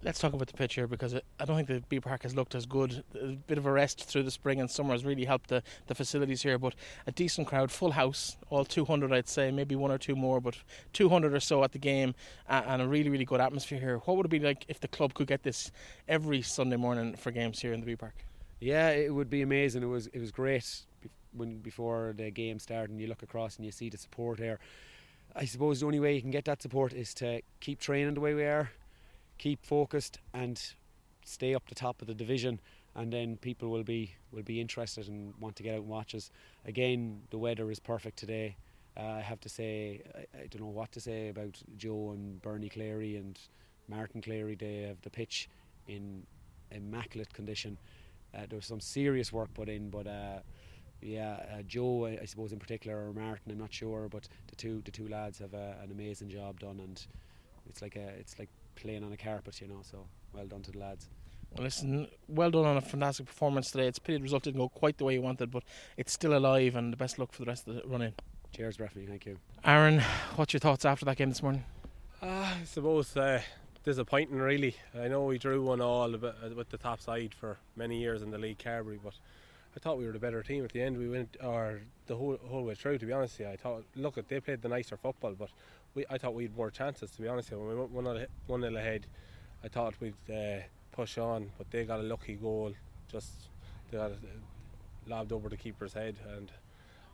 Let's 0.01 0.21
talk 0.21 0.33
about 0.33 0.47
the 0.47 0.57
pitch 0.57 0.77
here 0.77 0.87
because 0.87 1.15
I 1.15 1.45
don't 1.45 1.57
think 1.57 1.67
the 1.67 1.83
Bee 1.89 1.99
Park 1.99 2.23
has 2.23 2.33
looked 2.33 2.55
as 2.55 2.67
good. 2.67 3.03
A 3.21 3.33
bit 3.49 3.59
of 3.59 3.67
a 3.67 3.73
rest 3.73 4.05
through 4.05 4.23
the 4.23 4.31
spring 4.31 4.61
and 4.61 4.71
summer 4.71 4.93
has 4.93 5.05
really 5.05 5.25
helped 5.25 5.49
the, 5.49 5.61
the 5.89 5.95
facilities 5.95 6.41
here. 6.41 6.57
But 6.57 6.77
a 7.09 7.13
decent 7.13 7.49
crowd, 7.49 7.73
full 7.73 7.91
house, 7.91 8.37
all 8.49 8.65
200, 8.65 9.13
I'd 9.13 9.29
say, 9.29 9.51
maybe 9.51 9.75
one 9.75 9.91
or 9.91 9.99
two 9.99 10.15
more, 10.15 10.41
but 10.41 10.57
200 10.93 11.35
or 11.35 11.41
so 11.41 11.65
at 11.65 11.73
the 11.73 11.79
game, 11.79 12.15
and 12.49 12.81
a 12.81 12.87
really, 12.87 13.11
really 13.11 13.25
good 13.25 13.41
atmosphere 13.41 13.81
here. 13.81 13.99
What 14.05 14.17
would 14.17 14.27
it 14.27 14.31
be 14.31 14.39
like 14.39 14.65
if 14.69 14.79
the 14.79 14.89
club 14.89 15.15
could 15.15 15.27
get 15.27 15.43
this 15.43 15.73
every 16.07 16.43
Sunday 16.43 16.77
morning 16.77 17.17
for 17.17 17.33
games 17.33 17.61
here 17.61 17.73
in 17.73 17.81
the 17.81 17.87
Bee 17.87 17.97
Park? 17.97 18.28
Yeah, 18.61 18.91
it 18.91 19.15
would 19.15 19.31
be 19.31 19.43
amazing. 19.43 19.83
It 19.83 19.87
was 19.87 20.09
it 20.09 20.21
was 20.21 20.31
great 20.31 20.83
when 21.33 21.59
before 21.59 22.15
the 22.17 22.31
game 22.31 22.59
started, 22.59 22.91
and 22.91 23.01
you 23.01 23.07
look 23.07 23.23
across 23.23 23.57
and 23.57 23.65
you 23.65 23.73
see 23.73 23.89
the 23.89 23.99
support 23.99 24.39
here. 24.39 24.59
I 25.37 25.45
suppose 25.45 25.81
the 25.81 25.87
only 25.87 26.01
way 26.01 26.15
you 26.15 26.23
can 26.23 26.31
get 26.31 26.47
that 26.47 26.63
support 26.63 26.93
is 26.93 27.15
to 27.15 27.43
keep 27.61 27.79
training 27.81 28.15
the 28.15 28.21
way 28.21 28.35
we 28.35 28.45
are 28.45 28.71
keep 29.39 29.65
focused 29.65 30.19
and 30.35 30.61
stay 31.25 31.55
up 31.55 31.69
the 31.69 31.75
top 31.75 32.03
of 32.03 32.09
the 32.09 32.15
division 32.15 32.61
and 32.95 33.13
then 33.13 33.37
people 33.37 33.71
will 33.71 33.85
be 33.85 34.15
will 34.33 34.43
be 34.43 34.61
interested 34.61 35.09
and 35.09 35.33
want 35.41 35.57
to 35.57 35.63
get 35.63 35.75
out 35.75 35.81
and 35.81 35.89
watch 35.89 36.15
us. 36.15 36.31
Again, 36.67 37.23
the 37.31 37.39
weather 37.39 37.71
is 37.71 37.79
perfect 37.79 38.19
today. 38.19 38.57
Uh, 38.97 39.03
I 39.03 39.21
have 39.21 39.41
to 39.41 39.49
say, 39.49 40.03
I, 40.15 40.39
I, 40.39 40.47
don't 40.49 40.63
know 40.63 40.67
what 40.67 40.91
to 40.93 41.01
say 41.01 41.29
about 41.29 41.57
Joe 41.77 42.11
and 42.11 42.43
Bernie 42.43 42.69
Cleary 42.69 43.17
and 43.17 43.39
Martin 43.89 44.21
Cleary. 44.21 44.57
They 44.57 44.83
have 44.83 45.01
the 45.03 45.11
pitch 45.11 45.49
in 45.87 46.27
immaculate 46.73 47.33
condition. 47.33 47.79
Uh, 48.35 48.41
there 48.49 48.57
was 48.57 48.67
some 48.67 48.81
serious 48.81 49.33
work 49.33 49.53
put 49.55 49.69
in, 49.69 49.91
but 49.91 50.07
uh, 50.07 50.41
yeah, 51.01 51.45
uh, 51.53 51.63
Joe, 51.63 52.07
I, 52.07 52.19
I, 52.23 52.25
suppose 52.25 52.53
in 52.53 52.59
particular, 52.59 53.09
or 53.09 53.13
Martin, 53.13 53.53
I'm 53.53 53.59
not 53.59 53.73
sure, 53.73 54.09
but 54.11 54.29
the 54.49 54.57
two 54.57 54.83
the 54.85 54.91
two 54.91 55.09
lads 55.09 55.39
have 55.39 55.55
uh, 55.55 55.75
an 55.83 55.91
amazing 55.91 56.29
job 56.29 56.61
done, 56.61 56.81
and 56.81 57.05
it's 57.69 57.83
like 57.83 57.97
a 57.97 58.09
it's 58.19 58.39
like 58.39 58.49
playing 58.75 59.05
on 59.05 59.13
a 59.13 59.17
carpet, 59.17 59.61
you 59.61 59.69
know. 59.69 59.81
So 59.83 60.07
well 60.33 60.47
done 60.47 60.63
to 60.63 60.73
the 60.73 60.79
lads. 60.79 61.09
Well, 61.55 61.65
listen, 61.65 62.09
well 62.29 62.51
done 62.51 62.67
on 62.67 62.77
a 62.77 62.81
fantastic 62.83 63.27
performance 63.27 63.71
today. 63.71 63.87
It's 63.87 63.99
a 63.99 64.01
pity 64.03 64.19
the 64.19 64.23
result 64.23 64.43
didn't 64.43 64.61
go 64.61 64.69
quite 64.69 64.99
the 64.99 65.05
way 65.05 65.15
you 65.15 65.23
wanted, 65.23 65.51
but 65.51 65.63
it's 65.97 66.13
still 66.13 66.37
alive, 66.37 66.77
and 66.77 66.93
the 66.93 66.97
best 66.97 67.19
luck 67.19 67.33
for 67.33 67.43
the 67.43 67.47
rest 67.47 67.67
of 67.69 67.77
the 67.77 67.83
run 67.87 68.03
in. 68.03 68.13
Cheers, 68.55 68.77
Breffney. 68.77 69.07
Thank 69.07 69.27
you. 69.27 69.39
Aaron, 69.65 70.01
what's 70.37 70.53
your 70.53 70.61
thoughts 70.61 70.85
after 70.85 71.05
that 71.07 71.17
game 71.17 71.29
this 71.29 71.43
morning? 71.43 71.65
Uh, 72.23 72.27
I 72.27 72.65
suppose 72.65 73.17
uh, 73.17 73.41
disappointing, 73.89 74.37
really. 74.37 74.77
I 74.95 75.09
know 75.09 75.25
we 75.25 75.39
drew 75.39 75.63
one 75.63 75.81
all 75.81 76.15
uh, 76.15 76.33
with 76.55 76.69
the 76.69 76.77
top 76.77 77.01
side 77.01 77.33
for 77.33 77.57
many 77.75 77.99
years 77.99 78.21
in 78.21 78.31
the 78.31 78.37
league, 78.37 78.59
Carbury, 78.59 79.01
but 79.03 79.15
I 79.75 79.81
thought 79.81 79.97
we 79.97 80.05
were 80.05 80.13
the 80.13 80.19
better 80.19 80.43
team 80.43 80.63
at 80.63 80.73
the 80.73 80.83
end. 80.83 80.99
We 80.99 81.09
went, 81.09 81.39
or 81.43 81.81
the 82.07 82.15
whole 82.15 82.37
whole 82.51 82.65
way 82.65 82.75
through. 82.75 82.99
To 82.99 83.07
be 83.07 83.15
honest, 83.15 83.41
you, 83.41 83.49
I 83.49 83.57
thought, 83.57 83.85
look, 83.97 84.17
they 84.29 84.41
played 84.41 84.61
the 84.61 84.69
nicer 84.69 84.99
football, 84.99 85.33
but 85.33 85.49
we, 85.95 86.05
I 86.11 86.19
thought 86.19 86.35
we 86.35 86.43
had 86.43 86.55
more 86.55 86.71
chances. 86.71 87.11
To 87.13 87.23
be 87.23 87.29
honest, 87.29 87.51
when 87.51 87.67
we 87.67 87.75
went 87.77 87.91
one 87.91 88.27
one 88.47 88.61
nil 88.61 88.77
ahead, 88.77 89.07
I 89.65 89.69
thought 89.69 89.95
we'd 90.01 90.13
uh, 90.31 90.59
push 90.93 91.17
on, 91.17 91.51
but 91.57 91.71
they 91.71 91.87
got 91.87 92.01
a 92.01 92.03
lucky 92.03 92.35
goal. 92.35 92.75
Just 93.11 93.31
they 93.91 93.97
got 93.97 94.13
lobbed 95.07 95.33
over 95.33 95.49
the 95.49 95.57
keeper's 95.57 95.95
head, 95.95 96.17
and 96.37 96.53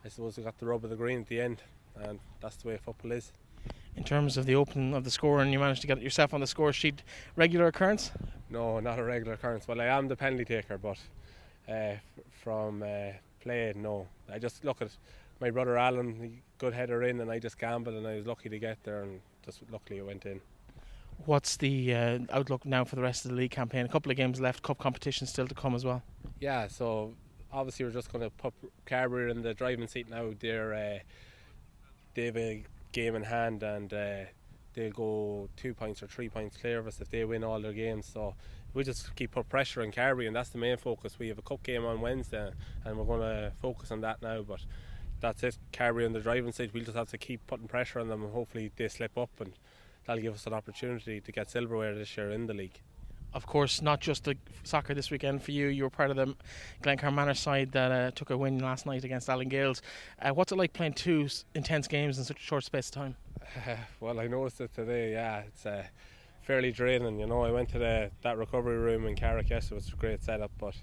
I 0.05 0.09
suppose 0.09 0.35
they 0.35 0.43
got 0.43 0.59
the 0.59 0.67
rub 0.67 0.83
of 0.83 0.91
the 0.91 0.97
green 0.97 1.21
at 1.21 1.29
the 1.29 1.41
end, 1.41 1.63
and 1.95 2.19
that's 2.41 2.57
the 2.57 2.67
way 2.67 2.79
football 2.79 3.13
is. 3.13 3.31
In 3.97 4.03
terms 4.03 4.37
of 4.37 4.47
the 4.47 4.55
opening 4.55 4.93
of 4.95 5.05
the 5.05 5.11
score, 5.11 5.41
and 5.41 5.53
you 5.53 5.59
managed 5.59 5.81
to 5.83 5.87
get 5.87 6.03
yourself 6.03 6.35
on 6.35 6.41
the 6.41 6.47
score 6.47 6.73
sheet, 6.73 7.03
regular 7.37 7.67
occurrence? 7.67 8.11
No, 8.51 8.81
not 8.81 8.99
a 8.99 9.05
regular 9.05 9.35
occurrence. 9.35 9.69
Well, 9.69 9.81
I 9.81 9.87
am 9.87 10.09
the 10.09 10.17
penalty 10.17 10.45
taker, 10.45 10.79
but 10.79 10.99
uh, 11.69 11.95
from 12.43 12.83
uh, 12.83 13.13
play, 13.41 13.73
no. 13.77 14.09
I 14.33 14.39
just 14.39 14.65
look 14.65 14.83
at 14.83 14.91
my 15.41 15.51
brother 15.51 15.77
Alan, 15.77 16.43
good 16.59 16.75
header 16.75 17.03
in, 17.05 17.21
and 17.21 17.31
I 17.31 17.39
just 17.39 17.59
gambled, 17.59 17.95
and 17.95 18.07
I 18.07 18.17
was 18.17 18.27
lucky 18.27 18.49
to 18.49 18.59
get 18.59 18.83
there, 18.83 19.03
and 19.03 19.21
just 19.45 19.61
luckily 19.71 20.01
it 20.01 20.07
went 20.07 20.27
in. 20.27 20.41
What's 21.27 21.57
the 21.57 21.95
uh, 21.95 22.19
outlook 22.33 22.67
now 22.67 22.85
for 22.85 22.97
the 22.97 23.03
rest 23.03 23.25
of 23.25 23.31
the 23.31 23.37
league 23.37 23.53
campaign? 23.53 23.87
A 23.87 23.89
couple 23.89 24.11
of 24.11 24.17
games 24.17 24.41
left, 24.41 24.63
cup 24.63 24.79
competition 24.79 25.27
still 25.27 25.47
to 25.47 25.55
come 25.55 25.75
as 25.75 25.85
well. 25.85 26.03
Yeah, 26.41 26.67
so 26.67 27.15
obviously 27.53 27.85
we're 27.85 27.93
just 27.93 28.13
going 28.13 28.25
to 28.25 28.31
put 28.31 28.53
Carbury 28.85 29.31
in 29.31 29.43
the 29.43 29.55
driving 29.55 29.87
seat 29.87 30.11
now. 30.11 30.33
They're 30.39 30.75
uh, 30.75 30.99
they 32.15 32.27
have 32.27 32.37
a 32.37 32.65
game 32.95 33.15
in 33.15 33.25
hand, 33.25 33.63
and 33.63 33.93
uh, 33.93 34.25
they'll 34.73 34.91
go 34.91 35.49
two 35.57 35.75
points 35.75 36.03
or 36.03 36.07
three 36.07 36.31
points 36.31 36.57
clear 36.57 36.79
of 36.79 36.87
us 36.87 37.01
if 37.01 37.11
they 37.11 37.25
win 37.25 37.45
all 37.45 37.61
their 37.61 37.75
games. 37.75 38.07
So 38.07 38.35
we 38.73 38.85
just 38.85 39.15
keep 39.17 39.33
put 39.33 39.49
pressure 39.51 39.83
on 39.83 39.93
Carbury, 39.93 40.27
and 40.27 40.35
that's 40.35 40.49
the 40.49 40.59
main 40.59 40.79
focus. 40.79 41.19
We 41.19 41.29
have 41.29 41.39
a 41.39 41.43
cup 41.43 41.63
game 41.63 41.85
on 41.85 42.01
Wednesday, 42.01 42.51
and 42.85 42.97
we're 42.97 43.05
going 43.05 43.21
to 43.21 43.53
focus 43.61 43.91
on 43.91 44.01
that 44.01 44.23
now. 44.23 44.43
But 44.43 44.61
that's 45.21 45.43
it. 45.43 45.59
Carbury 45.73 46.07
on 46.07 46.13
the 46.13 46.21
driving 46.21 46.53
seat. 46.53 46.71
We'll 46.73 46.85
just 46.85 46.97
have 46.97 47.11
to 47.11 47.19
keep 47.19 47.47
putting 47.47 47.69
pressure 47.69 48.01
on 48.01 48.09
them, 48.09 48.23
and 48.23 48.33
hopefully 48.33 48.71
they 48.77 48.89
slip 48.89 49.19
up, 49.19 49.31
and 49.39 49.53
that'll 50.07 50.23
give 50.23 50.35
us 50.35 50.47
an 50.47 50.55
opportunity 50.55 51.21
to 51.21 51.33
get 51.33 51.51
silverware 51.51 51.95
this 51.95 52.17
year 52.17 52.31
in 52.31 52.47
the 52.47 52.55
league. 52.55 52.81
Of 53.35 53.47
course, 53.47 53.83
not 53.83 54.01
just 54.01 54.25
the 54.25 54.37
soccer 54.63 54.95
this 54.95 55.11
weekend 55.11 55.43
for 55.43 55.51
you. 55.51 55.67
You 55.67 55.83
were 55.83 55.91
part 55.91 56.11
of 56.11 56.17
the 56.17 56.37
Glencar 56.83 57.13
Manor 57.13 57.35
side 57.35 57.73
that 57.73 57.91
uh, 57.91 58.11
took 58.13 58.31
a 58.31 58.39
win 58.39 58.61
last 58.61 58.87
night 58.87 59.03
against 59.03 59.29
Allen 59.29 59.49
Gaels. 59.49 59.83
Uh, 60.23 60.31
what's 60.31 60.53
it 60.53 60.57
like 60.57 60.73
playing 60.73 60.93
two 60.93 61.29
intense 61.55 61.89
games 61.89 62.17
in 62.17 62.25
such 62.25 62.39
a 62.39 62.43
short 62.43 62.63
space 62.63 62.89
of 62.89 62.95
time? 62.95 63.17
Uh, 63.67 63.75
well, 64.01 64.21
I 64.21 64.29
noticed 64.29 64.61
it 64.61 64.73
today. 64.73 65.13
Yeah, 65.13 65.41
it's 65.41 65.67
uh, 65.67 65.83
fairly 66.43 66.71
draining. 66.71 67.19
You 67.19 67.27
know, 67.27 67.43
I 67.43 67.51
went 67.51 67.71
to 67.71 67.79
the 67.79 68.13
that 68.23 68.39
recovery 68.39 68.79
room 68.79 69.05
in 69.07 69.17
Carrick 69.17 69.51
yesterday. 69.51 69.79
It 69.79 69.85
was 69.85 69.93
a 69.93 69.97
great 69.97 70.23
setup, 70.23 70.53
but 70.59 70.77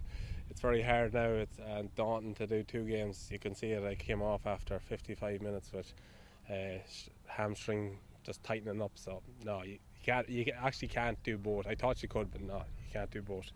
it's 0.50 0.60
very 0.60 0.82
hard 0.82 1.14
now. 1.14 1.30
It's 1.30 1.58
uh, 1.58 1.84
daunting 1.96 2.36
to 2.36 2.48
do 2.48 2.64
two 2.64 2.84
games. 2.84 3.30
You 3.32 3.40
can 3.40 3.56
see 3.56 3.72
it. 3.72 3.84
I 3.84 3.96
came 3.96 4.22
off 4.22 4.46
after 4.46 4.78
55 4.78 5.42
minutes 5.42 5.72
with 5.72 5.94
uh, 6.50 6.80
hamstring 7.28 7.98
just 8.24 8.44
tightening 8.44 8.82
up. 8.82 8.92
So 8.96 9.22
no, 9.46 9.64
you, 9.64 9.80
can't. 10.04 10.30
You 10.30 10.46
actually 10.62 10.90
can't 10.90 11.22
do 11.24 11.38
both. 11.38 11.68
I 11.68 11.76
thought 11.76 12.02
you 12.02 12.10
could, 12.10 12.32
but 12.32 12.42
no, 12.42 12.58
you 12.58 12.94
can't 12.94 13.12
do 13.12 13.22
both. 13.22 13.52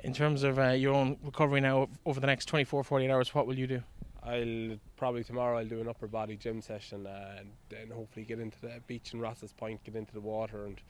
In 0.00 0.12
terms 0.12 0.42
of 0.42 0.58
uh, 0.58 0.70
your 0.70 0.94
own 0.94 1.16
recovery 1.24 1.60
now 1.60 1.88
over 2.04 2.20
the 2.20 2.26
next 2.26 2.46
24, 2.46 2.84
48 2.84 3.10
hours, 3.10 3.34
what 3.34 3.46
will 3.46 3.58
you 3.58 3.66
do? 3.66 3.82
I'll 4.22 4.78
probably 4.96 5.22
tomorrow 5.22 5.58
I'll 5.58 5.66
do 5.66 5.80
an 5.80 5.88
upper 5.88 6.06
body 6.06 6.36
gym 6.36 6.62
session 6.62 7.06
and 7.06 7.50
then 7.68 7.90
hopefully 7.90 8.24
get 8.24 8.40
into 8.40 8.58
the 8.60 8.80
beach 8.86 9.12
in 9.12 9.20
Rosses 9.20 9.52
Point, 9.52 9.84
get 9.84 9.96
into 9.96 10.14
the 10.14 10.20
water 10.20 10.64
and 10.64 10.80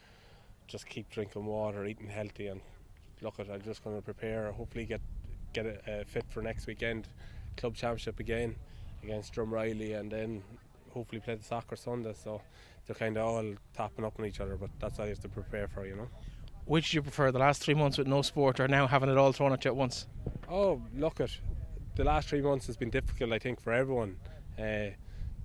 just 0.69 0.87
keep 0.87 1.11
drinking 1.11 1.45
water, 1.45 1.85
eating 1.85 2.09
healthy, 2.09 2.47
and 2.47 2.61
look 3.21 3.39
at. 3.41 3.51
I'm 3.51 3.63
just 3.63 3.83
going 3.83 3.97
to 3.97 4.03
prepare. 4.03 4.53
Hopefully, 4.53 4.85
get 4.85 5.01
get 5.53 5.67
it 5.67 5.83
uh, 5.87 6.05
fit 6.05 6.25
for 6.31 6.43
next 6.43 6.67
weekend, 6.67 7.09
club 7.57 7.75
championship 7.75 8.21
again 8.21 8.57
against 9.03 9.35
Drumreilly, 9.35 9.99
and 9.99 10.11
then 10.11 10.43
hopefully 10.93 11.21
play 11.21 11.35
the 11.35 11.45
soccer 11.45 11.77
Sunday. 11.77 12.15
So 12.15 12.41
they're 12.87 12.97
kind 12.97 13.17
of 13.17 13.27
all 13.27 13.55
topping 13.75 14.05
up 14.05 14.19
on 14.19 14.27
each 14.27 14.41
other, 14.41 14.57
but 14.57 14.71
that's 14.79 14.99
all 14.99 15.07
you 15.07 15.11
have 15.11 15.21
to 15.21 15.29
prepare 15.29 15.69
for, 15.69 15.87
you 15.87 15.97
know. 15.97 16.09
Which 16.67 16.91
do 16.91 16.97
you 16.97 17.03
prefer, 17.03 17.31
the 17.31 17.39
last 17.39 17.63
three 17.63 17.75
months 17.75 17.99
with 17.99 18.07
no 18.07 18.23
sport, 18.23 18.61
or 18.61 18.69
now 18.69 18.87
having 18.87 19.11
it 19.11 19.19
all 19.19 19.33
thrown 19.33 19.53
at 19.53 19.65
you 19.65 19.71
at 19.71 19.77
once? 19.77 20.07
Oh, 20.49 20.81
look 20.95 21.21
at 21.21 21.31
the 21.97 22.05
last 22.05 22.29
three 22.29 22.41
months 22.41 22.67
has 22.67 22.77
been 22.77 22.91
difficult, 22.91 23.33
I 23.33 23.39
think, 23.39 23.61
for 23.61 23.73
everyone. 23.73 24.17
Uh, 24.59 24.91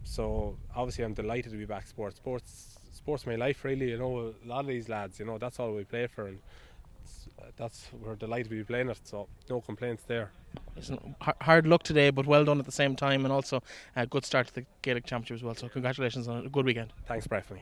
so 0.03 0.57
obviously, 0.75 1.03
I'm 1.03 1.13
delighted 1.13 1.51
to 1.51 1.57
be 1.57 1.65
back. 1.65 1.87
Sports, 1.87 2.17
sports 2.17 2.79
sports 2.91 3.25
my 3.25 3.35
life 3.35 3.63
really. 3.63 3.89
You 3.89 3.97
know, 3.97 4.33
a 4.43 4.47
lot 4.47 4.61
of 4.61 4.67
these 4.67 4.89
lads, 4.89 5.19
you 5.19 5.25
know, 5.25 5.37
that's 5.37 5.59
all 5.59 5.73
we 5.73 5.83
play 5.83 6.07
for, 6.07 6.27
and 6.27 6.39
that's 7.57 7.87
we're 8.01 8.15
delighted 8.15 8.49
to 8.49 8.55
be 8.55 8.63
playing 8.63 8.89
it. 8.89 8.99
So 9.03 9.27
no 9.49 9.61
complaints 9.61 10.03
there. 10.03 10.31
Listen, 10.75 11.15
hard 11.41 11.67
luck 11.67 11.83
today, 11.83 12.09
but 12.09 12.25
well 12.25 12.45
done 12.45 12.59
at 12.59 12.65
the 12.65 12.71
same 12.71 12.95
time, 12.95 13.25
and 13.25 13.33
also 13.33 13.61
a 13.95 14.07
good 14.07 14.23
start 14.23 14.47
to 14.47 14.53
the 14.53 14.65
Gaelic 14.81 15.05
Championship 15.05 15.35
as 15.35 15.43
well. 15.43 15.55
So 15.55 15.67
congratulations 15.67 16.27
on 16.27 16.45
a 16.45 16.49
good 16.49 16.65
weekend. 16.65 16.93
Thanks, 17.05 17.27
Breffney. 17.27 17.61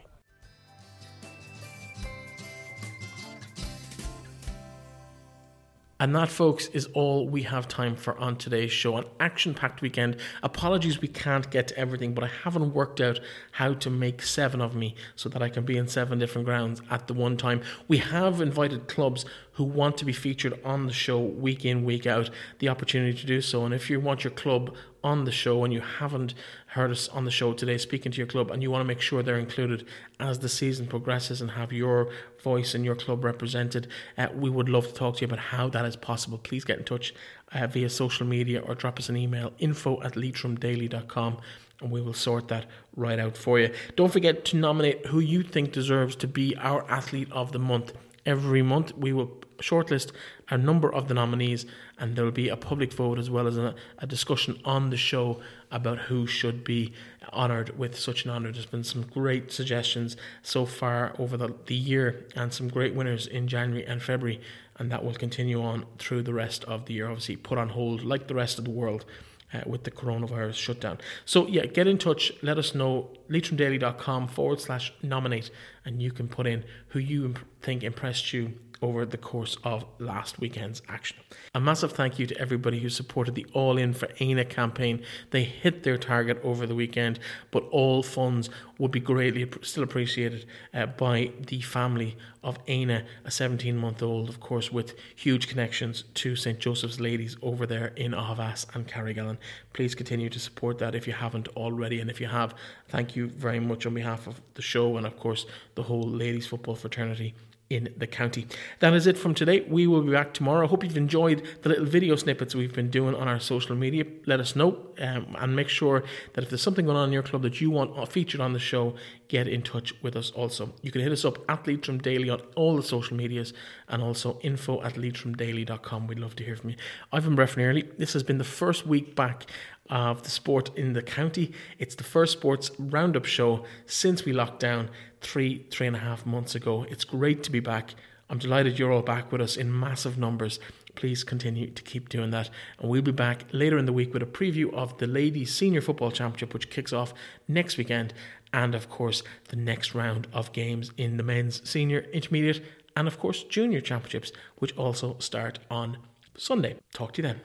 And 5.99 6.15
that, 6.15 6.29
folks, 6.29 6.67
is 6.67 6.85
all 6.93 7.27
we 7.27 7.41
have 7.43 7.67
time 7.67 7.95
for 7.95 8.15
on 8.19 8.35
today's 8.35 8.71
show. 8.71 8.97
An 8.97 9.05
action 9.19 9.55
packed 9.55 9.81
weekend. 9.81 10.17
Apologies 10.43 11.01
we 11.01 11.07
can't 11.07 11.49
get 11.49 11.69
to 11.69 11.77
everything, 11.77 12.13
but 12.13 12.23
I 12.23 12.29
haven't 12.43 12.73
worked 12.73 13.01
out 13.01 13.19
how 13.53 13.73
to 13.73 13.89
make 13.89 14.21
seven 14.21 14.61
of 14.61 14.75
me 14.75 14.93
so 15.15 15.27
that 15.29 15.41
I 15.41 15.49
can 15.49 15.65
be 15.65 15.75
in 15.75 15.87
seven 15.87 16.19
different 16.19 16.45
grounds 16.45 16.83
at 16.91 17.07
the 17.07 17.15
one 17.15 17.35
time. 17.35 17.61
We 17.87 17.97
have 17.97 18.41
invited 18.41 18.87
clubs 18.87 19.25
who 19.53 19.63
want 19.63 19.97
to 19.97 20.05
be 20.05 20.13
featured 20.13 20.59
on 20.63 20.85
the 20.85 20.93
show 20.93 21.19
week 21.19 21.65
in, 21.65 21.83
week 21.83 22.05
out, 22.05 22.29
the 22.59 22.69
opportunity 22.69 23.17
to 23.17 23.25
do 23.25 23.41
so. 23.41 23.65
And 23.65 23.73
if 23.73 23.89
you 23.89 23.99
want 23.99 24.23
your 24.23 24.31
club 24.31 24.75
on 25.03 25.25
the 25.25 25.31
show 25.31 25.63
and 25.63 25.73
you 25.73 25.81
haven't 25.81 26.35
heard 26.77 26.91
us 26.91 27.09
on 27.09 27.25
the 27.25 27.31
show 27.31 27.53
today 27.53 27.77
speaking 27.77 28.11
to 28.11 28.17
your 28.17 28.27
club 28.27 28.51
and 28.51 28.61
you 28.61 28.71
want 28.71 28.81
to 28.81 28.87
make 28.87 29.01
sure 29.01 29.21
they're 29.21 29.37
included 29.37 29.85
as 30.19 30.39
the 30.39 30.47
season 30.47 30.87
progresses 30.87 31.41
and 31.41 31.51
have 31.51 31.73
your 31.73 32.09
voice 32.41 32.73
and 32.73 32.85
your 32.85 32.95
club 32.95 33.23
represented, 33.23 33.87
uh, 34.17 34.27
we 34.33 34.49
would 34.49 34.69
love 34.69 34.87
to 34.87 34.93
talk 34.93 35.17
to 35.17 35.21
you 35.21 35.25
about 35.25 35.39
how 35.39 35.67
that 35.67 35.85
is 35.85 35.95
possible. 35.95 36.37
Please 36.37 36.63
get 36.63 36.77
in 36.77 36.85
touch 36.85 37.13
uh, 37.51 37.67
via 37.67 37.89
social 37.89 38.25
media 38.25 38.61
or 38.61 38.75
drop 38.75 38.99
us 38.99 39.09
an 39.09 39.17
email 39.17 39.51
info 39.59 40.01
at 40.03 40.13
leitrimdaily.com 40.13 41.37
and 41.81 41.91
we 41.91 42.01
will 42.01 42.13
sort 42.13 42.47
that 42.47 42.65
right 42.95 43.19
out 43.19 43.35
for 43.35 43.59
you. 43.59 43.73
Don't 43.95 44.13
forget 44.13 44.45
to 44.45 44.57
nominate 44.57 45.07
who 45.07 45.19
you 45.19 45.43
think 45.43 45.71
deserves 45.71 46.15
to 46.17 46.27
be 46.27 46.55
our 46.57 46.89
athlete 46.89 47.31
of 47.31 47.51
the 47.51 47.59
month 47.59 47.91
every 48.27 48.61
month. 48.61 48.95
We 48.95 49.13
will 49.13 49.31
shortlist 49.57 50.11
a 50.49 50.57
number 50.57 50.93
of 50.93 51.07
the 51.07 51.15
nominees, 51.15 51.65
and 51.97 52.15
there 52.15 52.23
will 52.23 52.31
be 52.31 52.49
a 52.49 52.55
public 52.55 52.93
vote 52.93 53.17
as 53.17 53.29
well 53.29 53.47
as 53.47 53.57
a, 53.57 53.73
a 53.97 54.05
discussion 54.05 54.59
on 54.63 54.91
the 54.91 54.97
show 54.97 55.41
about 55.71 55.97
who 55.97 56.27
should 56.27 56.63
be 56.63 56.93
honoured 57.33 57.77
with 57.77 57.97
such 57.97 58.25
an 58.25 58.31
honour. 58.31 58.51
There's 58.51 58.67
been 58.67 58.83
some 58.83 59.01
great 59.01 59.51
suggestions 59.51 60.15
so 60.43 60.65
far 60.65 61.15
over 61.17 61.37
the, 61.37 61.55
the 61.65 61.75
year, 61.75 62.27
and 62.35 62.53
some 62.53 62.67
great 62.67 62.93
winners 62.93 63.25
in 63.25 63.47
January 63.47 63.85
and 63.85 64.03
February, 64.03 64.39
and 64.77 64.91
that 64.91 65.03
will 65.03 65.15
continue 65.15 65.63
on 65.63 65.85
through 65.97 66.21
the 66.21 66.33
rest 66.33 66.63
of 66.65 66.85
the 66.85 66.93
year. 66.93 67.07
Obviously, 67.07 67.37
put 67.37 67.57
on 67.57 67.69
hold 67.69 68.03
like 68.03 68.27
the 68.27 68.35
rest 68.35 68.59
of 68.59 68.65
the 68.65 68.71
world 68.71 69.05
uh, 69.53 69.61
with 69.65 69.83
the 69.83 69.91
coronavirus 69.91 70.55
shutdown. 70.55 70.97
So, 71.25 71.47
yeah, 71.47 71.65
get 71.65 71.87
in 71.87 71.97
touch. 71.97 72.31
Let 72.41 72.57
us 72.57 72.75
know. 72.75 73.09
LeitrimDaily.com 73.29 74.27
forward 74.29 74.61
slash 74.61 74.93
nominate, 75.01 75.51
and 75.85 76.01
you 76.01 76.11
can 76.11 76.27
put 76.27 76.47
in 76.47 76.63
who 76.89 76.99
you 76.99 77.25
imp- 77.25 77.45
think 77.61 77.83
impressed 77.83 78.33
you 78.33 78.53
over 78.81 79.05
the 79.05 79.17
course 79.17 79.57
of 79.63 79.85
last 79.99 80.39
weekend's 80.39 80.81
action. 80.87 81.17
A 81.53 81.59
massive 81.59 81.91
thank 81.91 82.19
you 82.19 82.27
to 82.27 82.37
everybody 82.37 82.79
who 82.79 82.89
supported 82.89 83.35
the 83.35 83.45
All 83.53 83.77
In 83.77 83.93
for 83.93 84.09
ANA 84.19 84.45
campaign. 84.45 85.03
They 85.31 85.43
hit 85.43 85.83
their 85.83 85.97
target 85.97 86.39
over 86.43 86.65
the 86.65 86.75
weekend, 86.75 87.19
but 87.51 87.67
all 87.71 88.03
funds 88.03 88.49
would 88.77 88.91
be 88.91 88.99
greatly 88.99 89.49
still 89.61 89.83
appreciated 89.83 90.45
uh, 90.73 90.85
by 90.85 91.31
the 91.39 91.61
family 91.61 92.17
of 92.43 92.63
Éine, 92.65 93.03
a 93.25 93.31
17 93.31 93.75
month 93.75 94.01
old, 94.01 94.29
of 94.29 94.39
course, 94.39 94.71
with 94.71 94.95
huge 95.15 95.47
connections 95.47 96.03
to 96.13 96.35
St. 96.35 96.59
Joseph's 96.59 96.99
Ladies 96.99 97.35
over 97.41 97.65
there 97.65 97.87
in 97.95 98.11
Aughavas 98.11 98.65
and 98.73 98.87
Carrigallen. 98.87 99.37
Please 99.73 99.95
continue 99.95 100.29
to 100.29 100.39
support 100.39 100.77
that 100.77 100.95
if 100.95 101.07
you 101.07 101.13
haven't 101.13 101.47
already, 101.49 101.99
and 101.99 102.09
if 102.09 102.21
you 102.21 102.27
have, 102.27 102.53
thank 102.87 103.15
you 103.15 103.27
very 103.27 103.59
much 103.59 103.85
on 103.85 103.93
behalf 103.93 104.27
of 104.27 104.39
the 104.53 104.61
show 104.61 104.97
and, 104.97 105.05
of 105.05 105.17
course, 105.17 105.45
the 105.75 105.83
whole 105.83 106.07
ladies 106.07 106.47
football 106.47 106.75
fraternity 106.75 107.33
in 107.69 107.93
the 107.97 108.07
county. 108.07 108.47
That 108.79 108.93
is 108.93 109.07
it 109.07 109.17
from 109.17 109.33
today. 109.33 109.61
We 109.61 109.87
will 109.87 110.01
be 110.01 110.11
back 110.11 110.33
tomorrow. 110.33 110.67
Hope 110.67 110.83
you've 110.83 110.97
enjoyed 110.97 111.43
the 111.63 111.69
little 111.69 111.85
video 111.85 112.15
snippets 112.15 112.55
we've 112.55 112.73
been 112.73 112.89
doing 112.89 113.13
on 113.13 113.27
our 113.27 113.39
social 113.39 113.75
media. 113.75 114.05
Let 114.25 114.39
us 114.39 114.55
know 114.55 114.87
um, 114.99 115.35
and 115.37 115.55
make 115.55 115.69
sure 115.69 116.03
that 116.33 116.43
if 116.43 116.49
there's 116.49 116.61
something 116.61 116.85
going 116.85 116.97
on 116.97 117.09
in 117.09 117.13
your 117.13 117.23
club 117.23 117.41
that 117.41 117.59
you 117.59 117.69
want 117.69 118.11
featured 118.11 118.39
on 118.39 118.53
the 118.53 118.59
show, 118.59 118.95
get 119.27 119.47
in 119.47 119.61
touch 119.61 119.93
with 120.01 120.15
us 120.15 120.31
also. 120.31 120.73
You 120.81 120.91
can 120.91 121.01
hit 121.01 121.11
us 121.11 121.25
up 121.25 121.37
at 121.49 121.67
Leitrim 121.67 121.97
Daily 121.97 122.29
on 122.29 122.41
all 122.55 122.75
the 122.77 122.83
social 122.83 123.17
medias 123.17 123.53
and 123.89 124.01
also 124.01 124.39
info 124.41 124.81
at 124.83 124.93
leitrimdaily.com. 124.93 126.07
We'd 126.07 126.19
love 126.19 126.35
to 126.37 126.43
hear 126.43 126.55
from 126.55 126.69
you. 126.71 126.75
I've 127.11 127.23
been 127.23 127.37
Early. 127.37 127.89
This 127.97 128.13
has 128.13 128.23
been 128.23 128.37
the 128.37 128.43
first 128.43 128.85
week 128.85 129.15
back 129.15 129.45
of 129.89 130.23
the 130.23 130.29
sport 130.29 130.75
in 130.77 130.93
the 130.93 131.01
county. 131.01 131.53
It's 131.79 131.95
the 131.95 132.03
first 132.03 132.33
sports 132.33 132.71
roundup 132.77 133.25
show 133.25 133.65
since 133.85 134.25
we 134.25 134.33
locked 134.33 134.59
down 134.59 134.89
three, 135.21 135.65
three 135.71 135.87
and 135.87 135.95
a 135.95 135.99
half 135.99 136.25
months 136.25 136.55
ago. 136.55 136.85
It's 136.89 137.03
great 137.03 137.43
to 137.43 137.51
be 137.51 137.59
back. 137.59 137.95
I'm 138.29 138.39
delighted 138.39 138.77
you're 138.77 138.91
all 138.91 139.01
back 139.01 139.31
with 139.31 139.41
us 139.41 139.55
in 139.55 139.77
massive 139.77 140.17
numbers. 140.17 140.59
Please 140.95 141.23
continue 141.23 141.69
to 141.69 141.83
keep 141.83 142.09
doing 142.09 142.31
that. 142.31 142.49
And 142.79 142.89
we'll 142.89 143.01
be 143.01 143.11
back 143.11 143.45
later 143.53 143.77
in 143.77 143.85
the 143.85 143.93
week 143.93 144.13
with 144.13 144.23
a 144.23 144.25
preview 144.25 144.73
of 144.73 144.97
the 144.97 145.07
Ladies 145.07 145.53
Senior 145.53 145.81
Football 145.81 146.11
Championship, 146.11 146.53
which 146.53 146.69
kicks 146.69 146.91
off 146.91 147.13
next 147.47 147.77
weekend. 147.77 148.13
And 148.51 148.75
of 148.75 148.89
course, 148.89 149.23
the 149.49 149.55
next 149.55 149.95
round 149.95 150.27
of 150.33 150.51
games 150.51 150.91
in 150.97 151.17
the 151.17 151.23
men's 151.23 151.67
senior, 151.69 151.99
intermediate, 152.11 152.63
and 152.95 153.07
of 153.07 153.19
course, 153.19 153.43
junior 153.43 153.79
championships, 153.79 154.31
which 154.57 154.75
also 154.75 155.15
start 155.19 155.59
on 155.69 155.97
Sunday. 156.35 156.77
Talk 156.93 157.13
to 157.13 157.21
you 157.21 157.27
then. 157.27 157.41